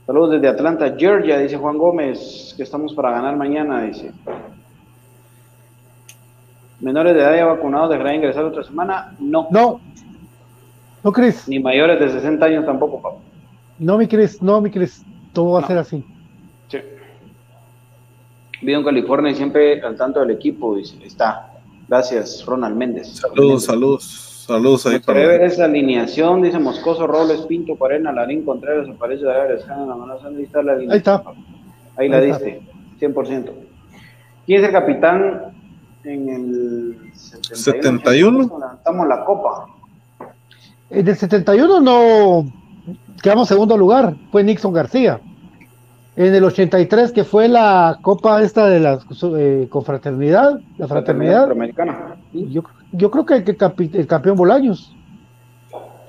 [0.08, 4.12] Saludos desde Atlanta, Georgia, dice Juan Gómez, que estamos para ganar mañana, dice.
[6.80, 9.16] ¿Menores de edad ya vacunados dejarán ingresar otra semana?
[9.20, 9.48] No.
[9.52, 9.80] No.
[11.04, 11.48] No, Cris.
[11.48, 13.18] Ni mayores de 60 años tampoco, papá.
[13.78, 15.06] No, mi Cris, no, mi Cris.
[15.32, 16.04] Todo va a ser así.
[18.62, 20.98] Vivo en California y siempre al tanto del equipo, dice.
[21.04, 21.54] Está.
[21.88, 23.18] Gracias, Ronald Méndez.
[23.18, 24.24] Saludos, saludos.
[24.48, 29.58] Saludos ahí para ver esa alineación, dice Moscoso, Robles, Pinto, Cuarena, Larín, Contreras, Aparecio de
[29.68, 30.92] mano, ahí está la alineación.
[30.92, 31.24] Ahí está.
[31.98, 32.62] Ahí la diste,
[33.02, 33.52] 100%.
[34.46, 35.54] ¿Quién es el capitán
[36.08, 38.44] en el 71.
[38.44, 39.68] Levantamos la copa.
[40.90, 42.52] En el 71 no
[43.22, 45.20] quedamos segundo lugar, fue Nixon García.
[46.18, 49.00] En el 83, que fue la copa esta de la
[49.38, 51.48] eh, confraternidad, la fraternidad.
[52.34, 54.96] Yo, yo creo que el, el campeón Bolaños.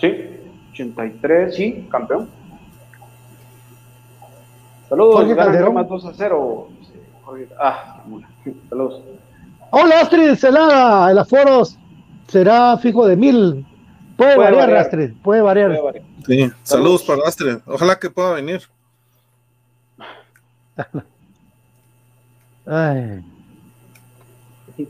[0.01, 0.15] Sí,
[0.73, 2.31] 83, sí, campeón.
[4.89, 5.75] Saludos, Calderón.
[5.75, 6.69] Más 2 a 0.
[7.61, 8.03] Ah,
[8.71, 9.03] saludos.
[9.71, 11.65] Hola Astrid Celada, el aforo
[12.29, 13.67] será fijo de mil.
[14.17, 15.79] Puede, variar, Astrid, puede variar.
[16.27, 17.59] Sí, saludos, para Astrid.
[17.67, 18.63] Ojalá que pueda venir.
[22.67, 23.25] Ay.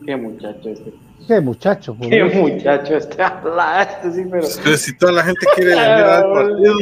[0.04, 0.92] Qué muchacho este.
[1.26, 1.96] Qué muchacho.
[2.00, 4.42] Qué muchacho este habla, este sí, pero...
[4.44, 6.76] si toda la gente quiere venir al partido.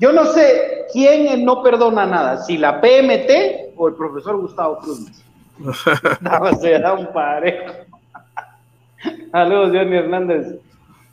[0.00, 5.10] Yo no sé quién no perdona nada, si la PMT o el profesor Gustavo Cruz.
[6.20, 7.72] no, se da un parejo.
[9.30, 10.46] Saludos, Johnny Hernández.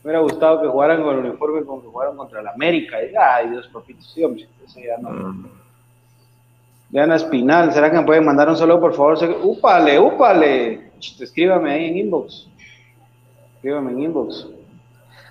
[0.03, 2.97] Me hubiera gustado que jugaran con el uniforme como que jugaron contra el América.
[2.97, 4.47] ay, Dios, papito, sí, hombre.
[4.65, 5.62] Eso ya no.
[6.93, 9.17] Diana Espinal, ¿será que me pueden mandar un saludo, por favor?
[9.41, 10.91] Úpale, úpale.
[11.19, 12.47] Escríbame ahí en inbox.
[13.55, 14.45] Escríbame en inbox.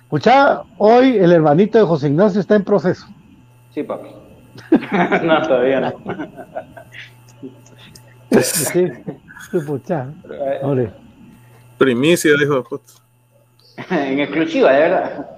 [0.01, 3.07] Escucha, hoy el hermanito de José Ignacio está en proceso.
[3.73, 4.09] Sí, papi.
[5.23, 5.93] no, todavía no.
[8.41, 8.91] Sí,
[11.77, 12.81] Primicia, dijo.
[13.89, 15.29] en exclusiva, de verdad.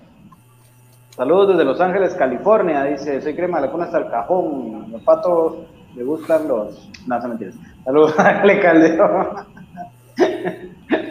[1.12, 2.84] Saludos desde Los Ángeles, California.
[2.86, 4.92] Dice, soy crema de la cuna hasta el cajón.
[4.92, 6.90] Los patos le gustan los...
[7.08, 7.56] No, se mentiras.
[7.84, 9.46] Saludos a Ale Calderón.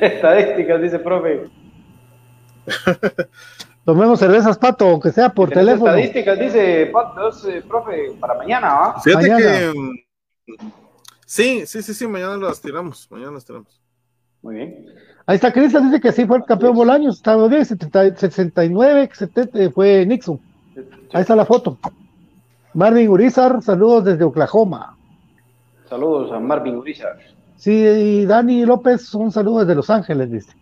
[0.00, 1.48] Estadísticas, dice profe.
[3.84, 5.90] Tomemos cervezas, Pato, aunque sea por teléfono.
[5.90, 9.00] Estadísticas, dice Pato, eh, profe, para mañana, ¿va?
[9.00, 9.72] Fíjate que.
[9.74, 10.62] Mm,
[11.26, 13.06] sí, sí, sí, sí, mañana las tiramos.
[13.10, 13.80] Mañana las tiramos.
[14.42, 14.86] Muy bien.
[15.26, 20.04] Ahí está Cristian, dice que sí fue el campeón Bolaños, estaba bien, 69, 70, fue
[20.04, 20.38] Nixon.
[21.12, 21.78] Ahí está la foto.
[22.74, 24.96] Marvin Urizar, saludos desde Oklahoma.
[25.88, 27.16] Saludos a Marvin Urizar.
[27.56, 30.52] Sí, y Dani López, un saludo desde Los Ángeles, dice.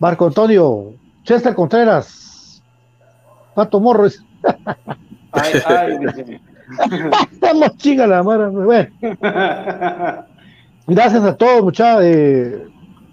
[0.00, 2.60] Marco Antonio, Chester Contreras,
[3.54, 4.22] Pato Morros.
[5.32, 6.40] Ay, ay, dice.
[7.32, 8.88] Estamos chinga la mara, bueno.
[10.86, 12.02] Gracias a todos, muchachos.
[12.04, 12.68] Eh,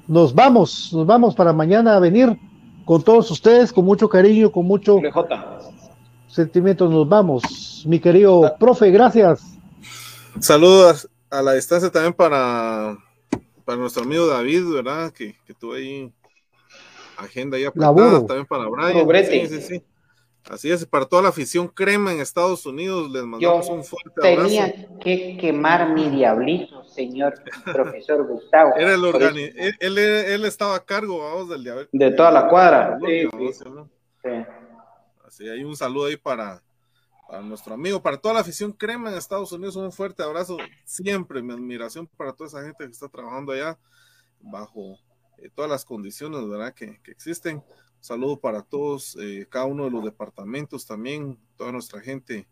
[0.08, 2.38] nos vamos, nos vamos para mañana a venir
[2.86, 5.00] con todos ustedes, con mucho cariño, con mucho
[6.32, 6.90] sentimiento.
[6.90, 8.56] Nos vamos, mi querido ah.
[8.58, 9.42] profe, gracias.
[10.40, 12.98] Saludos a la distancia también para,
[13.66, 15.12] para nuestro amigo David, ¿verdad?
[15.12, 16.12] Que, que tuvo ahí
[17.18, 19.26] agenda ya también para Brian.
[19.26, 19.84] Sí, sí, sí.
[20.50, 24.48] Así es, para toda la afición crema en Estados Unidos, les mandamos un fuerte abrazo.
[24.48, 28.72] Tenía que quemar mi diablito, señor profesor Gustavo.
[28.76, 29.06] Era el
[29.80, 31.90] él, él, estaba a cargo, vamos, del diablito.
[31.94, 32.98] De toda la cuadra.
[33.06, 33.30] Sí,
[34.24, 34.30] sí.
[35.32, 36.62] Así, hay un saludo ahí para,
[37.26, 40.58] para nuestro amigo, para toda la afición crema en Estados Unidos, un fuerte abrazo.
[40.84, 43.80] Siempre mi admiración para toda esa gente que está trabajando allá
[44.42, 45.00] bajo
[45.38, 46.74] eh, todas las condiciones, ¿verdad?
[46.74, 47.64] Que, que existen
[48.02, 52.46] saludo para todos, eh, cada uno de los departamentos también, toda nuestra gente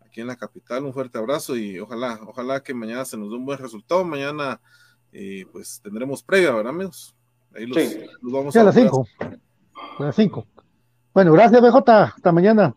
[0.00, 0.84] aquí en la capital.
[0.84, 4.04] Un fuerte abrazo y ojalá, ojalá que mañana se nos dé un buen resultado.
[4.04, 4.60] Mañana,
[5.12, 7.16] eh, pues tendremos previa, ¿verdad, amigos?
[7.56, 7.78] Ahí los,
[8.22, 9.08] vamos a, las 5.
[9.98, 10.46] A las 5.
[11.12, 12.04] Bueno, gracias, BJ.
[12.04, 12.74] Hasta mañana.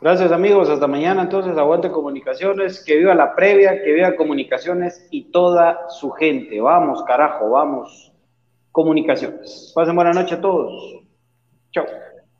[0.00, 0.68] Gracias, amigos.
[0.68, 1.22] Hasta mañana.
[1.22, 2.84] Entonces, aguante comunicaciones.
[2.84, 6.60] Que viva la previa, que viva comunicaciones y toda su gente.
[6.60, 8.12] Vamos, carajo, vamos.
[8.70, 9.72] Comunicaciones.
[9.74, 11.02] Pasen buena noche a todos.
[11.72, 11.86] Chao.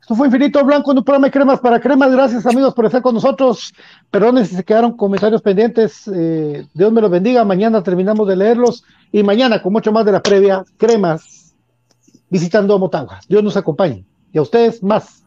[0.05, 2.11] Esto fue Infinito Blanco, un programa de cremas para cremas.
[2.11, 3.73] Gracias, amigos, por estar con nosotros.
[4.11, 6.07] Perdón si se quedaron comentarios pendientes.
[6.13, 7.43] Eh, Dios me los bendiga.
[7.43, 8.83] Mañana terminamos de leerlos.
[9.11, 11.55] Y mañana, con mucho más de la previa, cremas,
[12.29, 13.19] visitando Motagua.
[13.27, 14.05] Dios nos acompañe.
[14.35, 15.23] Y a ustedes más.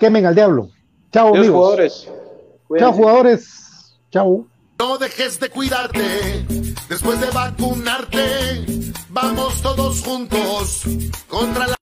[0.00, 0.70] Quemen al diablo.
[1.12, 1.54] Chao, amigos.
[1.54, 2.08] jugadores.
[2.76, 3.96] Chao, jugadores.
[4.10, 4.46] Chao.
[4.76, 6.44] No dejes de cuidarte
[6.88, 8.64] después de vacunarte.
[9.08, 10.82] Vamos todos juntos
[11.28, 11.76] contra la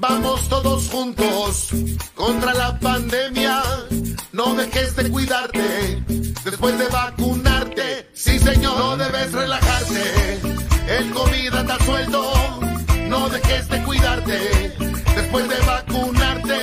[0.00, 1.70] Vamos todos juntos
[2.14, 3.60] contra la pandemia.
[4.32, 6.04] No dejes de cuidarte
[6.44, 8.08] después de vacunarte.
[8.14, 10.40] Sí, señor, no debes relajarte.
[10.88, 12.32] El COVID anda suelto.
[13.08, 14.76] No dejes de cuidarte
[15.16, 16.58] después de vacunarte.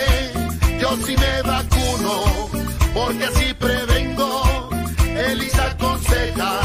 [0.79, 2.49] Yo sí me vacuno
[2.93, 4.69] porque así prevengo.
[5.13, 6.64] Elisa aconseja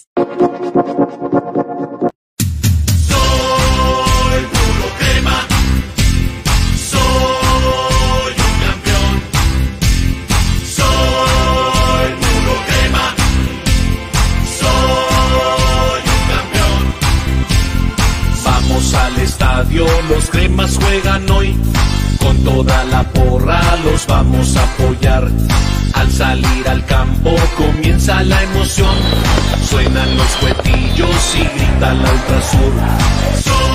[20.09, 21.55] los cremas juegan hoy.
[22.19, 25.29] Con toda la porra los vamos a apoyar.
[25.93, 28.95] Al salir al campo comienza la emoción.
[29.69, 33.70] Suenan los cuetillos y grita la ultrasur.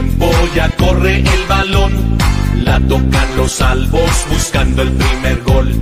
[0.00, 2.18] Tiempo, ya corre el balón.
[2.64, 5.74] La tocan los salvos buscando el primer gol.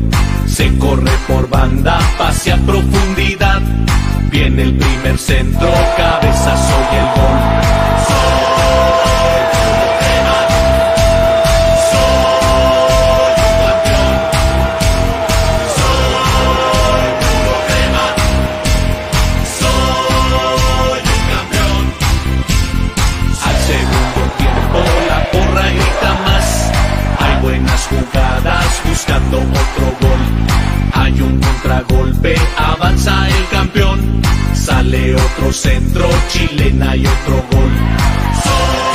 [0.47, 3.61] Se corre por banda, pase a profundidad.
[4.31, 7.88] Viene el primer centro, cabezazo y el gol.
[29.37, 30.21] Otro gol.
[30.93, 34.23] Hay un contragolpe, avanza el campeón.
[34.55, 38.88] Sale otro centro, chilena y otro gol.